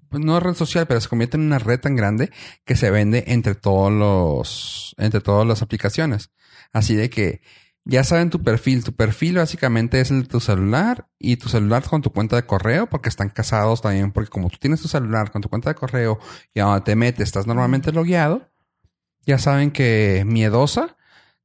pues 0.09 0.23
no 0.23 0.39
red 0.39 0.55
social, 0.55 0.87
pero 0.87 0.99
se 1.01 1.07
convierte 1.09 1.37
en 1.37 1.43
una 1.43 1.59
red 1.59 1.79
tan 1.79 1.95
grande 1.95 2.31
que 2.65 2.75
se 2.75 2.89
vende 2.89 3.25
entre 3.27 3.53
todos 3.53 3.91
los, 3.91 4.95
entre 4.97 5.21
todas 5.21 5.45
las 5.47 5.61
aplicaciones. 5.61 6.31
Así 6.73 6.95
de 6.95 7.11
que 7.11 7.41
ya 7.85 8.03
saben 8.03 8.31
tu 8.31 8.41
perfil. 8.41 8.83
Tu 8.83 8.93
perfil 8.93 9.35
básicamente 9.35 10.01
es 10.01 10.11
el 10.11 10.23
de 10.23 10.27
tu 10.27 10.39
celular 10.39 11.07
y 11.19 11.37
tu 11.37 11.49
celular 11.49 11.83
con 11.83 12.01
tu 12.01 12.11
cuenta 12.11 12.35
de 12.35 12.45
correo 12.45 12.87
porque 12.87 13.09
están 13.09 13.29
casados 13.29 13.81
también. 13.81 14.11
Porque 14.11 14.29
como 14.29 14.49
tú 14.49 14.57
tienes 14.59 14.81
tu 14.81 14.87
celular 14.87 15.31
con 15.31 15.41
tu 15.41 15.49
cuenta 15.49 15.69
de 15.69 15.75
correo 15.75 16.19
y 16.53 16.59
a 16.59 16.65
donde 16.65 16.81
te 16.81 16.95
metes 16.95 17.27
estás 17.27 17.47
normalmente 17.47 17.91
logueado, 17.91 18.49
ya 19.25 19.37
saben 19.37 19.71
que 19.71 20.23
miedosa 20.25 20.97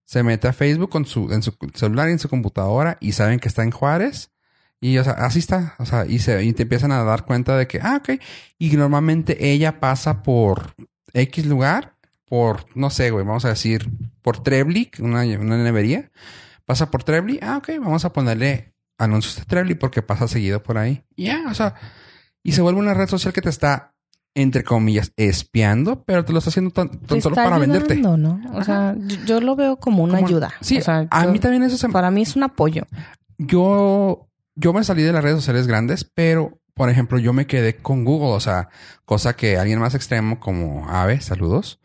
se 0.05 0.23
mete 0.23 0.49
a 0.49 0.53
Facebook 0.53 0.91
con 0.91 1.07
su, 1.07 1.33
en 1.33 1.43
su 1.43 1.55
celular 1.75 2.09
y 2.09 2.13
en 2.13 2.19
su 2.19 2.29
computadora 2.29 2.97
y 3.01 3.13
saben 3.13 3.39
que 3.39 3.49
está 3.49 3.63
en 3.63 3.71
Juárez. 3.71 4.33
Y 4.81 4.97
o 4.99 5.05
sea, 5.05 5.13
así 5.13 5.39
está. 5.39 5.75
O 5.79 5.85
sea, 5.85 6.07
y, 6.07 6.19
se, 6.21 6.43
y 6.43 6.53
te 6.55 6.63
empiezan 6.63 6.91
a 6.91 7.05
dar 7.05 7.27
cuenta 7.27 7.57
de 7.57 7.69
que, 7.69 7.81
ah, 7.83 8.01
ok. 8.01 8.19
Y 8.59 8.77
normalmente 8.77 9.53
ella 9.53 9.79
pasa 9.79 10.23
por 10.23 10.75
X 11.13 11.47
lugar, 11.47 11.97
por, 12.25 12.65
no 12.75 12.89
sé, 12.91 13.11
güey, 13.11 13.27
vamos 13.27 13.45
a 13.45 13.51
decir, 13.51 13.91
por 14.23 14.43
Trebly, 14.43 14.91
una, 15.01 15.23
una 15.25 15.57
nevería. 15.63 16.11
Pasa 16.67 16.91
por 16.91 17.03
Trebly. 17.05 17.39
Ah, 17.43 17.57
ok, 17.59 17.71
vamos 17.81 18.05
a 18.05 18.13
ponerle 18.13 18.75
anuncios 18.99 19.37
de 19.37 19.45
Trebly 19.45 19.75
porque 19.75 20.03
pasa 20.03 20.29
seguido 20.29 20.63
por 20.63 20.79
ahí. 20.79 21.03
Y 21.17 21.25
Ya, 21.27 21.43
o 21.51 21.55
sea, 21.55 21.75
y 22.43 22.53
se 22.53 22.63
vuelve 22.63 22.81
una 22.81 22.95
red 22.95 23.09
social 23.09 23.33
que 23.33 23.43
te 23.43 23.49
está, 23.49 23.95
entre 24.35 24.63
comillas, 24.63 25.13
espiando, 25.17 26.05
pero 26.05 26.25
te 26.25 26.33
lo 26.33 26.39
está 26.39 26.51
haciendo 26.51 26.71
tan, 26.71 26.91
solo 27.21 27.35
para 27.35 27.59
venderte. 27.59 27.95
ayudando, 27.95 28.17
¿no? 28.39 28.41
O 28.59 28.63
sea, 28.63 28.95
yo, 29.27 29.41
lo 29.41 29.57
veo 29.57 29.77
como 29.79 30.05
una 30.05 30.17
Como- 30.17 30.27
ayuda. 30.29 30.53
Sí, 30.61 30.79
O 30.79 30.83
sea, 30.83 31.07
a 31.11 31.25
yo- 31.25 31.33
mí 31.33 31.39
también 31.41 31.63
eso 31.65 31.77
se. 31.77 31.89
Para 31.89 32.11
mí 32.11 32.23
es 32.23 32.37
un 32.37 32.45
apoyo. 32.45 32.85
Yo, 33.39 34.29
yo 34.55 34.73
me 34.73 34.85
salí 34.85 35.03
de 35.03 35.13
las 35.13 35.23
redes 35.25 35.37
sociales 35.39 35.67
grandes, 35.67 36.05
pero, 36.05 36.61
por 36.75 36.91
ejemplo, 36.91 37.19
yo 37.19 37.33
me 37.33 37.47
quedé 37.47 37.77
con 37.77 38.05
Google, 38.05 38.35
o 38.35 38.41
sea, 38.41 38.69
cosa 39.05 39.35
que 39.35 39.57
alguien 39.57 39.79
más 39.81 39.95
extremo 39.95 40.39
como 40.39 40.89
Ave, 40.89 41.21
saludos, 41.21 41.81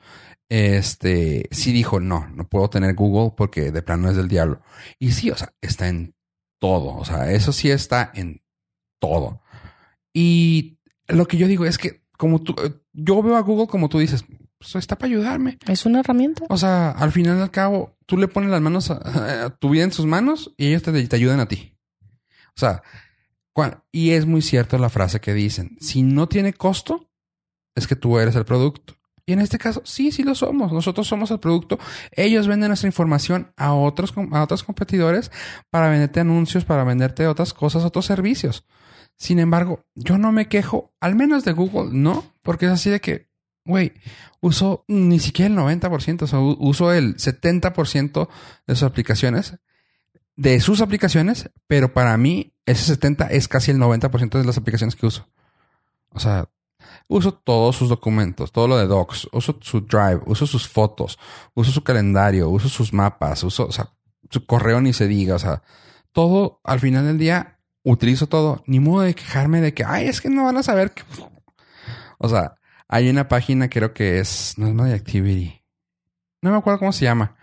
este, 0.50 1.48
sí 1.52 1.72
dijo, 1.72 2.00
no, 2.00 2.28
no 2.28 2.48
puedo 2.48 2.70
tener 2.70 2.96
Google 2.96 3.34
porque 3.36 3.72
de 3.72 3.82
plano 3.82 4.10
es 4.10 4.16
del 4.16 4.28
diablo. 4.28 4.62
Y 5.00 5.12
sí, 5.12 5.32
o 5.32 5.38
sea, 5.38 5.54
está 5.62 5.88
en 5.88 6.16
todo, 6.60 6.96
o 6.96 7.06
sea, 7.06 7.32
eso 7.32 7.52
sí 7.52 7.70
está 7.70 8.12
en 8.14 8.44
todo. 9.00 9.42
Y 10.14 10.80
lo 11.08 11.28
que 11.28 11.38
yo 11.38 11.48
digo 11.48 11.66
es 11.66 11.78
que, 11.78 12.04
como 12.18 12.42
tú, 12.42 12.56
eh, 12.64 12.74
yo 12.94 13.22
veo 13.22 13.36
a 13.36 13.42
Google 13.42 13.68
como 13.68 13.90
tú 13.90 14.00
dices, 14.00 14.26
pues 14.58 14.76
está 14.76 14.98
para 14.98 15.12
ayudarme. 15.12 15.58
Es 15.68 15.86
una 15.86 16.00
herramienta. 16.00 16.46
O 16.50 16.58
sea, 16.58 16.92
al 16.92 17.12
final 17.12 17.38
y 17.38 17.42
al 17.42 17.52
cabo, 17.52 17.98
tú 18.06 18.18
le 18.18 18.28
pones 18.28 18.50
las 18.50 18.62
manos 18.62 18.90
a, 18.92 19.46
a 19.46 19.50
tu 19.50 19.70
vida 19.70 19.84
en 19.84 19.92
sus 19.92 20.06
manos 20.06 20.54
y 20.58 20.68
ellos 20.68 20.84
te, 20.84 21.08
te 21.08 21.16
ayudan 21.16 21.40
a 21.40 21.48
ti. 21.48 21.78
O 22.56 22.60
sea, 22.60 22.82
y 23.92 24.12
es 24.12 24.26
muy 24.26 24.42
cierto 24.42 24.78
la 24.78 24.90
frase 24.90 25.22
que 25.22 25.34
dicen, 25.34 25.78
si 25.80 26.04
no 26.04 26.28
tiene 26.28 26.54
costo, 26.54 27.10
es 27.76 27.88
que 27.88 27.96
tú 27.96 28.20
eres 28.20 28.36
el 28.36 28.46
producto. 28.46 28.95
Y 29.26 29.34
en 29.34 29.40
este 29.40 29.58
caso, 29.58 29.82
sí, 29.86 30.12
sí 30.12 30.24
lo 30.24 30.36
somos. 30.36 30.72
Nosotros 30.72 31.08
somos 31.08 31.32
el 31.32 31.40
producto. 31.40 31.80
Ellos 32.12 32.48
venden 32.48 32.70
nuestra 32.70 32.88
información 32.88 33.52
a 33.58 33.74
otros, 33.74 34.14
a 34.32 34.44
otros 34.44 34.64
competidores 34.64 35.32
para 35.72 35.90
venderte 35.90 36.20
anuncios, 36.20 36.64
para 36.64 36.84
venderte 36.84 37.26
otras 37.28 37.54
cosas, 37.54 37.84
otros 37.84 38.06
servicios. 38.06 38.66
Sin 39.18 39.40
embargo, 39.40 39.86
yo 39.96 40.18
no 40.18 40.32
me 40.32 40.48
quejo, 40.48 40.94
al 41.00 41.16
menos 41.16 41.44
de 41.46 41.54
Google, 41.54 41.90
no, 41.92 42.24
porque 42.44 42.66
es 42.66 42.72
así 42.72 42.90
de 42.90 43.00
que, 43.00 43.30
güey, 43.64 43.94
uso 44.42 44.84
ni 44.88 45.20
siquiera 45.20 45.54
el 45.54 45.58
90%, 45.58 46.24
o 46.24 46.28
sea, 46.28 46.40
uso 46.40 46.94
el 46.94 47.16
70% 47.16 48.28
de 48.68 48.76
sus 48.76 48.84
aplicaciones, 48.84 49.58
de 50.36 50.60
sus 50.60 50.82
aplicaciones, 50.82 51.50
pero 51.66 51.94
para 51.94 52.16
mí 52.18 52.54
ese 52.66 52.84
70 52.84 53.28
es 53.28 53.48
casi 53.48 53.72
el 53.72 53.80
90% 53.80 54.38
de 54.38 54.46
las 54.46 54.58
aplicaciones 54.58 54.96
que 54.96 55.06
uso. 55.06 55.30
O 56.10 56.20
sea, 56.20 56.50
uso 57.08 57.34
todos 57.34 57.76
sus 57.76 57.90
documentos, 57.90 58.52
todo 58.52 58.68
lo 58.68 58.78
de 58.78 58.88
Docs, 58.88 59.30
uso 59.32 59.58
su 59.62 59.82
Drive, 59.82 60.22
uso 60.26 60.48
sus 60.48 60.68
fotos, 60.68 61.20
uso 61.54 61.72
su 61.72 61.84
calendario, 61.84 62.50
uso 62.50 62.70
sus 62.70 62.94
mapas, 62.94 63.44
uso, 63.44 63.68
o 63.68 63.72
sea, 63.72 63.92
su 64.30 64.46
correo 64.46 64.82
ni 64.82 64.94
se 64.94 65.08
diga, 65.08 65.36
o 65.36 65.40
sea, 65.40 65.62
todo 66.12 66.62
al 66.64 66.80
final 66.80 67.06
del 67.06 67.18
día 67.18 67.60
utilizo 67.84 68.28
todo, 68.28 68.64
ni 68.66 68.80
modo 68.80 69.04
de 69.04 69.14
quejarme 69.14 69.62
de 69.62 69.74
que, 69.74 69.84
ay, 69.84 70.08
es 70.08 70.22
que 70.22 70.30
no 70.30 70.46
van 70.46 70.58
a 70.58 70.64
saber 70.64 70.92
que, 70.92 71.04
o 72.18 72.30
sea, 72.30 72.56
hay 72.88 73.10
una 73.10 73.28
página, 73.28 73.70
creo 73.70 73.94
que 73.94 74.20
es, 74.20 74.56
no 74.58 74.68
es 74.68 74.74
My 74.74 74.92
Activity. 74.92 75.65
No 76.46 76.52
me 76.52 76.58
acuerdo 76.58 76.80
cómo 76.80 76.94
se 76.94 77.04
llama, 77.06 77.36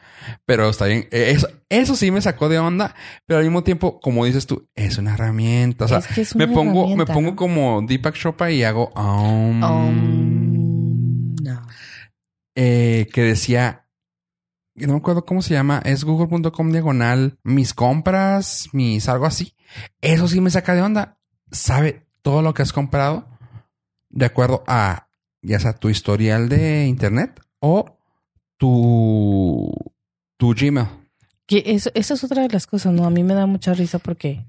pero 0.47 0.71
está 0.71 0.87
bien. 0.87 1.09
Eh, 1.11 1.33
Eso, 1.35 1.49
eso 1.69 1.97
sí 1.97 2.11
me 2.11 2.23
sacó 2.23 2.49
de 2.49 2.59
onda, 2.59 2.95
pero 3.27 3.39
al 3.41 3.45
mismo 3.45 3.63
tiempo, 3.65 4.01
como 4.01 4.25
dices 4.25 4.47
tú, 4.47 4.69
es 4.75 4.97
una 4.97 5.15
herramienta. 5.15 5.85
O 5.87 5.89
sea, 5.89 5.99
Es 5.99 6.07
que 6.07 6.21
es 6.21 6.37
me 6.37 6.47
pongo, 6.49 6.97
me 6.97 7.05
pongo 7.05 7.35
como 7.37 7.83
Deepak 7.83 8.15
Chopra 8.15 8.51
y 8.53 8.63
hago 8.63 8.91
um, 8.97 9.63
Um, 9.63 11.35
no. 11.43 11.63
eh, 12.55 13.09
que 13.13 13.23
decía, 13.23 13.89
no 14.75 14.93
me 14.95 14.99
acuerdo 14.99 15.25
cómo 15.25 15.43
se 15.43 15.55
llama, 15.55 15.83
es 15.85 16.05
google.com 16.05 16.71
diagonal, 16.71 17.39
mis 17.43 17.75
compras, 17.75 18.69
mis 18.73 19.09
algo 19.09 19.27
así. 19.27 19.55
Eso 20.01 20.29
sí 20.29 20.41
me 20.41 20.51
saca 20.51 20.75
de 20.75 20.83
onda. 20.83 21.19
Sabe 21.51 22.07
todo 22.23 22.41
lo 22.43 22.55
que 22.55 22.63
has 22.63 22.73
comprado 22.73 23.29
de 24.11 24.27
acuerdo 24.27 24.63
a 24.67 25.09
ya 25.43 25.59
sea 25.59 25.73
tu 25.73 25.89
historial 25.89 26.49
de 26.49 26.87
internet 26.87 27.41
o 27.59 27.99
tu, 28.63 29.73
tu 30.37 30.55
Gmail. 30.55 30.87
Que 31.47 31.65
eso, 31.67 31.91
esa 31.95 32.15
es 32.15 32.23
otra 32.23 32.43
de 32.43 32.49
las 32.49 32.69
cosas, 32.69 32.93
¿no? 32.93 33.05
A 33.05 33.11
mí 33.11 33.25
me 33.25 33.35
da 33.35 33.47
mucha 33.47 33.75
risa 33.75 33.99
porque, 33.99 34.47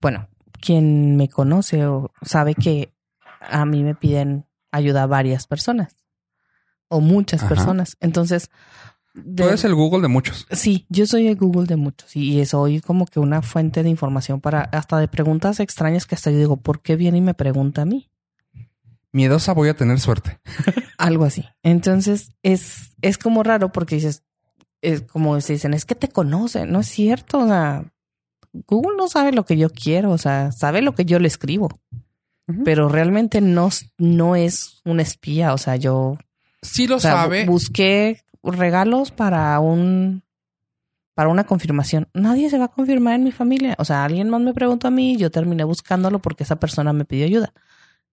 bueno, 0.00 0.28
quien 0.60 1.16
me 1.16 1.28
conoce 1.28 1.84
o 1.84 2.12
sabe 2.22 2.54
que 2.54 2.92
a 3.40 3.64
mí 3.64 3.82
me 3.82 3.96
piden 3.96 4.46
ayuda 4.70 5.02
a 5.02 5.06
varias 5.06 5.48
personas 5.48 5.96
o 6.86 7.00
muchas 7.00 7.40
Ajá. 7.40 7.48
personas. 7.48 7.96
Entonces, 7.98 8.50
Tú 9.12 9.42
eres 9.42 9.64
el 9.64 9.74
Google 9.74 10.02
de 10.02 10.08
muchos. 10.08 10.46
sí, 10.52 10.86
yo 10.88 11.04
soy 11.04 11.26
el 11.26 11.34
Google 11.34 11.66
de 11.66 11.74
muchos 11.74 12.14
y 12.14 12.46
soy 12.46 12.80
como 12.80 13.06
que 13.06 13.18
una 13.18 13.42
fuente 13.42 13.82
de 13.82 13.88
información 13.90 14.40
para 14.40 14.60
hasta 14.60 14.98
de 15.00 15.08
preguntas 15.08 15.58
extrañas 15.58 16.06
que 16.06 16.14
hasta 16.14 16.30
yo 16.30 16.38
digo, 16.38 16.56
¿por 16.56 16.80
qué 16.82 16.94
viene 16.94 17.18
y 17.18 17.20
me 17.20 17.34
pregunta 17.34 17.82
a 17.82 17.84
mí? 17.84 18.08
Miedosa 19.12 19.52
voy 19.52 19.68
a 19.68 19.74
tener 19.74 19.98
suerte. 20.00 20.40
Algo 20.98 21.24
así. 21.24 21.44
Entonces 21.62 22.32
es, 22.42 22.92
es 23.02 23.18
como 23.18 23.42
raro 23.42 23.72
porque 23.72 23.96
dices, 23.96 24.22
es 24.82 25.02
como 25.02 25.40
se 25.40 25.54
dicen, 25.54 25.74
es 25.74 25.84
que 25.84 25.94
te 25.94 26.08
conocen, 26.08 26.70
no 26.72 26.80
es 26.80 26.86
cierto. 26.88 27.40
O 27.40 27.46
sea, 27.46 27.84
Google 28.66 28.96
no 28.96 29.08
sabe 29.08 29.32
lo 29.32 29.44
que 29.44 29.56
yo 29.56 29.70
quiero, 29.70 30.10
o 30.12 30.18
sea, 30.18 30.52
sabe 30.52 30.82
lo 30.82 30.94
que 30.94 31.04
yo 31.04 31.18
le 31.18 31.28
escribo, 31.28 31.68
pero 32.64 32.88
realmente 32.88 33.40
no, 33.40 33.68
no 33.98 34.36
es 34.36 34.80
un 34.84 35.00
espía. 35.00 35.54
O 35.54 35.58
sea, 35.58 35.76
yo 35.76 36.16
Sí 36.62 36.86
lo 36.86 36.96
o 36.96 37.00
sea, 37.00 37.12
sabe. 37.12 37.44
bu- 37.46 37.50
busqué 37.52 38.22
regalos 38.42 39.10
para 39.10 39.58
un 39.60 40.22
para 41.14 41.28
una 41.28 41.44
confirmación. 41.44 42.08
Nadie 42.14 42.48
se 42.48 42.56
va 42.58 42.66
a 42.66 42.68
confirmar 42.68 43.14
en 43.14 43.24
mi 43.24 43.32
familia. 43.32 43.74
O 43.78 43.84
sea, 43.84 44.04
alguien 44.04 44.30
más 44.30 44.40
me 44.40 44.54
preguntó 44.54 44.88
a 44.88 44.90
mí 44.90 45.12
y 45.12 45.16
yo 45.18 45.30
terminé 45.30 45.64
buscándolo 45.64 46.18
porque 46.20 46.44
esa 46.44 46.56
persona 46.56 46.92
me 46.94 47.04
pidió 47.04 47.26
ayuda. 47.26 47.52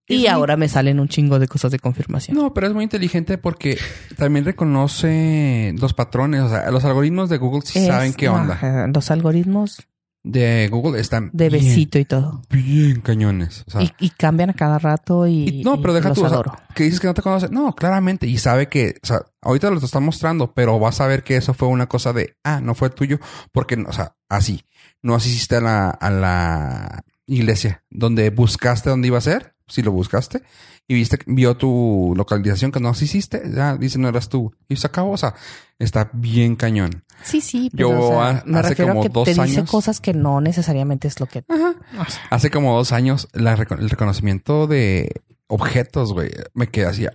Y 0.08 0.20
muy- 0.20 0.28
ahora 0.28 0.56
me 0.58 0.70
salen 0.70 1.00
un 1.00 1.08
chingo 1.10 1.38
de 1.40 1.48
cosas 1.48 1.72
de 1.72 1.80
confirmación. 1.80 2.38
No, 2.38 2.54
pero 2.54 2.68
es 2.68 2.74
muy 2.74 2.84
inteligente 2.84 3.38
porque 3.38 3.78
también 4.16 4.46
reconoce 4.46 5.74
los 5.80 5.94
patrones. 5.94 6.42
O 6.42 6.50
sea, 6.50 6.72
los 6.72 6.84
algoritmos 6.86 7.30
de 7.30 7.38
Google 7.38 7.62
sí 7.66 7.80
Es- 7.80 7.88
saben 7.88 8.14
qué 8.14 8.30
onda. 8.30 8.88
los 8.94 9.12
algoritmos 9.12 9.88
De 10.24 10.68
Google 10.70 11.00
están 11.00 11.30
de 11.32 11.48
bien, 11.50 11.64
besito 11.64 12.00
y 12.00 12.04
todo. 12.06 12.42
bien 12.50 13.00
cañones. 13.00 13.64
O 13.68 13.72
sea, 13.72 13.84
y, 13.84 13.92
y 14.00 14.10
cambian 14.10 14.50
a 14.50 14.54
cada 14.54 14.78
rato 14.78 15.26
y, 15.26 15.48
Y- 15.60 15.64
no, 15.64 15.80
pero 15.82 15.94
deja 15.94 16.12
tú, 16.12 16.26
o 16.26 16.30
sea, 16.30 16.42
que 16.76 16.84
dices 16.84 17.00
que 17.00 17.08
no 17.08 17.14
te 17.14 17.22
conoce. 17.22 17.48
No, 17.50 17.74
claramente. 17.74 18.28
Y 18.28 18.38
sabe 18.38 18.68
que, 18.68 18.96
o 19.02 19.08
sea, 19.08 19.22
ahorita 19.42 19.70
lo 19.72 19.80
te 19.80 19.86
está 19.86 20.02
mostrando, 20.02 20.52
pero 20.54 20.80
vas 20.80 21.00
a 21.00 21.08
ver 21.08 21.24
que 21.24 21.38
eso 21.38 21.54
fue 21.54 21.70
una 21.70 21.88
cosa 21.88 22.12
de, 22.12 22.36
ah, 22.44 22.60
no 22.62 22.76
fue 22.76 22.90
tuyo, 22.90 23.20
porque, 23.54 23.76
o 23.88 23.94
sea, 23.94 24.16
así. 24.28 24.64
No 25.02 25.16
asististe 25.16 25.58
a 25.58 25.62
la, 25.62 25.90
a 25.92 26.10
la 26.10 27.04
iglesia 27.26 27.84
donde 27.90 28.30
buscaste 28.30 28.90
dónde 28.90 29.08
iba 29.08 29.20
a 29.20 29.22
ser, 29.22 29.54
si 29.68 29.82
lo 29.82 29.92
buscaste, 29.92 30.42
y 30.88 30.94
viste, 30.96 31.20
vio 31.26 31.58
tu 31.58 32.14
localización 32.16 32.72
que 32.72 32.80
no 32.80 32.90
asististe, 32.90 33.42
ya 33.54 33.76
dice 33.76 34.00
no 34.00 34.08
eras 34.08 34.30
tú. 34.30 34.54
Y 34.70 34.78
se 34.78 34.88
acabó, 34.88 35.12
o 35.12 35.18
sea, 35.18 35.36
está 35.80 36.10
bien 36.14 36.56
cañón. 36.56 37.04
Sí, 37.24 37.42
sí, 37.42 37.70
pero 37.76 37.90
Yo, 37.90 38.00
o 38.00 38.10
sea, 38.24 38.44
me 38.46 38.60
hace 38.60 38.70
refiero 38.70 38.92
a 38.92 38.94
como 38.96 39.04
que 39.04 39.10
dos 39.10 39.26
te 39.26 39.32
dice 39.32 39.42
años- 39.42 39.70
cosas 39.70 40.00
que 40.00 40.14
no 40.14 40.40
necesariamente 40.40 41.08
es 41.08 41.20
lo 41.20 41.26
que... 41.26 41.44
Ajá. 41.50 41.76
o 42.00 42.10
sea, 42.10 42.22
Hace 42.30 42.50
como 42.50 42.76
dos 42.76 42.92
años, 42.94 43.28
la 43.34 43.54
el 43.54 43.90
reconocimiento 43.90 44.68
de 44.68 45.22
objetos, 45.48 46.14
güey, 46.14 46.30
me 46.54 46.68
quedé 46.68 46.86
así. 46.86 47.08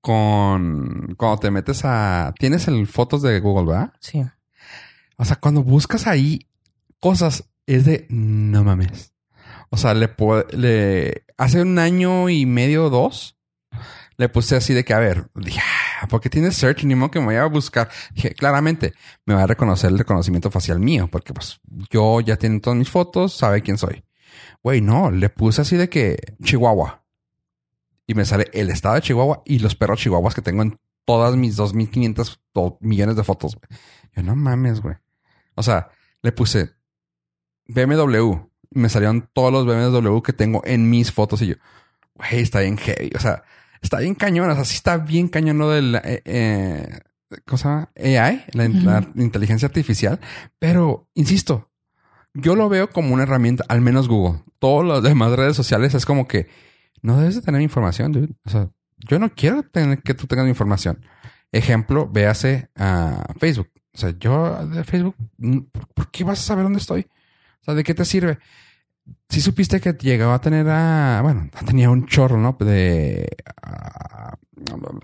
Con 0.00 1.14
cuando 1.18 1.38
te 1.38 1.50
metes 1.50 1.82
a. 1.84 2.32
Tienes 2.38 2.68
el 2.68 2.86
fotos 2.86 3.20
de 3.22 3.38
Google, 3.40 3.66
¿verdad? 3.66 3.92
sí. 4.00 4.24
O 5.18 5.24
sea, 5.26 5.36
cuando 5.36 5.62
buscas 5.62 6.06
ahí 6.06 6.46
cosas, 6.98 7.44
es 7.66 7.84
de 7.84 8.06
no 8.08 8.64
mames. 8.64 9.12
O 9.70 9.76
sea, 9.76 9.94
le, 9.94 10.14
le 10.52 11.24
hace 11.38 11.62
un 11.62 11.78
año 11.78 12.28
y 12.28 12.44
medio 12.44 12.86
o 12.86 12.90
dos, 12.90 13.38
le 14.16 14.28
puse 14.28 14.56
así 14.56 14.74
de 14.74 14.84
que, 14.84 14.92
a 14.92 14.98
ver, 14.98 15.30
dije, 15.34 15.60
"Ah, 16.02 16.06
porque 16.08 16.28
tienes 16.28 16.56
search, 16.56 16.84
ni 16.84 16.94
modo 16.94 17.10
que 17.10 17.20
me 17.20 17.26
vaya 17.26 17.42
a 17.42 17.46
buscar. 17.46 17.88
Dije, 18.12 18.34
claramente, 18.34 18.92
me 19.24 19.34
va 19.34 19.44
a 19.44 19.46
reconocer 19.46 19.90
el 19.90 19.98
reconocimiento 19.98 20.50
facial 20.50 20.80
mío, 20.80 21.08
porque 21.10 21.32
pues 21.32 21.60
yo 21.90 22.20
ya 22.20 22.36
tiene 22.36 22.60
todas 22.60 22.78
mis 22.78 22.90
fotos, 22.90 23.32
sabe 23.34 23.62
quién 23.62 23.78
soy. 23.78 24.04
Güey, 24.62 24.80
no, 24.80 25.10
le 25.10 25.30
puse 25.30 25.62
así 25.62 25.76
de 25.76 25.88
que 25.88 26.18
Chihuahua. 26.42 27.04
Y 28.06 28.14
me 28.14 28.24
sale 28.24 28.48
el 28.52 28.70
estado 28.70 28.96
de 28.96 29.02
Chihuahua 29.02 29.42
y 29.46 29.60
los 29.60 29.76
perros 29.76 30.00
chihuahuas 30.00 30.34
que 30.34 30.42
tengo 30.42 30.62
en 30.62 30.78
todas 31.04 31.36
mis 31.36 31.56
2500 31.56 32.40
o 32.54 32.76
millones 32.80 33.16
de 33.16 33.24
fotos. 33.24 33.56
Yo 34.14 34.22
no 34.22 34.34
mames, 34.34 34.80
güey. 34.80 34.96
O 35.54 35.62
sea, 35.62 35.90
le 36.22 36.32
puse 36.32 36.74
BMW. 37.66 38.49
Me 38.70 38.88
salieron 38.88 39.28
todos 39.32 39.52
los 39.52 39.66
BMW 39.66 40.20
que 40.20 40.32
tengo 40.32 40.62
en 40.64 40.88
mis 40.90 41.12
fotos. 41.12 41.42
Y 41.42 41.48
yo, 41.48 41.54
güey, 42.14 42.40
está 42.40 42.60
bien 42.60 42.76
heavy. 42.76 43.10
O 43.16 43.20
sea, 43.20 43.42
está 43.82 43.98
bien 43.98 44.14
cañón. 44.14 44.50
O 44.50 44.54
sea, 44.54 44.64
sí 44.64 44.74
está 44.76 44.98
bien 44.98 45.28
cañón 45.28 45.58
lo 45.58 45.70
del... 45.70 45.96
Eh, 45.96 46.22
eh, 46.24 46.98
¿Cómo 47.46 47.58
se 47.58 47.64
llama? 47.68 47.90
AI, 47.96 48.44
la, 48.54 48.64
inteligencia 49.14 49.66
artificial. 49.66 50.18
Pero, 50.58 51.08
insisto, 51.14 51.70
yo 52.34 52.56
lo 52.56 52.68
veo 52.68 52.90
como 52.90 53.14
una 53.14 53.22
herramienta, 53.22 53.64
al 53.68 53.80
menos 53.80 54.08
Google. 54.08 54.42
Todas 54.58 54.86
las 54.86 55.02
demás 55.02 55.32
redes 55.32 55.54
sociales 55.56 55.94
es 55.94 56.04
como 56.06 56.26
que 56.26 56.48
no 57.02 57.18
debes 57.18 57.36
de 57.36 57.42
tener 57.42 57.60
información, 57.60 58.10
dude. 58.10 58.34
O 58.44 58.50
sea, 58.50 58.68
yo 59.08 59.18
no 59.20 59.30
quiero 59.30 59.62
tener 59.62 60.02
que 60.02 60.14
tú 60.14 60.26
tengas 60.26 60.44
mi 60.44 60.50
información. 60.50 61.04
Ejemplo, 61.52 62.08
véase 62.08 62.68
a 62.76 63.24
Facebook. 63.38 63.70
O 63.94 63.98
sea, 63.98 64.10
yo 64.18 64.66
de 64.66 64.82
Facebook, 64.84 65.14
mm, 65.38 65.58
¿por- 65.72 65.86
¿por 65.88 66.10
qué 66.10 66.24
vas 66.24 66.40
a 66.40 66.42
saber 66.42 66.64
dónde 66.64 66.78
estoy? 66.80 67.06
Sea, 67.70 67.74
¿de 67.76 67.84
qué 67.84 67.94
te 67.94 68.04
sirve? 68.04 68.38
Si 69.28 69.40
supiste 69.40 69.80
que 69.80 69.92
llegaba 69.94 70.34
a 70.34 70.40
tener 70.40 70.68
a, 70.68 71.20
bueno, 71.22 71.48
tenía 71.66 71.90
un 71.90 72.06
chorro, 72.06 72.36
¿no? 72.38 72.56
De 72.60 73.28
ah, 73.62 74.34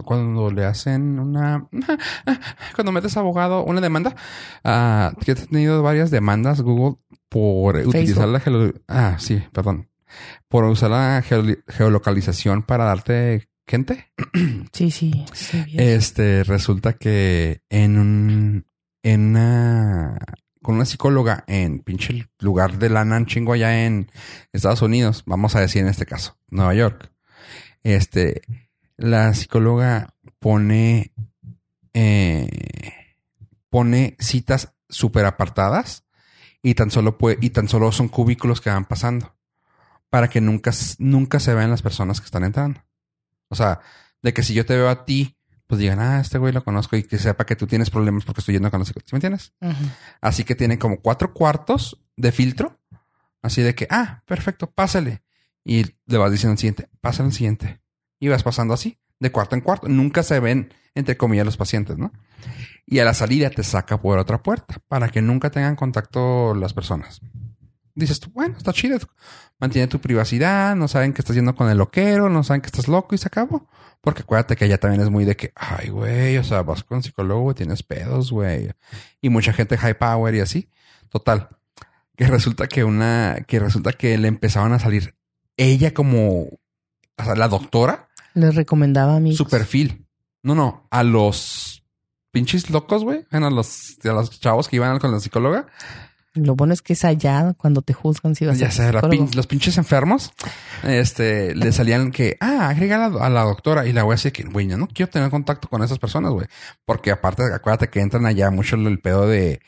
cuando 0.05 0.51
le 0.51 0.64
hacen 0.64 1.19
una, 1.19 1.67
cuando 2.75 2.93
metes 2.93 3.17
abogado, 3.17 3.64
una 3.64 3.81
demanda, 3.81 4.14
ah, 4.64 5.12
que 5.25 5.33
he 5.33 5.35
tenido 5.35 5.83
varias 5.83 6.11
demandas 6.11 6.61
Google 6.61 6.99
por 7.29 7.77
utilizar 7.77 8.29
la 8.29 8.41
geo- 8.41 8.75
ah, 8.89 9.17
sí, 9.19 9.43
perdón, 9.53 9.89
por 10.49 10.64
usar 10.64 10.91
la 10.91 11.23
geo- 11.23 11.59
geolocalización 11.69 12.62
para 12.62 12.85
darte 12.85 13.49
gente. 13.67 14.07
Sí, 14.73 14.91
sí. 14.91 15.25
sí. 15.33 15.64
Este 15.79 16.45
resulta 16.45 16.93
que 16.95 17.62
en 17.71 17.99
un 17.99 18.67
en 19.03 19.21
una 19.31 20.19
con 20.67 20.75
una 20.75 20.85
psicóloga 20.85 21.45
en 21.47 21.79
pinche 21.79 22.29
lugar 22.41 22.79
de 22.79 22.91
lana 22.91 23.19
un 23.19 23.27
chingo 23.27 23.53
allá 23.53 23.87
en 23.87 24.11
Estados 24.53 24.83
Unidos, 24.83 25.23
vamos 25.25 25.55
a 25.55 25.61
decir 25.61 25.83
en 25.83 25.87
este 25.87 26.07
caso, 26.07 26.41
Nueva 26.49 26.75
York. 26.75 27.12
Este 27.85 28.43
la 28.97 29.33
psicóloga 29.33 30.17
pone 30.41 31.12
eh, 31.95 32.49
pone 33.71 34.17
citas 34.19 34.75
súper 34.89 35.25
apartadas 35.27 36.05
y 36.62 36.75
tan 36.75 36.91
solo 36.91 37.17
y 37.41 37.51
tan 37.51 37.69
solo 37.69 37.93
son 37.93 38.09
cubículos 38.09 38.61
que 38.61 38.71
van 38.71 38.87
pasando 38.87 39.37
para 40.11 40.29
que 40.29 40.41
nunca, 40.41 40.73
nunca 40.99 41.39
se 41.39 41.55
vean 41.55 41.71
las 41.71 41.83
personas 41.83 42.21
que 42.21 42.25
están 42.25 42.43
entrando. 42.43 42.85
O 43.47 43.55
sea, 43.55 43.83
de 44.21 44.35
que 44.35 44.43
si 44.43 44.53
yo 44.53 44.67
te 44.67 44.75
veo 44.75 44.89
a 44.89 45.05
ti, 45.05 45.37
pues 45.67 45.81
digan, 45.81 45.99
ah, 45.99 46.21
este 46.21 46.39
güey 46.39 46.53
lo 46.53 46.62
conozco 46.62 46.97
y 46.97 47.03
que 47.03 47.19
sepa 47.19 47.45
que 47.45 47.57
tú 47.57 47.67
tienes 47.67 47.91
problemas 47.91 48.25
porque 48.25 48.41
estoy 48.41 48.55
yendo 48.55 48.71
con 48.71 48.81
los. 48.81 48.89
¿Sí 48.89 48.95
me 49.12 49.17
entiendes? 49.17 49.53
Así 50.21 50.45
que 50.45 50.55
tiene 50.55 50.79
como 50.79 51.01
cuatro 51.01 51.33
cuartos 51.33 52.01
de 52.17 52.33
filtro. 52.33 52.81
Así 53.43 53.62
de 53.62 53.75
que, 53.75 53.87
ah, 53.91 54.23
perfecto, 54.27 54.71
pásale. 54.71 55.23
Y 55.64 55.85
le 56.07 56.19
vas 56.19 56.31
diciendo 56.31 56.53
al 56.53 56.59
siguiente, 56.59 56.89
pásale 57.01 57.29
al 57.29 57.33
siguiente. 57.33 57.81
Y 58.19 58.29
vas 58.29 58.43
pasando 58.43 58.75
así, 58.75 58.99
de 59.19 59.31
cuarto 59.31 59.57
en 59.57 59.61
cuarto. 59.61 59.89
Nunca 59.89 60.23
se 60.23 60.41
ven, 60.41 60.73
entre 60.95 61.17
comillas, 61.17 61.47
los 61.47 61.57
pacientes, 61.57 61.99
¿no? 61.99 62.12
Y 62.87 63.01
a 63.01 63.05
la 63.05 63.14
salida 63.14 63.51
te 63.51 63.62
saca 63.62 64.01
por 64.01 64.19
otra 64.19 64.43
puerta 64.43 64.77
para 64.89 65.09
que 65.09 65.23
nunca 65.23 65.51
tengan 65.51 65.77
contacto 65.77 66.55
las 66.55 66.73
personas. 66.73 67.21
Dices 67.97 68.21
tú, 68.21 68.31
bueno, 68.33 68.57
está 68.59 68.73
chido. 68.73 68.99
Mantiene 69.59 69.89
tu 69.89 69.99
privacidad, 70.01 70.77
no 70.77 70.87
saben 70.87 71.13
que 71.15 71.23
estás 71.23 71.35
yendo 71.35 71.55
con 71.55 71.69
el 71.71 71.79
loquero, 71.79 72.29
no 72.29 72.45
saben 72.45 72.61
que 72.61 72.67
estás 72.67 72.89
loco 72.89 73.15
y 73.15 73.19
se 73.19 73.27
acabó. 73.27 73.69
Porque 74.03 74.23
acuérdate 74.23 74.55
que 74.55 74.67
allá 74.67 74.79
también 74.79 75.01
es 75.03 75.09
muy 75.11 75.25
de 75.25 75.35
que, 75.35 75.53
ay, 75.57 75.89
güey, 75.89 76.37
o 76.37 76.45
sea, 76.45 76.63
vas 76.63 76.85
con 76.85 77.03
psicólogo, 77.03 77.55
tienes 77.55 77.83
pedos, 77.83 78.31
güey. 78.31 78.71
Y 79.23 79.31
mucha 79.31 79.53
gente 79.55 79.79
high 79.79 79.99
power 79.99 80.35
y 80.35 80.41
así. 80.41 80.69
Total. 81.09 81.49
Que 82.17 82.27
resulta 82.27 82.67
que 82.69 82.85
una, 82.85 83.39
que 83.49 83.59
resulta 83.59 83.93
que 83.93 84.17
le 84.19 84.29
empezaban 84.29 84.73
a 84.75 84.79
salir 84.79 85.17
ella 85.57 85.95
como, 85.95 86.43
o 86.43 87.25
sea, 87.25 87.35
la 87.35 87.49
doctora, 87.49 88.09
Les 88.35 88.55
recomendaba 88.55 89.17
a 89.17 89.21
mí. 89.21 89.35
su 89.35 89.47
perfil. 89.49 90.07
No, 90.43 90.55
no, 90.55 90.87
a 90.91 91.03
los 91.03 91.83
pinches 92.31 92.69
locos, 92.69 93.05
güey. 93.05 93.27
Bueno, 93.31 93.47
a 93.47 93.51
los, 93.51 93.97
a 94.05 94.09
los 94.13 94.39
chavos 94.39 94.69
que 94.69 94.77
iban 94.77 94.99
con 94.99 95.11
la 95.13 95.19
psicóloga. 95.21 95.67
Lo 96.37 96.55
bueno 96.55 96.72
es 96.72 96.82
que 96.82 96.93
es 96.93 97.05
allá 97.05 97.55
cuando 97.57 97.82
te 97.82 97.93
juzgan 97.93 98.34
si 98.34 98.47
vas 98.47 98.59
Ya 98.59 98.68
a 98.68 98.70
sé, 98.70 98.93
pin- 99.11 99.34
los 99.34 99.47
pinches 99.47 99.78
enfermos, 99.78 100.32
este, 100.84 101.55
le 101.55 101.72
salían 101.72 102.11
que, 102.12 102.37
ah, 102.41 102.68
agrega 102.68 103.07
a 103.07 103.28
la, 103.30 103.43
doctora. 103.43 103.87
Y 103.87 103.93
la 103.93 104.03
güey 104.03 104.14
así 104.14 104.30
que, 104.30 104.45
güey, 104.45 104.66
yo 104.68 104.76
no 104.76 104.87
quiero 104.89 105.11
tener 105.11 105.30
contacto 105.30 105.68
con 105.68 105.82
esas 105.82 105.99
personas, 105.99 106.32
güey. 106.32 106.47
Porque 106.84 107.11
aparte, 107.11 107.43
acuérdate 107.53 107.89
que 107.89 108.01
entran 108.01 108.26
allá 108.26 108.51
mucho 108.51 108.76
el 108.76 109.01
pedo 109.01 109.26
de, 109.26 109.61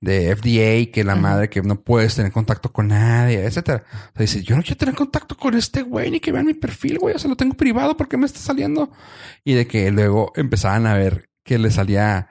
de 0.00 0.34
FDA, 0.36 0.92
que 0.92 1.04
la 1.04 1.16
madre, 1.16 1.48
que 1.50 1.60
no 1.62 1.80
puedes 1.80 2.14
tener 2.14 2.32
contacto 2.32 2.72
con 2.72 2.88
nadie, 2.88 3.44
etcétera. 3.44 3.84
O 3.92 4.16
sea, 4.16 4.20
dice, 4.22 4.42
yo 4.42 4.56
no 4.56 4.62
quiero 4.62 4.76
tener 4.76 4.94
contacto 4.94 5.36
con 5.36 5.54
este 5.54 5.82
güey, 5.82 6.10
ni 6.10 6.20
que 6.20 6.32
vean 6.32 6.46
mi 6.46 6.54
perfil, 6.54 6.98
güey. 6.98 7.14
O 7.14 7.18
sea, 7.18 7.28
lo 7.28 7.36
tengo 7.36 7.54
privado, 7.54 7.96
¿por 7.96 8.08
qué 8.08 8.16
me 8.16 8.26
está 8.26 8.38
saliendo? 8.40 8.90
Y 9.44 9.54
de 9.54 9.66
que 9.66 9.90
luego 9.90 10.32
empezaban 10.36 10.86
a 10.86 10.94
ver 10.94 11.28
que 11.42 11.58
le 11.58 11.70
salía, 11.70 12.28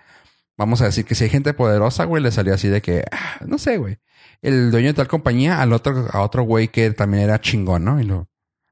vamos 0.57 0.81
a 0.81 0.85
decir 0.85 1.05
que 1.05 1.15
si 1.15 1.25
hay 1.25 1.29
gente 1.29 1.53
poderosa, 1.53 2.05
güey, 2.05 2.21
le 2.21 2.31
salía 2.31 2.55
así 2.55 2.67
de 2.67 2.81
que, 2.81 3.05
ah, 3.11 3.39
no 3.45 3.57
sé, 3.57 3.77
güey, 3.77 3.99
el 4.41 4.71
dueño 4.71 4.87
de 4.87 4.93
tal 4.93 5.07
compañía 5.07 5.61
al 5.61 5.73
otro, 5.73 6.07
a 6.11 6.21
otro 6.21 6.43
güey 6.43 6.67
que 6.69 6.91
también 6.91 7.23
era 7.23 7.39
chingón, 7.39 7.85
¿no? 7.85 7.99
Y 7.99 8.03
lo, 8.03 8.29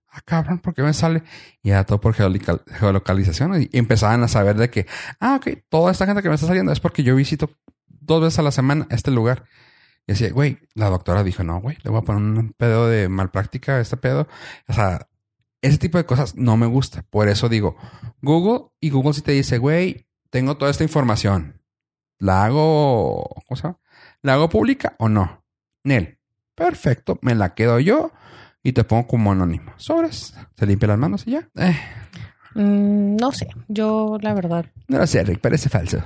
ah, 0.09 0.21
cabrón, 0.25 0.59
¿por 0.59 0.73
qué 0.73 0.81
me 0.83 0.93
sale? 0.93 1.23
Y 1.61 1.69
era 1.71 1.83
todo 1.85 1.99
por 2.01 2.13
geolocal- 2.13 2.63
geolocalización. 2.79 3.61
Y 3.61 3.69
empezaban 3.73 4.23
a 4.23 4.27
saber 4.27 4.57
de 4.57 4.69
que, 4.69 4.87
ah, 5.19 5.35
ok, 5.35 5.59
toda 5.69 5.91
esta 5.91 6.05
gente 6.05 6.21
que 6.21 6.29
me 6.29 6.35
está 6.35 6.47
saliendo 6.47 6.71
es 6.71 6.79
porque 6.79 7.03
yo 7.03 7.15
visito 7.15 7.49
dos 7.87 8.21
veces 8.21 8.39
a 8.39 8.43
la 8.43 8.51
semana 8.51 8.87
este 8.89 9.11
lugar. 9.11 9.45
Y 10.07 10.11
decía, 10.13 10.29
güey, 10.31 10.59
la 10.75 10.89
doctora 10.89 11.23
dijo, 11.23 11.43
no, 11.43 11.59
güey, 11.61 11.77
le 11.83 11.89
voy 11.89 11.99
a 11.99 12.03
poner 12.03 12.21
un 12.21 12.53
pedo 12.53 12.87
de 12.87 13.09
malpráctica 13.09 13.77
a 13.77 13.81
este 13.81 13.97
pedo. 13.97 14.27
O 14.67 14.73
sea, 14.73 15.07
ese 15.61 15.79
tipo 15.79 15.97
de 15.97 16.05
cosas 16.05 16.35
no 16.35 16.57
me 16.57 16.67
gusta. 16.67 17.03
Por 17.09 17.27
eso 17.27 17.49
digo, 17.49 17.75
Google 18.21 18.67
y 18.79 18.91
Google 18.91 19.13
si 19.13 19.21
te 19.21 19.31
dice, 19.31 19.57
güey, 19.57 20.07
tengo 20.29 20.57
toda 20.57 20.69
esta 20.69 20.83
información. 20.83 21.59
¿La 22.19 22.45
hago, 22.45 23.23
¿cómo 23.47 23.55
se 23.55 23.63
llama? 23.63 23.79
¿La 24.21 24.33
hago 24.33 24.49
pública 24.49 24.95
o 24.99 25.09
no? 25.09 25.43
Nel, 25.83 26.19
perfecto, 26.55 27.19
me 27.21 27.35
la 27.35 27.53
quedo 27.53 27.79
yo 27.79 28.11
y 28.63 28.71
te 28.73 28.83
pongo 28.83 29.07
como 29.07 29.31
anónimo. 29.31 29.73
Sobres, 29.77 30.33
se 30.57 30.65
limpia 30.65 30.87
las 30.87 30.97
manos 30.97 31.23
y 31.27 31.31
ya. 31.31 31.49
Eh, 31.55 31.77
Mm, 32.57 33.17
no 33.17 33.33
sé, 33.33 33.49
yo 33.67 34.17
la 34.21 34.33
verdad. 34.33 34.65
no 34.87 34.99
lo 34.99 35.05
sé, 35.07 35.21
Rick, 35.25 35.41
parece 35.41 35.67
falso. 35.69 36.01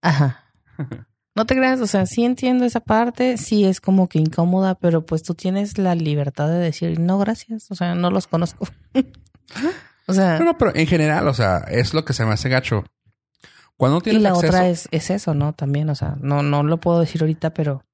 Ajá. 0.00 0.44
No 1.34 1.46
te 1.46 1.54
creas, 1.56 1.80
o 1.80 1.86
sea, 1.86 2.04
sí 2.04 2.24
entiendo 2.26 2.66
esa 2.66 2.80
parte, 2.80 3.38
sí 3.38 3.64
es 3.64 3.80
como 3.80 4.06
que 4.06 4.18
incómoda, 4.18 4.74
pero 4.74 5.06
pues 5.06 5.22
tú 5.22 5.32
tienes 5.34 5.78
la 5.78 5.94
libertad 5.94 6.46
de 6.48 6.58
decir, 6.58 7.00
no, 7.00 7.18
gracias, 7.18 7.70
o 7.70 7.74
sea, 7.74 7.94
no 7.94 8.10
los 8.10 8.26
conozco. 8.26 8.68
o 10.06 10.12
sea, 10.12 10.38
No, 10.38 10.44
no, 10.44 10.58
pero 10.58 10.74
en 10.74 10.86
general, 10.86 11.26
o 11.28 11.32
sea, 11.32 11.58
es 11.68 11.94
lo 11.94 12.04
que 12.04 12.12
se 12.12 12.26
me 12.26 12.32
hace 12.32 12.50
gacho. 12.50 12.84
Cuando 13.76 14.00
y 14.04 14.18
la 14.18 14.30
acceso, 14.30 14.46
otra 14.46 14.68
es, 14.68 14.88
es 14.90 15.10
eso, 15.10 15.34
¿no? 15.34 15.54
También, 15.54 15.90
o 15.90 15.94
sea, 15.94 16.16
no, 16.20 16.42
no 16.42 16.62
lo 16.62 16.78
puedo 16.78 17.00
decir 17.00 17.22
ahorita, 17.22 17.52
pero 17.54 17.84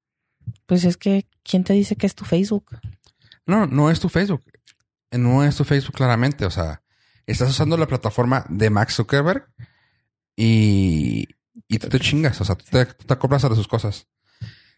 pues 0.65 0.83
es 0.83 0.97
que, 0.97 1.27
¿quién 1.43 1.63
te 1.63 1.73
dice 1.73 1.95
que 1.95 2.05
es 2.05 2.15
tu 2.15 2.25
Facebook? 2.25 2.79
No, 3.45 3.65
no 3.65 3.89
es 3.89 3.99
tu 3.99 4.09
Facebook. 4.09 4.43
No 5.11 5.43
es 5.43 5.55
tu 5.55 5.63
Facebook 5.63 5.95
claramente. 5.95 6.45
O 6.45 6.51
sea, 6.51 6.83
estás 7.25 7.49
usando 7.49 7.77
la 7.77 7.87
plataforma 7.87 8.45
de 8.49 8.69
Max 8.69 8.95
Zuckerberg 8.95 9.47
y, 10.35 11.27
y 11.67 11.79
tú 11.79 11.89
te 11.89 11.99
chingas. 11.99 12.39
O 12.41 12.45
sea, 12.45 12.55
tú 12.55 12.65
te, 12.69 12.85
tú 12.85 13.05
te 13.05 13.13
acoplas 13.13 13.43
a 13.43 13.55
sus 13.55 13.67
cosas. 13.67 14.07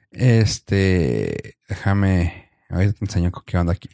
Este, 0.09 1.57
déjame, 1.67 2.49
ahorita 2.69 2.93
te 2.93 3.05
enseño 3.05 3.31
qué 3.45 3.57
onda 3.57 3.73
aquí. 3.73 3.89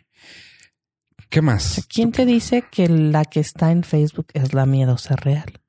¿Qué 1.30 1.42
más? 1.42 1.86
¿Quién 1.90 2.12
te 2.12 2.26
dice 2.26 2.64
que 2.72 2.88
la 2.88 3.26
que 3.26 3.40
está 3.40 3.72
en 3.72 3.84
Facebook 3.84 4.28
es 4.34 4.54
la 4.54 4.66
miedosa 4.66 5.16
real? 5.16 5.60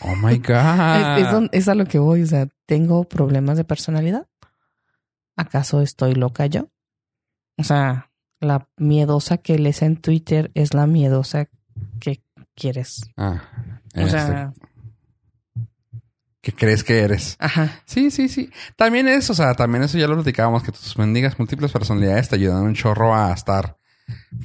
Oh 0.00 0.14
my 0.16 0.38
God. 0.38 1.18
Es, 1.18 1.26
es- 1.32 1.48
es 1.52 1.68
a 1.68 1.74
lo 1.74 1.84
que 1.86 1.98
voy, 1.98 2.22
o 2.22 2.26
sea, 2.26 2.48
¿tengo 2.66 3.04
problemas 3.04 3.56
de 3.56 3.64
personalidad? 3.64 4.26
¿Acaso 5.36 5.82
estoy 5.82 6.14
loca 6.14 6.46
yo? 6.46 6.68
O 7.58 7.64
sea, 7.64 8.10
la 8.40 8.66
miedosa 8.76 9.38
que 9.38 9.58
lees 9.58 9.82
en 9.82 9.96
Twitter 9.96 10.50
es 10.54 10.74
la 10.74 10.86
miedosa 10.86 11.48
que 12.00 12.22
quieres. 12.54 13.10
Ah, 13.16 13.42
O 13.94 14.00
este, 14.00 14.10
sea, 14.10 14.52
¿qué 16.40 16.52
crees 16.52 16.84
que 16.84 17.00
eres? 17.00 17.36
ajá. 17.38 17.80
Sí, 17.84 18.10
sí, 18.10 18.28
sí. 18.28 18.50
También 18.76 19.08
eso, 19.08 19.32
o 19.32 19.36
sea, 19.36 19.54
también 19.54 19.82
eso 19.84 19.98
ya 19.98 20.06
lo 20.06 20.14
platicábamos, 20.14 20.62
que 20.62 20.72
tus 20.72 20.96
mendigas 20.98 21.38
múltiples 21.38 21.72
personalidades 21.72 22.28
te 22.28 22.36
ayudan 22.36 22.62
un 22.62 22.74
chorro 22.74 23.14
a 23.14 23.32
estar 23.32 23.76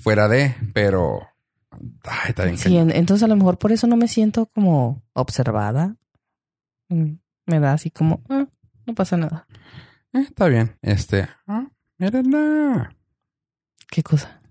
fuera 0.01 0.27
de, 0.27 0.55
pero... 0.73 1.27
Ay, 2.03 2.29
está 2.29 2.43
bien 2.45 2.57
Sí, 2.57 2.77
en- 2.77 2.91
entonces 2.91 3.23
a 3.23 3.27
lo 3.27 3.35
mejor 3.35 3.57
por 3.57 3.71
eso 3.71 3.87
no 3.87 3.95
me 3.97 4.07
siento 4.07 4.45
como 4.47 5.03
observada. 5.13 5.95
Mm, 6.89 7.13
Me 7.47 7.59
da 7.59 7.73
así 7.73 7.89
como, 7.89 8.21
ah, 8.29 8.47
no 8.85 8.93
pasa 8.95 9.17
nada. 9.17 9.47
Eh, 10.13 10.19
está 10.21 10.47
bien. 10.47 10.77
Este... 10.81 11.27
Ah, 11.47 11.67
mírala. 11.97 12.95
¿Qué 13.89 14.03
cosa? 14.03 14.41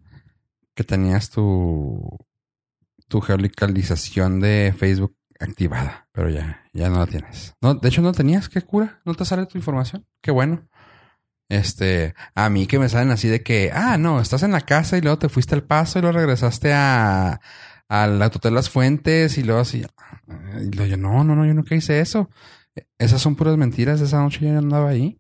Que 0.74 0.84
tenías 0.84 1.30
tu... 1.30 2.16
Tu 3.08 3.20
geolocalización 3.20 4.40
de 4.40 4.74
Facebook 4.76 5.16
activada, 5.40 6.08
pero 6.12 6.30
ya, 6.30 6.64
ya 6.72 6.88
no 6.90 6.98
la 7.00 7.06
tienes. 7.06 7.54
No, 7.60 7.74
de 7.74 7.88
hecho 7.88 8.02
no 8.02 8.12
tenías, 8.12 8.48
qué 8.48 8.62
cura, 8.62 9.00
no 9.04 9.14
te 9.14 9.24
sale 9.24 9.46
tu 9.46 9.58
información, 9.58 10.06
qué 10.20 10.30
bueno. 10.30 10.68
Este, 11.50 12.14
a 12.36 12.48
mí 12.48 12.68
que 12.68 12.78
me 12.78 12.88
salen 12.88 13.10
así 13.10 13.26
de 13.26 13.42
que, 13.42 13.72
ah, 13.74 13.98
no, 13.98 14.20
estás 14.20 14.44
en 14.44 14.52
la 14.52 14.60
casa 14.60 14.96
y 14.96 15.00
luego 15.00 15.18
te 15.18 15.28
fuiste 15.28 15.56
al 15.56 15.64
paso 15.64 15.98
y 15.98 16.02
luego 16.02 16.16
regresaste 16.16 16.72
a, 16.72 17.40
a 17.88 18.06
la 18.06 18.26
Hotel 18.26 18.54
Las 18.54 18.70
Fuentes 18.70 19.36
y 19.36 19.42
luego 19.42 19.60
así, 19.60 19.84
y 20.62 20.76
luego 20.76 20.86
yo, 20.86 20.96
no, 20.96 21.24
no, 21.24 21.34
no, 21.34 21.44
yo 21.44 21.52
nunca 21.52 21.74
hice 21.74 21.98
eso. 22.00 22.30
Esas 22.98 23.20
son 23.20 23.34
puras 23.34 23.56
mentiras, 23.56 24.00
esa 24.00 24.20
noche 24.20 24.38
yo 24.42 24.52
no 24.52 24.60
andaba 24.60 24.90
ahí. 24.90 25.18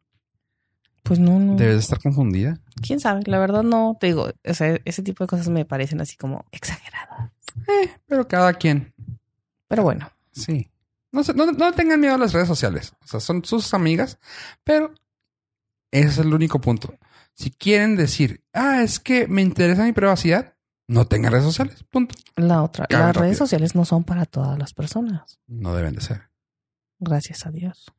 Pues 1.02 1.18
no, 1.18 1.40
no. 1.40 1.56
Debes 1.56 1.74
de 1.74 1.80
estar 1.80 2.00
confundida. 2.00 2.60
¿Quién 2.80 3.00
sabe? 3.00 3.22
La 3.26 3.40
verdad 3.40 3.64
no, 3.64 3.96
te 3.98 4.06
digo, 4.06 4.30
o 4.46 4.54
sea, 4.54 4.78
ese 4.84 5.02
tipo 5.02 5.24
de 5.24 5.28
cosas 5.28 5.48
me 5.48 5.64
parecen 5.64 6.00
así 6.00 6.16
como 6.16 6.44
exageradas. 6.52 7.32
Pero 8.06 8.28
cada 8.28 8.54
quien, 8.54 8.94
Pero 9.66 9.82
bueno, 9.82 10.08
sí. 10.30 10.70
No, 11.10 11.22
no, 11.34 11.46
no 11.50 11.72
tengan 11.72 11.98
miedo 11.98 12.14
a 12.14 12.18
las 12.18 12.32
redes 12.32 12.46
sociales. 12.46 12.92
O 13.02 13.08
sea, 13.08 13.18
son 13.18 13.44
sus 13.44 13.74
amigas, 13.74 14.20
pero 14.62 14.94
ese 15.90 16.08
es 16.08 16.18
el 16.18 16.32
único 16.34 16.60
punto. 16.60 16.94
Si 17.34 17.50
quieren 17.50 17.96
decir, 17.96 18.42
ah, 18.52 18.82
es 18.82 19.00
que 19.00 19.26
me 19.28 19.42
interesa 19.42 19.84
mi 19.84 19.92
privacidad, 19.92 20.54
no 20.88 21.06
tengan 21.06 21.32
redes 21.32 21.44
sociales. 21.44 21.84
Punto. 21.90 22.14
la 22.36 22.62
otra, 22.62 22.86
Cabe 22.86 23.04
las 23.04 23.16
redes 23.16 23.38
sociales 23.38 23.74
no 23.74 23.84
son 23.84 24.04
para 24.04 24.26
todas 24.26 24.58
las 24.58 24.74
personas. 24.74 25.38
No 25.46 25.74
deben 25.74 25.94
de 25.94 26.00
ser. 26.00 26.22
Gracias 26.98 27.46
a 27.46 27.50
Dios. 27.50 27.92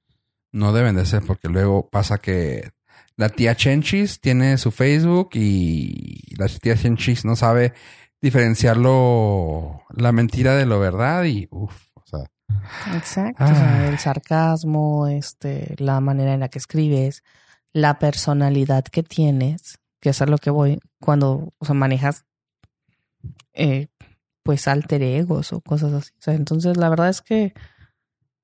No 0.52 0.74
deben 0.74 0.96
de 0.96 1.06
ser 1.06 1.24
porque 1.26 1.48
luego 1.48 1.90
pasa 1.90 2.18
que 2.18 2.72
la 3.16 3.30
tía 3.30 3.56
Chenchis 3.56 4.20
tiene 4.20 4.58
su 4.58 4.72
Facebook 4.72 5.30
y 5.34 6.36
la 6.38 6.48
tía 6.48 6.76
Chenchis 6.76 7.24
no 7.24 7.36
sabe 7.36 7.74
diferenciarlo 8.22 9.82
la 9.96 10.12
mentira 10.12 10.56
de 10.56 10.66
lo 10.66 10.80
verdad 10.80 11.24
y 11.24 11.48
uff, 11.52 11.88
o 11.96 12.04
sea, 12.06 12.20
Exacto. 12.96 13.44
O 13.44 13.48
sea, 13.48 13.80
Ah. 13.84 13.88
el 13.88 13.98
sarcasmo, 14.00 15.08
este, 15.08 15.76
la 15.78 16.00
manera 16.02 16.34
en 16.34 16.42
la 16.42 16.50
que 16.50 16.60
escribes, 16.60 17.24
la 17.74 18.00
personalidad 18.00 18.84
que 18.84 19.04
tienes, 19.04 19.80
que 20.00 20.10
es 20.10 20.22
a 20.22 20.26
lo 20.26 20.38
que 20.38 20.50
voy, 20.50 20.80
cuando 21.00 21.54
o 21.58 21.66
sea, 21.66 21.76
manejas 21.76 22.26
eh, 23.54 23.88
pues 24.44 24.68
alter 24.68 25.04
egos 25.04 25.54
o 25.54 25.62
cosas 25.62 25.94
así. 25.94 26.12
O 26.20 26.22
sea, 26.22 26.34
entonces 26.34 26.78
la 26.78 26.90
verdad 26.90 27.10
es 27.10 27.22
que 27.22 27.54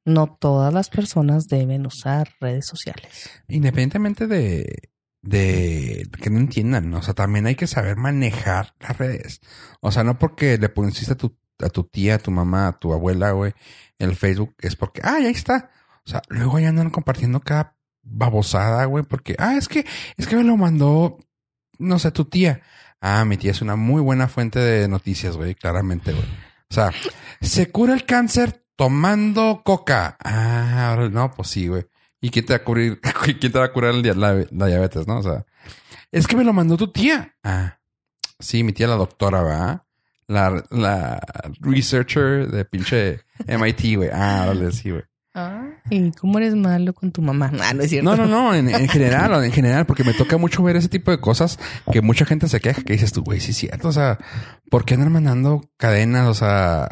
no 0.06 0.28
todas 0.28 0.74
las 0.74 0.90
personas 0.90 1.48
deben 1.48 1.86
usar 1.86 2.30
redes 2.40 2.66
sociales. 2.66 3.30
independientemente 3.48 4.28
de, 4.28 4.90
de 5.22 6.10
que 6.22 6.30
no 6.30 6.40
entiendan, 6.40 6.94
o 6.94 7.02
sea, 7.02 7.14
también 7.14 7.46
hay 7.46 7.56
que 7.56 7.68
saber 7.68 7.98
manejar 7.98 8.74
las 8.80 8.98
redes. 8.98 9.42
O 9.82 9.92
sea, 9.92 10.04
no 10.04 10.18
porque 10.18 10.58
le 10.58 10.70
pusiste 10.70 11.14
a 11.14 11.18
tu, 11.18 11.38
a 11.60 11.70
tu 11.70 11.84
tía, 11.84 12.16
a 12.16 12.20
tu 12.20 12.32
mamá, 12.32 12.68
a 12.68 12.80
tu 12.80 12.94
abuela, 12.94 13.32
güey, 13.32 13.54
el 14.00 14.16
Facebook, 14.16 14.56
es 14.60 14.76
porque, 14.76 15.02
ah, 15.04 15.16
ahí 15.16 15.28
está. 15.28 15.72
O 16.06 16.10
sea, 16.10 16.22
luego 16.30 16.60
ya 16.60 16.70
andan 16.70 16.90
compartiendo 16.90 17.42
cada 17.42 17.77
babosada, 18.10 18.86
güey, 18.86 19.04
porque, 19.04 19.36
ah, 19.40 19.56
es 19.56 19.68
que, 19.68 19.86
es 20.18 20.28
que 20.28 20.36
me 20.36 20.44
lo 20.44 20.58
mandó, 20.58 21.20
no 21.78 22.00
sé, 22.00 22.12
tu 22.12 22.26
tía. 22.26 22.62
Ah, 23.02 23.26
mi 23.26 23.38
tía 23.38 23.52
es 23.52 23.62
una 23.62 23.76
muy 23.76 24.02
buena 24.02 24.28
fuente 24.28 24.60
de 24.60 24.88
noticias, 24.88 25.38
güey, 25.38 25.56
claramente, 25.56 26.14
güey. 26.14 26.26
O 26.70 26.74
sea, 26.74 26.92
se 27.42 27.72
cura 27.72 27.94
el 27.94 28.06
cáncer 28.06 28.64
tomando 28.76 29.62
coca. 29.64 30.18
Ah, 30.24 31.08
no, 31.12 31.32
pues 31.32 31.50
sí, 31.50 31.68
güey. 31.68 31.86
¿Y 32.20 32.30
quién 32.30 32.46
te 32.46 32.54
va 32.54 32.58
a 32.58 32.64
cubrir? 32.64 33.00
¿Quién 33.40 33.52
te 33.52 33.60
va 33.60 33.66
a 33.66 33.74
curar 33.74 33.94
el 33.94 34.20
la, 34.20 34.68
diabetes, 34.68 35.08
no? 35.08 35.20
O 35.20 35.24
sea, 35.24 35.46
es 36.12 36.28
que 36.28 36.36
me 36.36 36.44
lo 36.44 36.54
mandó 36.54 36.78
tu 36.78 36.92
tía. 36.92 37.36
Ah, 37.44 37.80
sí, 38.40 38.64
mi 38.64 38.74
tía 38.74 38.88
la 38.88 38.96
doctora, 38.96 39.42
¿va? 39.42 39.86
La, 40.28 40.64
la 40.72 41.22
researcher 41.60 42.50
de 42.50 42.66
pinche 42.66 43.22
MIT, 43.48 43.96
güey. 43.96 44.10
Ah, 44.12 44.44
órale, 44.46 44.72
sí, 44.72 44.92
güey. 44.92 45.04
¿Y 45.90 46.12
cómo 46.12 46.38
eres 46.38 46.56
malo 46.56 46.94
con 46.94 47.12
tu 47.12 47.22
mamá? 47.22 47.52
Ah, 47.68 47.74
no 47.74 47.84
es 47.84 47.90
cierto. 47.90 48.10
No, 48.10 48.16
no, 48.16 48.28
no, 48.28 48.56
en, 48.56 48.70
en 48.70 48.88
general, 48.88 49.44
en 49.44 49.52
general, 49.52 49.86
porque 49.86 50.04
me 50.04 50.14
toca 50.14 50.38
mucho 50.38 50.64
ver 50.64 50.76
ese 50.78 50.88
tipo 50.88 51.12
de 51.12 51.20
cosas 51.20 51.60
que 51.92 52.02
mucha 52.02 52.26
gente 52.26 52.48
se 52.48 52.62
queja, 52.62 52.82
que 52.82 52.94
dices 52.94 53.12
tú, 53.12 53.24
güey, 53.24 53.40
sí 53.42 53.52
es 53.52 53.58
cierto, 53.58 53.90
o 53.90 53.92
sea, 53.92 54.18
¿por 54.70 54.86
qué 54.86 54.94
andan 54.94 55.12
mandando 55.12 55.70
cadenas? 55.76 56.28
O 56.28 56.34
sea, 56.34 56.90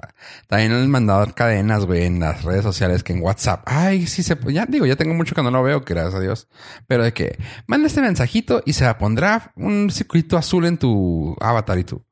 también 0.47 0.73
han 0.73 0.89
mandado 0.89 1.25
cadenas, 1.33 1.85
güey, 1.85 2.03
en 2.03 2.19
las 2.19 2.43
redes 2.43 2.63
sociales 2.63 3.03
que 3.03 3.13
en 3.13 3.21
WhatsApp. 3.21 3.63
Ay, 3.65 4.05
sí 4.07 4.21
se, 4.23 4.37
ya 4.51 4.65
digo, 4.65 4.85
ya 4.85 4.95
tengo 4.95 5.13
mucho 5.13 5.33
que 5.33 5.43
no 5.43 5.51
lo 5.51 5.63
veo, 5.63 5.81
gracias 5.81 6.15
a 6.15 6.19
Dios, 6.19 6.47
pero 6.87 7.03
de 7.03 7.13
que 7.13 7.37
manda 7.67 7.87
este 7.87 8.01
mensajito 8.01 8.61
y 8.65 8.73
se 8.73 8.93
pondrá 8.95 9.53
un 9.55 9.89
circuito 9.91 10.37
azul 10.37 10.65
en 10.65 10.77
tu 10.77 11.35
avatar 11.39 11.79
y 11.79 11.83
tú, 11.83 12.05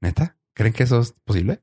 ¿neta? 0.00 0.36
¿Creen 0.54 0.72
que 0.72 0.82
eso 0.82 1.00
es 1.00 1.14
posible? 1.24 1.62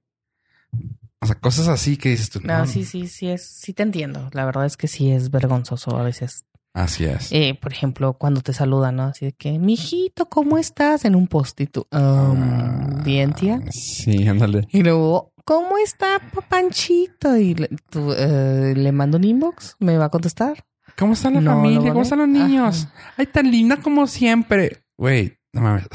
O 1.21 1.25
sea, 1.25 1.35
cosas 1.35 1.67
así 1.67 1.97
que 1.97 2.09
dices 2.09 2.29
tú, 2.29 2.39
No, 2.43 2.65
sí, 2.65 2.85
sí, 2.85 3.07
sí 3.07 3.27
es, 3.29 3.45
sí 3.45 3.73
te 3.73 3.83
entiendo. 3.83 4.29
La 4.33 4.45
verdad 4.45 4.65
es 4.65 4.77
que 4.77 4.87
sí 4.87 5.11
es 5.11 5.29
vergonzoso 5.31 5.97
a 5.97 6.03
veces 6.03 6.45
Así 6.73 7.03
es. 7.03 7.29
Eh, 7.31 7.57
por 7.59 7.73
ejemplo, 7.73 8.13
cuando 8.13 8.41
te 8.41 8.53
saludan, 8.53 8.97
¿no? 8.97 9.03
Así 9.05 9.25
de 9.25 9.33
que, 9.33 9.57
mijito, 9.57 10.27
¿cómo 10.29 10.57
estás? 10.59 11.03
En 11.03 11.15
un 11.15 11.27
post 11.27 11.59
y 11.61 11.65
tú, 11.67 11.87
"Um, 11.91 11.99
Ah, 11.99 13.01
bien, 13.03 13.33
tía. 13.33 13.59
Sí, 13.71 14.27
ándale. 14.27 14.67
Y 14.71 14.83
luego, 14.83 15.33
¿cómo 15.45 15.77
está 15.79 16.21
Panchito? 16.47 17.35
Y 17.35 17.55
le, 17.55 17.69
tú, 17.89 18.13
eh, 18.13 18.73
le 18.77 18.91
mando 18.91 19.17
un 19.17 19.23
inbox, 19.23 19.75
¿me 19.79 19.97
va 19.97 20.05
a 20.05 20.09
contestar? 20.09 20.63
¿Cómo 20.97 21.13
está 21.13 21.31
la 21.31 21.41
No, 21.41 21.55
familia? 21.55 21.89
¿Cómo 21.91 22.03
están 22.03 22.19
los 22.19 22.29
niños? 22.29 22.85
Ajá. 22.85 23.13
Ay, 23.17 23.25
tan 23.25 23.49
linda 23.49 23.77
como 23.77 24.05
siempre. 24.05 24.83
Güey, 24.95 25.37
no 25.53 25.61
mames. 25.61 25.85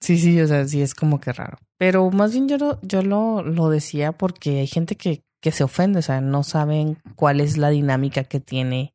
Sí, 0.00 0.18
sí, 0.18 0.38
o 0.40 0.46
sea, 0.48 0.66
sí 0.66 0.82
es 0.82 0.94
como 0.94 1.20
que 1.20 1.32
raro. 1.32 1.58
Pero 1.84 2.10
más 2.10 2.32
bien 2.32 2.48
yo 2.48 2.56
lo, 2.56 2.80
yo 2.80 3.02
lo, 3.02 3.42
lo 3.42 3.68
decía 3.68 4.12
porque 4.12 4.60
hay 4.60 4.66
gente 4.66 4.96
que, 4.96 5.22
que 5.42 5.52
se 5.52 5.64
ofende, 5.64 5.98
o 5.98 6.02
sea, 6.02 6.22
no 6.22 6.42
saben 6.42 6.96
cuál 7.14 7.40
es 7.40 7.58
la 7.58 7.68
dinámica 7.68 8.24
que 8.24 8.40
tiene, 8.40 8.94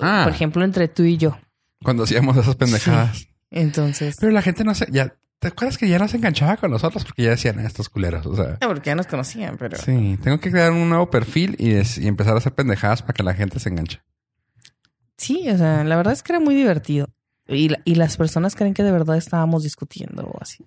Ah, 0.00 0.22
por 0.24 0.32
ejemplo, 0.32 0.64
entre 0.64 0.88
tú 0.88 1.04
y 1.04 1.18
yo. 1.18 1.38
cuando 1.84 2.02
hacíamos 2.02 2.36
esas 2.36 2.56
pendejadas. 2.56 3.28
Entonces, 3.52 4.16
Pero 4.18 4.32
la 4.32 4.42
gente 4.42 4.64
no 4.64 4.74
se... 4.74 4.88
Ya, 4.90 5.14
¿Te 5.38 5.46
acuerdas 5.48 5.78
que 5.78 5.88
ya 5.88 6.00
no 6.00 6.08
se 6.08 6.16
enganchaba 6.16 6.56
con 6.56 6.72
nosotros? 6.72 7.04
Porque 7.04 7.22
ya 7.22 7.30
decían 7.30 7.60
"Ah, 7.60 7.66
estos 7.66 7.88
culeros. 7.88 8.26
O 8.26 8.34
sea... 8.34 8.58
Porque 8.58 8.90
ya 8.90 8.96
nos 8.96 9.06
conocían, 9.06 9.56
pero 9.56 9.76
Sí, 9.78 10.18
tengo 10.20 10.40
que 10.40 10.50
crear 10.50 10.72
un 10.72 10.88
nuevo 10.88 11.10
perfil 11.10 11.54
y, 11.60 11.68
des- 11.74 11.98
y 11.98 12.08
empezar 12.08 12.34
a 12.34 12.38
hacer 12.38 12.54
pendejadas 12.54 13.02
para 13.02 13.12
que 13.14 13.22
la 13.22 13.34
gente 13.34 13.60
se 13.60 13.68
enganche. 13.68 14.02
sí, 15.16 15.48
o 15.48 15.56
sea, 15.56 15.84
la 15.84 15.94
verdad 15.96 16.12
es 16.12 16.24
que 16.24 16.32
era 16.32 16.40
muy 16.40 16.56
divertido. 16.56 17.06
Y, 17.46 17.68
y 17.84 17.94
las 17.94 18.16
personas 18.16 18.56
creen 18.56 18.74
que 18.74 18.82
de 18.82 18.90
verdad 18.90 19.16
estábamos 19.16 19.62
discutiendo 19.62 20.24
o 20.24 20.38
así. 20.40 20.66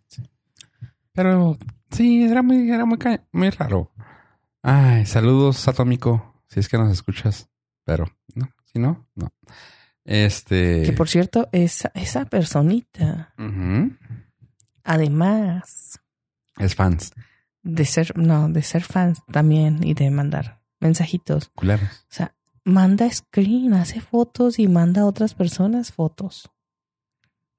Pero 1.18 1.58
sí, 1.90 2.26
era 2.26 2.44
muy, 2.44 2.70
era 2.70 2.86
muy, 2.86 3.00
muy 3.32 3.50
raro. 3.50 3.92
Ay, 4.62 5.08
saludos, 5.08 5.68
Atómico, 5.68 6.44
si 6.48 6.60
es 6.60 6.70
que 6.70 6.78
nos 6.78 6.92
escuchas. 6.92 7.50
Pero, 7.86 8.06
no, 8.36 8.52
si 8.72 8.78
no, 8.78 9.10
no. 9.16 9.34
Este. 10.06 10.84
Que 10.84 10.94
por 10.94 11.10
cierto, 11.10 11.50
esa, 11.52 11.92
esa 11.96 12.26
personita, 12.26 13.34
además 14.84 16.00
Es 16.56 16.76
fans, 16.76 17.14
de 17.64 17.86
ser, 17.86 18.16
no, 18.16 18.48
de 18.50 18.62
ser 18.62 18.84
fans 18.84 19.18
también 19.26 19.84
y 19.84 19.96
de 19.96 20.12
mandar 20.12 20.62
mensajitos, 20.80 21.50
culeros. 21.56 22.06
o 22.12 22.14
sea, 22.14 22.36
manda 22.64 23.10
screen, 23.10 23.74
hace 23.74 24.02
fotos 24.02 24.60
y 24.60 24.68
manda 24.68 25.02
a 25.02 25.06
otras 25.06 25.34
personas 25.34 25.92
fotos. 25.92 26.52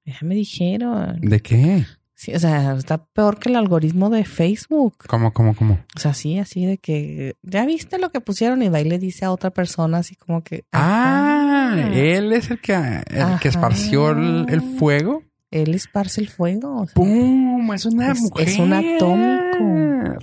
Ya 0.04 0.18
me 0.22 0.36
dijeron. 0.36 1.20
¿De 1.22 1.40
qué? 1.40 1.84
Sí, 2.20 2.34
o 2.34 2.38
sea, 2.40 2.72
está 2.74 2.98
peor 3.06 3.38
que 3.38 3.48
el 3.48 3.54
algoritmo 3.54 4.10
de 4.10 4.24
Facebook. 4.24 5.04
¿Cómo, 5.06 5.32
cómo, 5.32 5.54
cómo? 5.54 5.78
O 5.94 6.00
sea, 6.00 6.14
sí, 6.14 6.36
así 6.40 6.66
de 6.66 6.78
que 6.78 7.36
ya 7.42 7.64
viste 7.64 7.96
lo 7.98 8.10
que 8.10 8.20
pusieron 8.20 8.60
y 8.60 8.68
va 8.68 8.80
y 8.80 8.84
le 8.88 8.98
dice 8.98 9.24
a 9.24 9.30
otra 9.30 9.50
persona 9.50 9.98
así 9.98 10.16
como 10.16 10.42
que 10.42 10.64
Ah, 10.72 11.76
él 11.94 12.32
es 12.32 12.50
el 12.50 12.60
que, 12.60 12.74
el 12.74 13.38
que 13.40 13.46
esparció 13.46 14.10
el, 14.10 14.46
el 14.48 14.60
fuego. 14.62 15.22
él 15.52 15.72
esparce 15.76 16.20
el 16.20 16.28
fuego. 16.28 16.80
o 16.80 16.86
sea, 16.86 16.94
¡Pum! 16.94 17.72
Es 17.72 17.86
una 17.86 18.10
Es- 18.10 18.20
mujer. 18.20 18.48
es 18.48 18.58
un 18.58 18.72
atómico. 18.72 20.18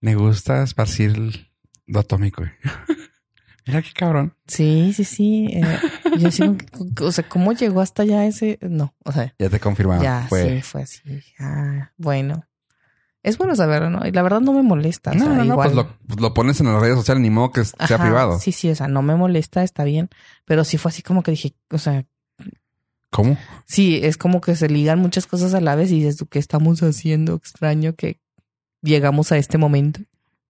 Me 0.00 0.16
gusta 0.16 0.64
esparcir 0.64 1.46
lo 1.86 2.00
atómico. 2.00 2.42
Mira 3.66 3.82
qué 3.82 3.90
cabrón. 3.94 4.34
Sí, 4.46 4.92
sí, 4.94 5.04
sí. 5.04 5.48
eh, 5.52 5.78
yo 6.18 6.30
sigo, 6.30 6.56
o 7.00 7.12
sea, 7.12 7.28
¿cómo 7.28 7.52
llegó 7.52 7.80
hasta 7.80 8.02
allá 8.02 8.24
ese? 8.26 8.58
No, 8.62 8.94
o 9.04 9.12
sea, 9.12 9.34
Ya 9.38 9.48
te 9.50 9.58
confirmaron. 9.60 10.02
ya, 10.04 10.26
Fue. 10.28 10.56
sí, 10.56 10.62
fue 10.62 10.82
así. 10.82 11.00
Ah, 11.38 11.90
bueno. 11.96 12.46
Es 13.22 13.38
bueno 13.38 13.56
saberlo, 13.56 13.90
¿no? 13.90 14.06
Y 14.06 14.12
la 14.12 14.22
verdad 14.22 14.40
no 14.40 14.52
me 14.52 14.62
molesta. 14.62 15.10
o 15.10 15.14
No, 15.14 15.24
sea, 15.24 15.28
no, 15.34 15.38
no, 15.38 15.52
igual- 15.54 15.66
pues 15.72 15.74
lo, 15.74 15.98
pues 16.06 16.20
lo 16.20 16.32
pones 16.32 16.60
en 16.60 16.66
las 16.66 16.80
redes 16.80 16.94
sociales, 16.94 17.20
ni 17.22 17.30
modo 17.30 17.50
que 17.50 17.64
sea 17.64 17.74
Ajá, 17.80 17.98
privado. 18.04 18.38
Sí, 18.38 18.52
sí, 18.52 18.70
o 18.70 18.74
sea, 18.76 18.86
no 18.86 19.02
me 19.02 19.16
molesta, 19.16 19.64
está 19.64 19.82
bien. 19.82 20.08
Pero 20.44 20.62
sí 20.62 20.78
fue 20.78 20.90
así 20.90 21.02
como 21.02 21.24
que 21.24 21.32
dije, 21.32 21.54
o 21.70 21.78
sea, 21.78 22.04
¿Cómo? 23.10 23.36
sí, 23.66 23.98
es 24.02 24.16
como 24.16 24.40
que 24.40 24.54
se 24.54 24.68
ligan 24.68 25.00
muchas 25.00 25.26
cosas 25.26 25.54
a 25.54 25.60
la 25.60 25.74
vez 25.74 25.90
y 25.90 25.96
dices, 25.96 26.16
¿tú 26.16 26.26
qué 26.26 26.38
estamos 26.38 26.82
haciendo? 26.84 27.34
Extraño 27.34 27.94
que 27.94 28.20
llegamos 28.82 29.32
a 29.32 29.38
este 29.38 29.58
momento. 29.58 30.00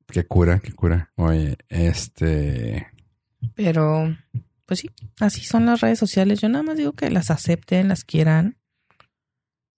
Qué 0.08 0.26
cura, 0.26 0.58
qué 0.58 0.72
cura. 0.72 1.12
Oye, 1.16 1.56
este. 1.70 2.88
Pero, 3.54 4.16
pues 4.66 4.80
sí, 4.80 4.90
así 5.20 5.42
son 5.44 5.66
las 5.66 5.80
redes 5.80 5.98
sociales. 5.98 6.40
Yo 6.40 6.48
nada 6.48 6.62
más 6.64 6.76
digo 6.76 6.92
que 6.92 7.10
las 7.10 7.30
acepten, 7.30 7.88
las 7.88 8.04
quieran. 8.04 8.56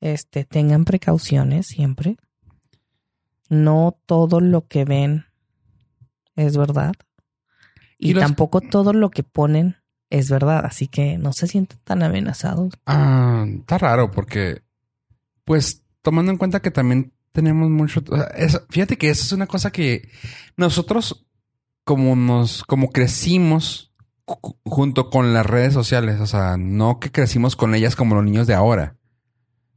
Este, 0.01 0.45
tengan 0.45 0.85
precauciones 0.85 1.67
siempre. 1.67 2.17
No 3.49 3.99
todo 4.07 4.41
lo 4.41 4.67
que 4.69 4.85
ven 4.85 5.25
es 6.37 6.57
verdad. 6.57 6.93
Y, 7.99 8.11
Y 8.11 8.15
los- 8.15 8.23
tampoco 8.23 8.61
todo 8.61 8.93
lo 8.93 9.11
que 9.11 9.23
ponen 9.25 9.77
es 10.11 10.31
verdad. 10.31 10.65
Así 10.65 10.87
que 10.87 11.19
no 11.19 11.33
se 11.33 11.47
sientan 11.49 11.79
tan 11.85 12.03
amenazados. 12.03 12.75
Ah, 12.87 13.45
está 13.49 13.79
raro 13.79 14.11
porque, 14.11 14.63
pues, 15.45 15.83
tomando 16.03 16.31
en 16.31 16.39
cuenta 16.39 16.61
que 16.61 16.71
también 16.71 17.13
tenemos 17.33 17.69
mucho. 17.71 18.03
o 18.09 18.17
sea, 18.17 18.27
es- 18.37 18.61
fíjate 18.71 18.97
que 18.99 19.11
eso 19.11 19.23
es 19.25 19.33
una 19.33 19.47
cosa 19.47 19.71
que 19.73 20.09
nosotros, 20.57 21.27
como 21.89 22.15
nos, 22.17 22.65
como 22.65 22.91
crecimos 22.91 23.95
ju- 24.27 24.59
junto 24.67 25.09
con 25.09 25.33
las 25.33 25.47
redes 25.47 25.73
sociales, 25.73 26.21
o 26.21 26.27
sea, 26.27 26.59
no 26.59 27.01
que 27.01 27.11
crecimos 27.11 27.57
con 27.57 27.75
ellas 27.75 27.97
como 27.97 28.15
los 28.15 28.25
niños 28.25 28.47
de 28.47 28.53
ahora, 28.53 28.99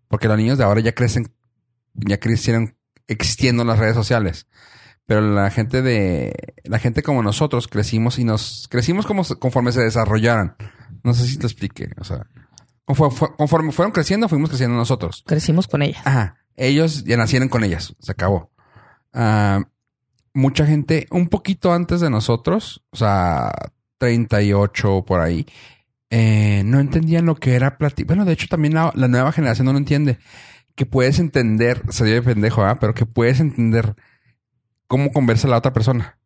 porque 0.09 0.27
los 0.27 0.35
niños 0.35 0.57
de 0.57 0.65
ahora 0.65 0.81
ya 0.81 0.91
crecen, 0.91 1.33
ya 1.93 2.19
crecieron 2.19 2.75
existiendo 3.07 3.63
las 3.63 3.79
redes 3.79 3.95
sociales. 3.95 4.47
Pero 5.05 5.21
la 5.21 5.49
gente 5.51 5.81
de 5.81 6.33
la 6.65 6.79
gente 6.79 7.01
como 7.01 7.23
nosotros 7.23 7.69
crecimos 7.69 8.19
y 8.19 8.25
nos 8.25 8.67
crecimos 8.69 9.05
como 9.05 9.23
conforme 9.39 9.71
se 9.71 9.81
desarrollaran. 9.81 10.57
No 11.03 11.13
sé 11.13 11.27
si 11.27 11.37
te 11.37 11.47
explique, 11.47 11.87
o 11.97 12.03
sea, 12.03 12.27
conforme, 12.83 13.15
fue- 13.15 13.35
conforme 13.37 13.71
fueron 13.71 13.93
creciendo, 13.93 14.27
fuimos 14.27 14.49
creciendo 14.49 14.75
nosotros. 14.75 15.23
Crecimos 15.25 15.67
con 15.67 15.81
ellas. 15.81 16.01
Ajá. 16.05 16.35
Ellos 16.57 17.05
ya 17.05 17.15
nacieron 17.15 17.47
con 17.47 17.63
ellas. 17.63 17.95
Se 17.99 18.11
acabó. 18.11 18.51
Ah, 19.13 19.61
mucha 20.33 20.65
gente, 20.65 21.07
un 21.11 21.27
poquito 21.27 21.73
antes 21.73 22.01
de 22.01 22.09
nosotros, 22.09 22.83
o 22.91 22.97
sea, 22.97 23.51
38 23.97 25.03
por 25.05 25.19
ahí, 25.19 25.45
eh, 26.09 26.63
no 26.65 26.79
entendían 26.79 27.25
lo 27.25 27.35
que 27.35 27.55
era 27.55 27.77
platicar. 27.77 28.07
Bueno, 28.07 28.25
de 28.25 28.33
hecho, 28.33 28.47
también 28.47 28.73
la, 28.73 28.91
nueva 28.95 29.31
generación 29.31 29.65
no 29.65 29.73
lo 29.73 29.77
entiende. 29.79 30.19
Que 30.75 30.85
puedes 30.85 31.19
entender, 31.19 31.83
sería 31.89 32.15
de 32.15 32.21
pendejo, 32.21 32.63
¿ah? 32.63 32.79
pero 32.79 32.93
que 32.93 33.05
puedes 33.05 33.39
entender 33.39 33.95
cómo 34.87 35.11
conversa 35.11 35.47
la 35.47 35.57
otra 35.57 35.73
persona. 35.73 36.17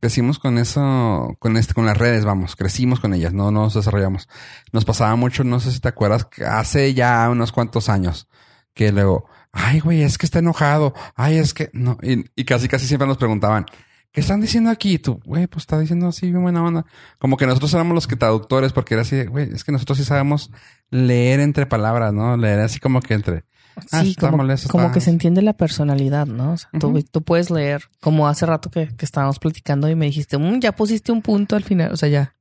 Crecimos 0.00 0.38
con 0.38 0.58
eso, 0.58 1.36
con 1.38 1.56
este, 1.56 1.74
con 1.74 1.86
las 1.86 1.96
redes, 1.98 2.24
vamos, 2.24 2.56
crecimos 2.56 3.00
con 3.00 3.12
ellas, 3.12 3.34
no 3.34 3.50
nos 3.50 3.74
desarrollamos. 3.74 4.28
Nos 4.72 4.84
pasaba 4.84 5.14
mucho, 5.16 5.44
no 5.44 5.60
sé 5.60 5.72
si 5.72 5.80
te 5.80 5.88
acuerdas, 5.88 6.26
hace 6.46 6.94
ya 6.94 7.28
unos 7.28 7.52
cuantos 7.52 7.88
años, 7.88 8.28
que 8.72 8.92
luego, 8.92 9.28
ay, 9.52 9.80
güey, 9.80 10.02
es 10.02 10.18
que 10.18 10.26
está 10.26 10.38
enojado, 10.38 10.94
ay, 11.16 11.36
es 11.38 11.54
que 11.54 11.70
no, 11.72 11.98
y, 12.02 12.24
y 12.36 12.44
casi, 12.44 12.68
casi 12.68 12.86
siempre 12.86 13.06
nos 13.08 13.16
preguntaban, 13.18 13.66
¿qué 14.12 14.20
están 14.20 14.40
diciendo 14.40 14.70
aquí? 14.70 14.94
Y 14.94 14.98
tú, 14.98 15.20
güey, 15.24 15.46
pues 15.46 15.62
está 15.62 15.78
diciendo 15.78 16.08
así, 16.08 16.30
bien 16.30 16.42
buena 16.42 16.64
onda. 16.64 16.84
Como 17.18 17.36
que 17.36 17.46
nosotros 17.46 17.72
éramos 17.74 17.94
los 17.94 18.06
que 18.06 18.16
traductores, 18.16 18.72
porque 18.72 18.94
era 18.94 19.02
así, 19.02 19.24
güey, 19.26 19.52
es 19.52 19.64
que 19.64 19.72
nosotros 19.72 19.98
sí 19.98 20.04
sabemos 20.04 20.50
leer 20.90 21.40
entre 21.40 21.66
palabras, 21.66 22.12
¿no? 22.12 22.36
Leer 22.36 22.60
así 22.60 22.80
como 22.80 23.00
que 23.00 23.14
entre. 23.14 23.44
Ah, 23.92 24.02
Sí, 24.02 24.14
como, 24.16 24.38
molesto, 24.38 24.68
como 24.68 24.84
está- 24.86 24.94
que 24.94 25.00
se 25.00 25.10
entiende 25.10 25.42
la 25.42 25.52
personalidad, 25.54 26.26
¿no? 26.26 26.52
O 26.52 26.56
sea, 26.56 26.68
tú- 26.78 27.02
tú, 27.10 27.22
puedes 27.22 27.50
leer, 27.50 27.84
como 28.00 28.26
hace 28.28 28.44
rato 28.44 28.68
que, 28.68 28.88
que 28.96 29.04
estábamos 29.04 29.38
platicando 29.38 29.88
y 29.88 29.94
me 29.94 30.06
dijiste, 30.06 30.36
"Mm, 30.38 30.58
ya 30.60 30.72
pusiste 30.72 31.12
un 31.12 31.22
punto 31.22 31.54
al 31.56 31.62
final, 31.62 31.92
o 31.92 31.96
sea, 31.96 32.08
ya 32.08 32.34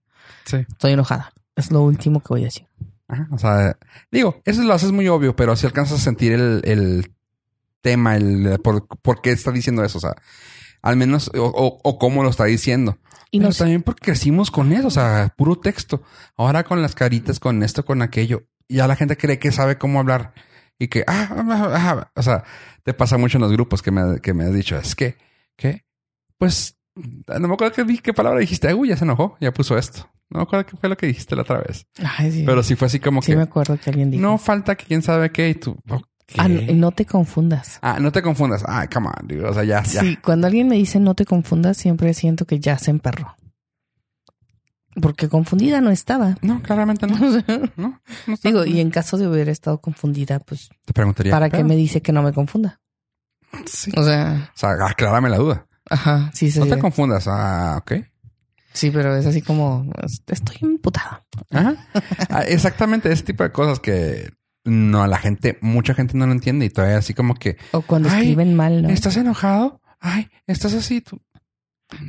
Sí. 0.46 0.58
estoy 0.70 0.94
enojada. 0.94 1.32
Es 1.56 1.72
lo 1.72 1.82
último 1.84 2.20
que 2.20 2.28
voy 2.30 2.42
a 2.42 2.46
decir. 2.46 2.66
Ajá, 3.10 3.28
o 3.32 3.38
sea, 3.40 3.78
digo, 4.12 4.42
eso 4.46 4.64
lo 4.64 4.74
haces 4.74 4.92
muy 4.92 5.08
obvio, 5.10 5.36
pero 5.36 5.56
si 5.56 5.66
alcanzas 5.66 6.00
a 6.00 6.04
sentir 6.04 6.32
el, 6.32 6.62
el 6.64 7.12
tema, 7.82 8.16
el 8.16 8.60
por, 8.64 8.88
por 8.88 9.22
qué 9.22 9.32
está 9.32 9.52
diciendo 9.52 9.84
eso, 9.84 9.98
o 9.98 10.02
sea, 10.02 10.16
al 10.82 10.96
menos, 10.96 11.30
o, 11.36 11.44
o- 11.44 11.80
o 11.84 12.00
cómo 12.00 12.24
lo 12.24 12.30
está 12.30 12.46
diciendo. 12.46 13.00
Y 13.32 13.40
pero 13.40 13.50
nos, 13.50 13.58
también 13.58 13.82
porque 13.84 14.06
crecimos 14.06 14.52
con 14.52 14.72
eso, 14.74 14.88
o 14.88 14.92
sea, 14.92 15.34
puro 15.36 15.56
texto. 15.58 16.04
Ahora 16.38 16.64
con 16.64 16.82
las 16.82 16.96
caritas, 16.96 17.40
con 17.40 17.62
esto, 17.64 17.84
con 17.84 18.02
aquello, 18.02 18.44
ya 18.70 18.88
la 18.88 18.96
gente 18.96 19.18
cree 19.18 19.40
que 19.40 19.52
sabe 19.52 19.78
cómo 19.78 20.00
hablar 20.00 20.34
y 20.78 20.88
que, 20.88 21.04
ah, 21.08 21.28
ah, 21.32 21.70
ah, 21.76 22.12
o 22.16 22.22
sea, 22.24 22.44
te 22.84 22.94
pasa 22.94 23.18
mucho 23.18 23.38
en 23.38 23.42
los 23.42 23.52
grupos 23.52 23.82
que 23.82 23.92
me, 23.92 24.22
que 24.22 24.34
me 24.34 24.46
has 24.46 24.54
dicho, 24.54 24.78
es 24.78 24.96
que, 24.96 25.18
¿qué? 25.58 25.84
Pues, 26.38 26.78
no 26.96 27.48
me 27.48 27.54
acuerdo 27.56 27.74
qué, 27.86 27.98
qué 27.98 28.14
palabra 28.14 28.40
dijiste, 28.40 28.74
uy, 28.74 28.90
ya 28.90 28.98
se 28.98 29.04
enojó, 29.04 29.36
ya 29.42 29.52
puso 29.52 29.78
esto. 29.78 30.10
No 30.30 30.38
me 30.40 30.44
acuerdo 30.44 30.66
qué 30.66 30.78
fue 30.78 30.90
lo 30.90 30.96
que 30.98 31.08
dijiste 31.08 31.36
la 31.36 31.42
otra 31.42 31.60
vez. 31.60 31.88
Ay, 32.18 32.32
sí, 32.32 32.44
Pero 32.46 32.62
sí 32.64 32.76
fue 32.76 32.86
así 32.88 33.00
como 33.00 33.22
sí 33.22 33.32
que, 33.32 33.38
me 33.38 33.44
acuerdo 33.44 33.78
que 33.80 33.90
alguien 33.90 34.12
dijo. 34.12 34.22
no 34.22 34.38
falta 34.38 34.76
que 34.76 34.86
quién 34.86 35.02
sabe 35.02 35.32
qué 35.32 35.50
y 35.50 35.56
tú. 35.56 35.76
Ah, 36.38 36.48
no, 36.48 36.62
no 36.74 36.92
te 36.92 37.06
confundas. 37.06 37.80
Ah, 37.82 37.98
no 38.00 38.12
te 38.12 38.22
confundas. 38.22 38.64
Ah, 38.68 38.88
come 38.94 39.08
on, 39.08 39.28
dude. 39.28 39.46
O 39.46 39.54
sea, 39.54 39.64
ya, 39.64 39.82
ya. 39.84 40.02
Sí, 40.02 40.16
cuando 40.18 40.46
alguien 40.46 40.68
me 40.68 40.76
dice 40.76 41.00
no 41.00 41.16
te 41.16 41.26
confundas, 41.26 41.78
siempre 41.78 42.14
siento 42.14 42.46
que 42.46 42.60
ya 42.60 42.78
se 42.78 42.92
emperró. 42.92 43.36
Porque 45.02 45.30
confundida 45.30 45.82
no 45.82 45.92
estaba. 45.92 46.36
No, 46.42 46.62
claramente 46.62 47.08
no. 47.08 47.18
No, 47.78 48.00
no 48.28 48.36
Digo, 48.44 48.66
y 48.66 48.80
en 48.82 48.90
caso 48.92 49.18
de 49.18 49.26
haber 49.26 49.50
estado 49.50 49.80
confundida, 49.80 50.40
pues, 50.40 50.70
te 50.86 50.94
preguntaría. 50.94 51.32
¿para 51.32 51.50
qué 51.50 51.64
me 51.64 51.76
dice 51.76 52.02
que 52.02 52.12
no 52.12 52.22
me 52.22 52.34
confunda? 52.34 52.80
Sí. 53.66 53.92
O 53.96 54.04
sea, 54.04 54.52
O 54.56 54.58
sea, 54.60 54.72
aclárame 54.86 55.30
la 55.30 55.38
duda. 55.38 55.66
ajá, 55.90 56.30
sí, 56.34 56.52
No 56.58 56.66
sí. 56.66 56.70
te 56.70 56.80
confundas. 56.80 57.26
Ah, 57.28 57.78
ok. 57.82 57.94
Sí, 58.74 58.92
pero 58.92 59.16
es 59.16 59.26
así 59.26 59.42
como 59.42 59.92
estoy 60.28 60.58
imputada. 60.62 61.26
Ajá. 61.52 61.76
Ah, 62.30 62.42
Exactamente, 62.48 63.12
ese 63.12 63.24
tipo 63.24 63.44
de 63.44 63.52
cosas 63.52 63.80
que 63.80 64.30
no 64.66 65.08
la 65.08 65.18
gente, 65.18 65.58
mucha 65.62 65.94
gente 65.94 66.18
no 66.18 66.26
lo 66.28 66.34
entiende 66.34 66.66
y 66.66 66.70
todavía 66.70 66.98
así 66.98 67.14
como 67.14 67.34
que 67.34 67.58
O 67.72 67.82
cuando 67.82 68.10
escriben 68.10 68.56
mal, 68.56 68.84
¿no? 68.84 68.90
¿estás 68.90 69.18
enojado? 69.18 69.82
Ay, 70.00 70.30
estás 70.48 70.74
así 70.74 71.02
tú. 71.02 71.20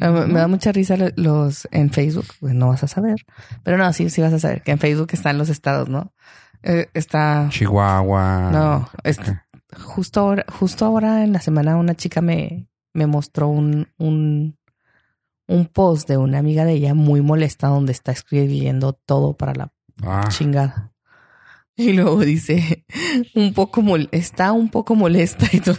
Ah, 0.01 0.11
Me 0.11 0.35
da 0.39 0.47
mucha 0.49 0.73
risa 0.73 0.97
lo- 0.97 1.09
los 1.17 1.67
en 1.71 1.91
Facebook, 1.91 2.27
pues 2.41 2.55
no 2.55 2.69
vas 2.69 2.83
a 2.85 2.89
saber. 2.89 3.25
Pero 3.65 3.79
no, 3.79 3.91
sí, 3.95 4.11
sí 4.11 4.21
vas 4.21 4.33
a 4.35 4.39
saber 4.39 4.63
que 4.63 4.73
en 4.73 4.79
Facebook 4.79 5.09
están 5.13 5.39
los 5.39 5.49
estados, 5.49 5.89
¿no? 5.89 6.13
Eh, 6.63 6.89
está 6.93 7.47
Chihuahua. 7.49 8.51
No, 8.53 8.91
es- 9.05 9.19
Ok. 9.19 9.29
justo 9.81 10.21
ahora, 10.21 10.45
justo 10.53 10.85
ahora 10.85 11.25
en 11.25 11.33
la 11.33 11.41
semana 11.41 11.77
una 11.77 11.95
chica 11.95 12.21
me, 12.21 12.69
me 12.93 13.07
mostró 13.07 13.49
un, 13.49 13.89
un, 13.97 14.59
un 15.51 15.67
post 15.67 16.09
de 16.09 16.17
una 16.17 16.39
amiga 16.39 16.65
de 16.65 16.73
ella 16.75 16.95
muy 16.95 17.21
molesta 17.21 17.69
donde 17.69 17.93
está 17.93 18.13
escribiendo 18.13 18.93
todo 18.93 19.37
para 19.37 19.55
la 19.55 19.73
Ah, 20.03 20.25
chingada. 20.29 20.93
Y 21.77 21.93
luego 21.93 22.21
dice, 22.21 22.85
un 23.35 23.53
poco 23.55 23.83
mol 23.83 24.09
está 24.13 24.53
un 24.53 24.69
poco 24.71 24.95
molesta 24.95 25.47
y 25.53 25.61
todo. 25.61 25.77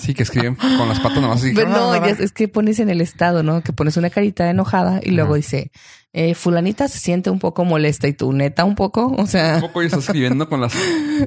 sí, 0.00 0.14
que 0.14 0.22
escriben 0.22 0.54
con 0.54 0.88
las 0.88 1.00
patas 1.00 1.20
nomás 1.20 1.40
así. 1.40 1.52
Pero 1.54 1.70
no, 1.70 1.92
Ah, 1.92 1.98
ya 2.06 2.12
es 2.24 2.32
que 2.32 2.48
pones 2.48 2.78
en 2.78 2.88
el 2.90 3.00
estado, 3.00 3.42
¿no? 3.42 3.62
Que 3.62 3.72
pones 3.72 3.96
una 3.96 4.10
carita 4.10 4.48
enojada 4.48 5.00
y 5.02 5.10
luego 5.10 5.34
dice, 5.34 5.70
eh, 6.14 6.34
fulanita 6.34 6.88
se 6.88 6.98
siente 6.98 7.28
un 7.28 7.38
poco 7.40 7.64
molesta 7.64 8.08
y 8.08 8.12
tú, 8.14 8.32
neta, 8.32 8.64
un 8.64 8.74
poco, 8.76 9.14
o 9.18 9.26
sea, 9.26 9.56
Un 9.56 9.60
poco 9.62 9.82
y 9.82 9.86
escribiendo 9.86 10.48
con 10.48 10.60
las 10.60 10.72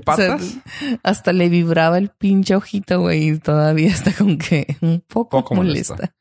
patas. 0.03 0.41
O 0.41 0.47
sea, 0.79 0.99
hasta 1.03 1.33
le 1.33 1.49
vibraba 1.49 1.97
el 1.97 2.09
pinche 2.09 2.55
ojito, 2.55 3.01
güey, 3.01 3.29
y 3.29 3.37
todavía 3.37 3.89
está 3.89 4.11
con 4.13 4.37
que 4.37 4.77
un 4.81 5.03
poco, 5.07 5.29
Poco 5.43 5.55
molesta. 5.55 5.93
molesta. 5.95 6.15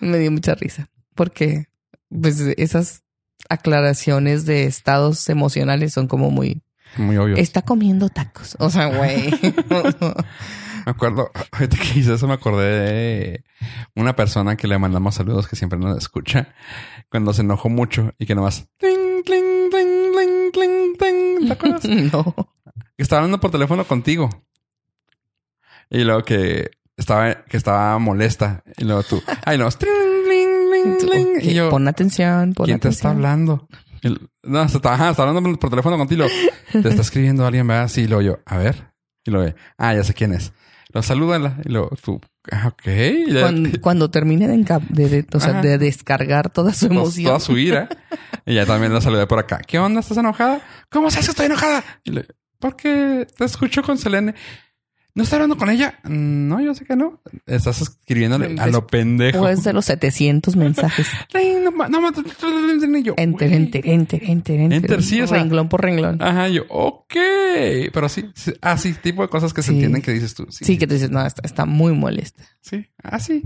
Me 0.00 0.18
dio 0.18 0.30
mucha 0.30 0.54
risa 0.54 0.88
porque 1.14 1.66
pues 2.08 2.40
esas 2.56 3.02
aclaraciones 3.48 4.44
de 4.46 4.64
estados 4.66 5.28
emocionales 5.28 5.92
son 5.92 6.06
como 6.06 6.30
muy 6.30 6.62
Muy 6.96 7.16
obvio. 7.16 7.36
está 7.36 7.62
comiendo 7.62 8.08
tacos. 8.08 8.56
O 8.60 8.70
sea, 8.70 8.86
güey. 8.86 9.30
Me 10.86 10.92
acuerdo, 10.92 11.30
ahorita 11.52 11.76
que 11.76 11.98
hice 11.98 12.14
eso, 12.14 12.26
me 12.26 12.34
acordé 12.34 12.70
de 12.70 13.44
una 13.94 14.16
persona 14.16 14.56
que 14.56 14.66
le 14.68 14.78
mandamos 14.78 15.14
saludos 15.14 15.46
que 15.48 15.56
siempre 15.56 15.78
nos 15.78 15.96
escucha 15.98 16.54
cuando 17.10 17.32
se 17.32 17.42
enojó 17.42 17.68
mucho 17.68 18.12
y 18.18 18.26
que 18.26 18.34
nomás. 18.34 18.68
Cling, 18.78 19.22
cling, 19.24 19.70
cling. 20.98 21.46
¿Te 21.46 21.52
acuerdas? 21.52 21.84
no. 22.12 22.34
que 22.96 23.02
estaba 23.02 23.20
hablando 23.20 23.40
por 23.40 23.50
teléfono 23.50 23.84
contigo. 23.84 24.28
Y 25.90 26.04
luego 26.04 26.22
que 26.22 26.70
estaba, 26.96 27.44
que 27.44 27.56
estaba 27.56 27.98
molesta. 27.98 28.62
Y 28.78 28.84
luego 28.84 29.02
tú, 29.02 29.22
ay 29.44 29.58
no, 29.58 29.68
tling, 29.70 29.90
tling, 30.26 30.98
tling, 30.98 30.98
tling. 31.40 31.50
Y 31.50 31.54
yo, 31.54 31.70
pon 31.70 31.86
atención, 31.88 32.54
pon 32.54 32.66
¿quién 32.66 32.80
te 32.80 32.88
está 32.88 33.08
atención. 33.10 33.26
hablando? 33.26 33.68
No, 34.42 34.62
está, 34.62 34.94
ajá, 34.94 35.10
está 35.10 35.22
hablando 35.22 35.58
por 35.58 35.70
teléfono 35.70 35.96
contigo. 35.96 36.24
Te 36.72 36.88
está 36.88 37.02
escribiendo 37.02 37.46
alguien, 37.46 37.66
¿verdad? 37.66 37.88
Sí, 37.88 38.02
y 38.02 38.06
luego 38.08 38.22
yo, 38.22 38.38
a 38.46 38.56
ver. 38.58 38.92
Y 39.24 39.30
luego, 39.30 39.54
ah, 39.78 39.94
ya 39.94 40.02
sé 40.02 40.14
quién 40.14 40.32
es. 40.32 40.52
Lo 40.92 41.02
salúdala. 41.02 41.58
Y 41.64 41.70
luego 41.70 41.90
tú, 42.02 42.20
ah, 42.50 42.68
ok. 42.68 42.82
Cuando, 43.40 43.80
cuando 43.80 44.10
termine 44.10 44.46
de, 44.48 44.56
de- 44.90 45.08
de- 45.08 45.26
o 45.36 45.40
sea, 45.40 45.50
Ajá. 45.52 45.60
de 45.62 45.78
descargar 45.78 46.50
toda 46.50 46.72
su 46.74 46.86
emoción. 46.86 47.26
Toda 47.26 47.40
su 47.40 47.56
ira. 47.58 47.88
y 48.46 48.54
ya 48.54 48.66
también 48.66 48.92
la 48.92 49.00
saludé 49.00 49.26
por 49.26 49.38
acá. 49.38 49.58
¿Qué 49.66 49.78
onda? 49.78 50.00
¿Estás 50.00 50.18
enojada? 50.18 50.60
¿Cómo 50.90 51.10
sabes 51.10 51.26
que 51.26 51.30
estoy 51.30 51.46
enojada? 51.46 51.82
Y 52.04 52.10
le, 52.12 52.26
porque 52.58 53.26
te 53.36 53.44
escucho 53.44 53.82
con 53.82 53.98
Selene. 53.98 54.34
¿No 55.14 55.22
estás 55.24 55.34
hablando 55.34 55.56
con 55.58 55.68
ella? 55.68 55.98
"Mm, 56.04 56.48
No, 56.48 56.60
yo 56.60 56.74
sé 56.74 56.84
que 56.86 56.96
no. 56.96 57.20
Estás 57.46 57.82
escribiéndole 57.82 58.58
a 58.58 58.66
lo 58.68 58.86
pendejo. 58.86 59.38
Después 59.46 59.62
de 59.64 59.72
los 59.74 59.84
700 59.84 60.56
mensajes. 60.56 61.06
No, 61.34 62.00
no, 62.00 62.98
yo, 63.00 63.14
Enter, 63.18 63.52
enter, 63.52 63.86
enter, 63.86 64.22
enter, 64.24 64.60
enter. 64.60 65.02
Sí, 65.02 65.20
renglón 65.24 65.68
por 65.68 65.82
renglón. 65.82 66.22
Ajá, 66.22 66.48
yo, 66.48 66.62
ok. 66.70 67.14
Pero 67.92 68.08
sí, 68.08 68.30
sí, 68.34 68.52
así, 68.62 68.94
tipo 68.94 69.22
de 69.22 69.28
cosas 69.28 69.52
que 69.52 69.62
se 69.62 69.72
entienden 69.72 70.00
que 70.02 70.12
dices 70.12 70.34
tú. 70.34 70.46
Sí, 70.50 70.78
que 70.78 70.86
te 70.86 70.94
dices, 70.94 71.10
no, 71.10 71.24
está, 71.26 71.42
está 71.44 71.66
muy 71.66 71.92
molesta. 71.94 72.42
Sí, 72.60 72.86
así. 73.02 73.42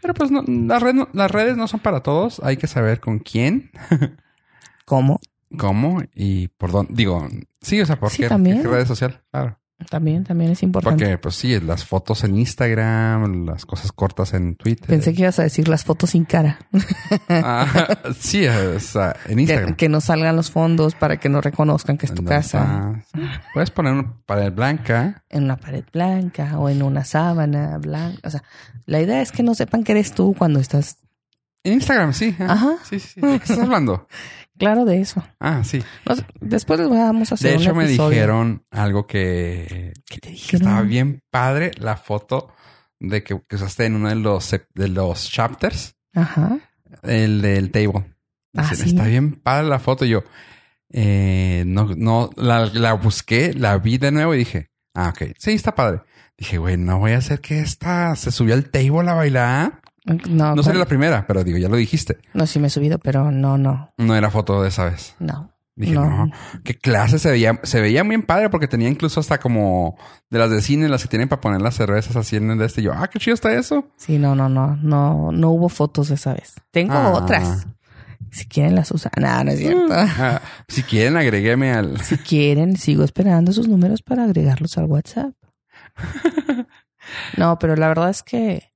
Pero 0.00 0.14
pues 0.14 0.30
no, 0.30 0.44
las, 0.46 0.82
redes 0.82 0.94
no- 0.94 1.08
las 1.12 1.30
redes 1.30 1.56
no 1.56 1.66
son 1.68 1.80
para 1.80 2.00
todos. 2.02 2.40
Hay 2.44 2.56
que 2.58 2.66
saber 2.66 3.00
con 3.00 3.18
quién, 3.18 3.70
¿Cómo? 4.84 5.20
cómo 5.58 6.02
y 6.14 6.48
por 6.48 6.70
dónde. 6.70 6.92
Digo, 6.94 7.26
sí, 7.60 7.80
o 7.80 7.86
sea, 7.86 7.98
por 7.98 8.12
qué, 8.12 8.28
también. 8.28 8.62
qué 8.62 8.68
red 8.68 8.86
social. 8.86 9.22
Claro. 9.30 9.58
También, 9.90 10.24
también 10.24 10.50
es 10.50 10.62
importante. 10.64 11.04
Porque, 11.04 11.18
pues 11.18 11.36
sí, 11.36 11.58
las 11.60 11.84
fotos 11.84 12.24
en 12.24 12.36
Instagram, 12.36 13.46
las 13.46 13.64
cosas 13.64 13.92
cortas 13.92 14.34
en 14.34 14.56
Twitter. 14.56 14.88
Pensé 14.88 15.14
que 15.14 15.22
ibas 15.22 15.38
a 15.38 15.44
decir 15.44 15.68
las 15.68 15.84
fotos 15.84 16.10
sin 16.10 16.24
cara. 16.24 16.58
Ah, 17.28 17.96
sí, 18.18 18.44
o 18.46 18.80
sea, 18.80 19.14
en 19.26 19.36
Que, 19.36 19.42
Instagram. 19.42 19.76
que 19.76 19.88
no 19.88 20.00
salgan 20.00 20.34
los 20.34 20.50
fondos 20.50 20.94
para 20.96 21.18
que 21.18 21.28
no 21.28 21.40
reconozcan 21.40 21.96
que 21.96 22.06
es 22.06 22.12
tu 22.14 22.22
En 22.22 22.28
casa. 22.28 23.02
Puedes 23.54 23.70
poner 23.70 23.92
una 23.92 24.14
pared 24.26 24.52
blanca. 24.52 25.22
En 25.30 25.44
una 25.44 25.56
pared 25.56 25.84
blanca 25.92 26.58
o 26.58 26.68
en 26.68 26.82
una 26.82 27.04
sábana 27.04 27.78
blanca. 27.78 28.18
O 28.24 28.30
sea, 28.30 28.42
la 28.86 29.00
idea 29.00 29.22
es 29.22 29.30
que 29.30 29.42
no 29.44 29.54
sepan 29.54 29.84
que 29.84 29.92
eres 29.92 30.12
tú 30.12 30.34
cuando 30.36 30.58
estás 30.58 30.98
En 31.62 31.74
Instagram, 31.74 32.12
sí. 32.14 32.34
Ajá. 32.40 32.76
Sí, 32.82 32.98
sí. 32.98 33.20
¿De 33.20 33.28
qué 33.38 33.44
estás 33.44 33.58
hablando? 33.60 34.08
claro 34.58 34.84
de 34.84 35.00
eso. 35.00 35.24
Ah, 35.40 35.62
sí. 35.64 35.82
Después 36.40 36.78
les 36.80 36.88
vamos 36.88 37.30
a 37.32 37.34
hacer 37.34 37.52
De 37.52 37.56
hecho, 37.56 37.72
un 37.72 37.78
me 37.78 37.86
dijeron 37.86 38.64
algo 38.70 39.06
que, 39.06 39.92
¿Qué 40.06 40.16
te 40.16 40.28
que 40.28 40.30
dijeron? 40.30 40.62
estaba 40.68 40.82
bien 40.82 41.22
padre 41.30 41.70
la 41.78 41.96
foto 41.96 42.52
de 43.00 43.22
que, 43.22 43.40
que 43.48 43.56
usaste 43.56 43.86
en 43.86 43.94
uno 43.94 44.08
de 44.08 44.16
los, 44.16 44.54
de 44.74 44.88
los 44.88 45.30
chapters, 45.30 45.96
Ajá. 46.14 46.58
el 47.02 47.40
del 47.42 47.70
table. 47.70 48.04
Ah, 48.56 48.62
Dicen, 48.70 48.76
¿sí? 48.76 48.88
Está 48.90 49.04
bien 49.04 49.32
padre 49.36 49.68
la 49.68 49.78
foto. 49.78 50.04
Yo, 50.04 50.24
eh, 50.90 51.64
no, 51.66 51.88
no, 51.96 52.30
la, 52.36 52.66
la 52.66 52.94
busqué, 52.94 53.54
la 53.54 53.78
vi 53.78 53.98
de 53.98 54.10
nuevo 54.10 54.34
y 54.34 54.38
dije, 54.38 54.70
ah, 54.94 55.10
ok, 55.10 55.32
sí, 55.38 55.52
está 55.52 55.74
padre. 55.74 56.00
Dije, 56.36 56.58
güey, 56.58 56.76
no 56.76 56.98
voy 56.98 57.12
a 57.12 57.18
hacer 57.18 57.40
que 57.40 57.60
esta 57.60 58.14
se 58.16 58.30
subió 58.30 58.54
al 58.54 58.70
table 58.70 59.10
a 59.10 59.14
bailar. 59.14 59.80
No, 60.28 60.54
No 60.54 60.62
sería 60.62 60.80
la 60.80 60.86
primera, 60.86 61.26
pero 61.26 61.44
digo, 61.44 61.58
ya 61.58 61.68
lo 61.68 61.76
dijiste. 61.76 62.18
no, 62.34 62.46
sí 62.46 62.58
me 62.58 62.68
he 62.68 62.70
subido, 62.70 62.98
pero 62.98 63.30
no, 63.30 63.58
no, 63.58 63.92
No 63.98 64.14
era 64.16 64.30
foto 64.30 64.62
de 64.62 64.68
esa 64.68 64.84
vez. 64.86 65.14
no. 65.18 65.52
Dije, 65.76 65.92
no, 65.94 66.28
qué 66.64 66.74
clase 66.74 67.20
se 67.20 67.30
veía, 67.30 67.60
se 67.62 67.80
veía 67.80 68.02
bien 68.02 68.22
padre 68.24 68.50
porque 68.50 68.66
tenía 68.66 68.88
incluso 68.88 69.20
hasta 69.20 69.38
como 69.38 69.96
de 70.28 70.40
las 70.40 70.50
de 70.50 70.60
cine, 70.60 70.88
las 70.88 71.02
que 71.02 71.08
tienen 71.08 71.28
para 71.28 71.40
poner 71.40 71.62
las 71.62 71.76
cervezas 71.76 72.16
así 72.16 72.34
en 72.34 72.50
el 72.50 72.58
de 72.58 72.66
este. 72.66 72.82
Yo, 72.82 72.92
ah, 72.92 73.06
qué 73.06 73.20
chido 73.20 73.34
está 73.34 73.54
eso. 73.54 73.86
Sí, 73.96 74.18
no, 74.18 74.34
no, 74.34 74.48
no, 74.48 74.74
no, 74.74 75.30
no 75.30 75.50
hubo 75.50 75.68
fotos 75.68 76.10
esa 76.10 76.32
vez. 76.34 76.54
Tengo 76.72 76.94
Ah. 76.94 77.10
otras. 77.10 77.68
Si 78.32 78.46
quieren 78.46 78.74
las 78.74 78.90
usan. 78.90 79.12
No, 79.20 79.44
no 79.44 79.52
es 79.52 79.58
cierto. 79.60 79.86
Ah, 79.92 80.42
si 80.66 80.82
quieren, 80.82 81.16
agregueme 81.16 81.72
al. 81.72 82.00
Si 82.02 82.16
quieren, 82.18 82.76
sigo 82.76 83.04
esperando 83.04 83.52
sus 83.52 83.68
números 83.68 84.02
para 84.02 84.24
agregarlos 84.24 84.76
al 84.78 84.86
WhatsApp. 84.86 85.30
No, 87.36 87.58
pero 87.58 87.76
la 87.76 87.88
verdad 87.88 88.10
es 88.10 88.22
que, 88.22 88.72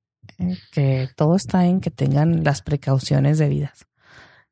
que 0.72 1.08
todo 1.16 1.36
está 1.36 1.66
en 1.66 1.80
que 1.80 1.90
tengan 1.90 2.44
las 2.44 2.62
precauciones 2.62 3.38
debidas. 3.38 3.86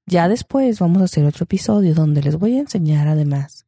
Ya 0.07 0.29
después 0.29 0.81
vamos 0.81 1.03
a 1.03 1.05
hacer 1.05 1.25
otro 1.25 1.45
episodio 1.45 1.95
donde 1.95 2.23
les 2.23 2.37
voy 2.37 2.57
a 2.57 2.61
enseñar 2.61 3.07
además 3.09 3.67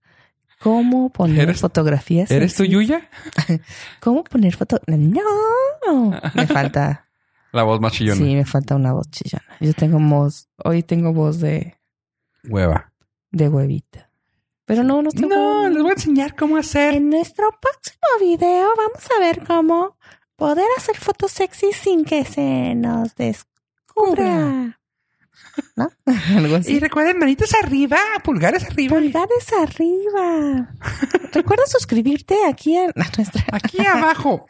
cómo 0.60 1.10
poner 1.10 1.48
¿Eres- 1.48 1.60
fotografías. 1.60 2.30
¿Eres 2.30 2.54
tú, 2.54 2.64
sexys. 2.64 2.72
Yuya? 2.74 3.08
¿Cómo 4.00 4.24
poner 4.24 4.54
foto? 4.56 4.80
No, 4.86 6.20
me 6.34 6.46
falta. 6.46 7.08
La 7.52 7.64
voz 7.64 7.80
más 7.80 7.92
chillona. 7.92 8.16
Sí, 8.16 8.34
me 8.34 8.44
falta 8.46 8.74
una 8.76 8.92
voz 8.92 9.10
chillona. 9.10 9.44
Yo 9.60 9.74
tengo 9.74 9.98
voz, 10.00 10.48
hoy 10.64 10.82
tengo 10.82 11.12
voz 11.12 11.38
de, 11.38 11.76
Hueva. 12.48 12.92
de 13.30 13.48
huevita. 13.48 14.08
Pero 14.64 14.82
no, 14.84 15.02
no 15.02 15.10
estoy 15.10 15.28
No, 15.28 15.68
les 15.68 15.82
voy 15.82 15.90
a 15.90 15.94
enseñar 15.94 16.34
cómo 16.34 16.56
hacer. 16.56 16.94
En 16.94 17.10
nuestro 17.10 17.50
próximo 17.60 17.98
video 18.20 18.68
vamos 18.76 19.06
a 19.16 19.20
ver 19.20 19.44
cómo 19.46 19.98
poder 20.37 20.66
hacer 20.76 20.97
fotos 20.97 21.33
sexy 21.33 21.72
sin 21.72 22.05
que 22.05 22.24
se 22.24 22.74
nos 22.74 23.14
descubra. 23.14 24.78
¿No? 25.76 25.91
Algo 26.37 26.57
así. 26.57 26.72
Y 26.74 26.78
recuerden, 26.80 27.18
manitas 27.18 27.53
arriba, 27.62 27.99
pulgares 28.24 28.64
arriba. 28.64 28.97
Pulgares 28.97 29.53
arriba. 29.61 30.70
Recuerda 31.33 31.64
suscribirte 31.66 32.37
aquí 32.49 32.76
a 32.76 32.87
nuestra. 32.95 33.45
Aquí 33.53 33.85
abajo. 33.85 34.47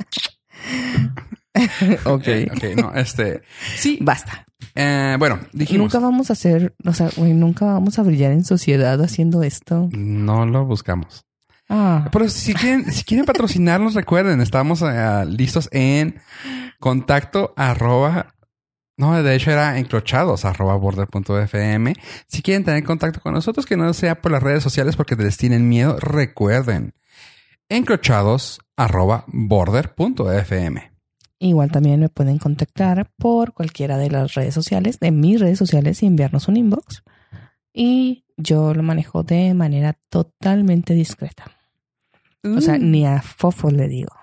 Ok. 2.04 2.28
ok, 2.56 2.64
no, 2.76 2.94
este. 2.94 3.42
Sí. 3.76 3.98
Basta. 4.00 4.46
eh, 4.74 5.16
bueno, 5.18 5.40
dijimos. 5.52 5.92
Nunca 5.92 5.98
vamos 5.98 6.30
a 6.30 6.34
hacer, 6.34 6.74
o 6.84 6.92
sea, 6.94 7.10
güey, 7.16 7.34
nunca 7.34 7.66
vamos 7.66 7.98
a 7.98 8.02
brillar 8.02 8.32
en 8.32 8.44
sociedad 8.44 9.00
haciendo 9.02 9.42
esto. 9.42 9.88
No 9.92 10.46
lo 10.46 10.64
buscamos. 10.64 11.24
Ah, 11.74 12.10
Pero 12.12 12.28
si 12.28 12.52
quieren, 12.52 12.92
si 12.92 13.02
quieren 13.02 13.24
patrocinarnos, 13.24 13.94
recuerden, 13.94 14.42
estamos 14.42 14.82
eh, 14.82 15.24
listos 15.26 15.70
en 15.72 16.20
contacto 16.78 17.54
arroba. 17.56 18.34
No, 18.98 19.22
de 19.22 19.34
hecho 19.34 19.50
era 19.50 19.78
encrochados 19.78 20.44
arroba 20.44 20.76
border.fm. 20.76 21.94
Si 22.26 22.42
quieren 22.42 22.64
tener 22.64 22.84
contacto 22.84 23.22
con 23.22 23.32
nosotros, 23.32 23.64
que 23.64 23.78
no 23.78 23.94
sea 23.94 24.20
por 24.20 24.32
las 24.32 24.42
redes 24.42 24.62
sociales 24.62 24.96
porque 24.96 25.16
les 25.16 25.38
tienen 25.38 25.66
miedo, 25.66 25.98
recuerden 25.98 26.92
encrochados 27.70 28.60
arroba 28.76 29.24
border.fm. 29.28 30.92
Igual 31.38 31.72
también 31.72 32.00
me 32.00 32.10
pueden 32.10 32.36
contactar 32.36 33.10
por 33.16 33.54
cualquiera 33.54 33.96
de 33.96 34.10
las 34.10 34.34
redes 34.34 34.52
sociales, 34.52 35.00
de 35.00 35.10
mis 35.10 35.40
redes 35.40 35.58
sociales 35.58 36.02
y 36.02 36.06
enviarnos 36.06 36.48
un 36.48 36.58
inbox. 36.58 37.02
Y 37.72 38.26
yo 38.36 38.74
lo 38.74 38.82
manejo 38.82 39.22
de 39.22 39.54
manera 39.54 39.98
totalmente 40.10 40.92
discreta. 40.92 41.50
O 42.44 42.60
sea, 42.60 42.78
Mm. 42.78 42.90
ni 42.90 43.06
a 43.06 43.22
Fofo 43.22 43.70
le 43.70 43.88
digo. 43.88 44.14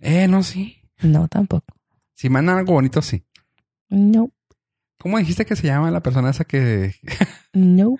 Eh, 0.00 0.28
no, 0.28 0.42
sí. 0.42 0.82
No, 1.00 1.28
tampoco. 1.28 1.66
Si 2.14 2.28
mandan 2.28 2.58
algo 2.58 2.74
bonito, 2.74 3.02
sí. 3.02 3.24
No, 3.88 4.30
¿Cómo 5.00 5.16
dijiste 5.18 5.46
que 5.46 5.54
se 5.54 5.66
llama 5.68 5.92
la 5.92 6.02
persona 6.02 6.30
esa 6.30 6.44
que... 6.44 6.96
no. 7.52 7.98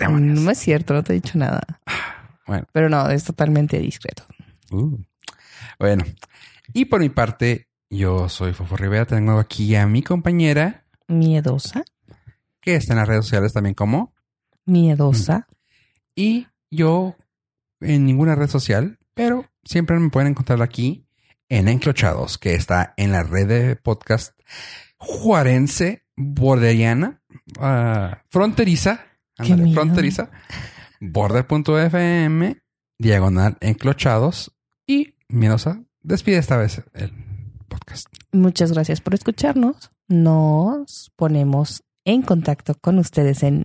No 0.00 0.50
es 0.50 0.58
cierto, 0.58 0.94
no 0.94 1.04
te 1.04 1.12
he 1.12 1.14
dicho 1.20 1.38
nada. 1.38 1.60
Bueno. 2.44 2.66
Pero 2.72 2.88
no, 2.88 3.08
es 3.08 3.22
totalmente 3.22 3.78
discreto. 3.78 4.24
Uh. 4.72 4.98
Bueno, 5.78 6.02
y 6.72 6.86
por 6.86 6.98
mi 7.00 7.08
parte, 7.08 7.68
yo 7.88 8.28
soy 8.28 8.52
Fofo 8.52 8.76
Rivera. 8.76 9.06
Tengo 9.06 9.38
aquí 9.38 9.76
a 9.76 9.86
mi 9.86 10.02
compañera, 10.02 10.84
Miedosa, 11.06 11.84
que 12.60 12.74
está 12.74 12.94
en 12.94 12.98
las 12.98 13.08
redes 13.08 13.24
sociales 13.26 13.52
también 13.52 13.74
como... 13.74 14.12
miedosa. 14.66 15.46
Y 16.16 16.48
yo 16.70 17.14
en 17.80 18.04
ninguna 18.06 18.34
red 18.34 18.48
social, 18.48 18.98
pero 19.14 19.46
siempre 19.64 19.98
me 19.98 20.10
pueden 20.10 20.28
encontrar 20.28 20.62
aquí 20.62 21.06
en 21.48 21.68
Enclochados, 21.68 22.38
que 22.38 22.54
está 22.54 22.94
en 22.96 23.12
la 23.12 23.22
red 23.22 23.48
de 23.48 23.76
podcast 23.76 24.38
juarense, 24.96 26.04
borderiana, 26.16 27.22
ah, 27.58 28.22
fronteriza, 28.28 29.06
miedo. 29.38 29.72
fronteriza, 29.72 30.30
border.fm, 31.00 32.62
diagonal 32.98 33.56
Enclochados 33.60 34.52
y 34.86 35.14
Miedosa 35.28 35.82
despide 36.02 36.38
esta 36.38 36.56
vez 36.56 36.82
el 36.94 37.12
podcast. 37.68 38.06
Muchas 38.32 38.72
gracias 38.72 39.00
por 39.00 39.14
escucharnos. 39.14 39.90
Nos 40.08 41.12
ponemos 41.16 41.84
en 42.04 42.22
contacto 42.22 42.74
con 42.74 42.98
ustedes 42.98 43.42
en 43.42 43.64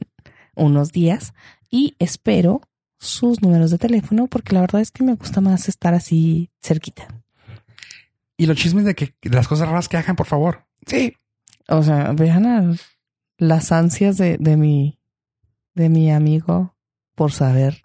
unos 0.55 0.91
días 0.91 1.33
y 1.69 1.95
espero 1.99 2.61
sus 3.05 3.41
números 3.41 3.71
de 3.71 3.77
teléfono 3.77 4.27
porque 4.27 4.53
la 4.53 4.61
verdad 4.61 4.81
es 4.81 4.91
que 4.91 5.03
me 5.03 5.15
gusta 5.15 5.41
más 5.41 5.67
estar 5.69 5.93
así 5.93 6.49
cerquita. 6.61 7.07
Y 8.37 8.45
los 8.47 8.57
chismes 8.57 8.83
de 8.85 8.95
que 8.95 9.13
de 9.21 9.29
las 9.35 9.47
cosas 9.47 9.67
raras 9.69 9.87
que 9.87 9.97
hagan, 9.97 10.15
por 10.15 10.25
favor. 10.27 10.65
Sí. 10.85 11.15
O 11.67 11.81
sea, 11.83 12.11
vean 12.13 12.45
a 12.45 12.75
las 13.37 13.71
ansias 13.71 14.17
de, 14.17 14.37
de 14.37 14.57
mi 14.57 14.99
de 15.73 15.89
mi 15.89 16.11
amigo 16.11 16.75
por 17.15 17.31
saber 17.31 17.81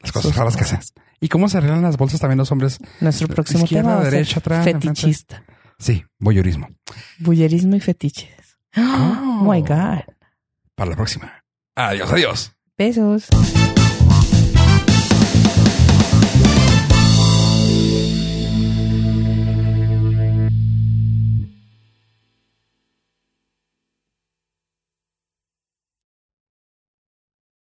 Las 0.00 0.12
cosas 0.12 0.34
raras 0.36 0.56
que 0.56 0.64
hacen. 0.64 0.80
¿Y 1.20 1.28
cómo 1.28 1.48
se 1.48 1.58
arreglan 1.58 1.82
las 1.82 1.96
bolsas 1.96 2.20
también 2.20 2.38
los 2.38 2.50
hombres? 2.52 2.78
Nuestro 3.00 3.28
próximo 3.28 3.64
Izquierda, 3.64 3.82
tema 3.90 3.94
va 3.96 4.00
a 4.00 4.04
ser 4.04 4.12
derecha, 4.12 4.38
atrás, 4.38 4.66
enfrente. 4.66 4.88
fetichista, 4.88 5.44
Sí, 5.78 6.04
voyeurismo. 6.18 6.68
bullerismo 7.18 7.76
y 7.76 7.80
fetiches. 7.80 8.30
Oh. 8.76 9.40
Oh 9.42 9.52
my 9.52 9.60
god. 9.62 10.04
Para 10.74 10.90
la 10.90 10.96
próxima. 10.96 11.44
Adiós, 11.74 12.10
adiós. 12.12 12.52
Besos. 12.78 13.28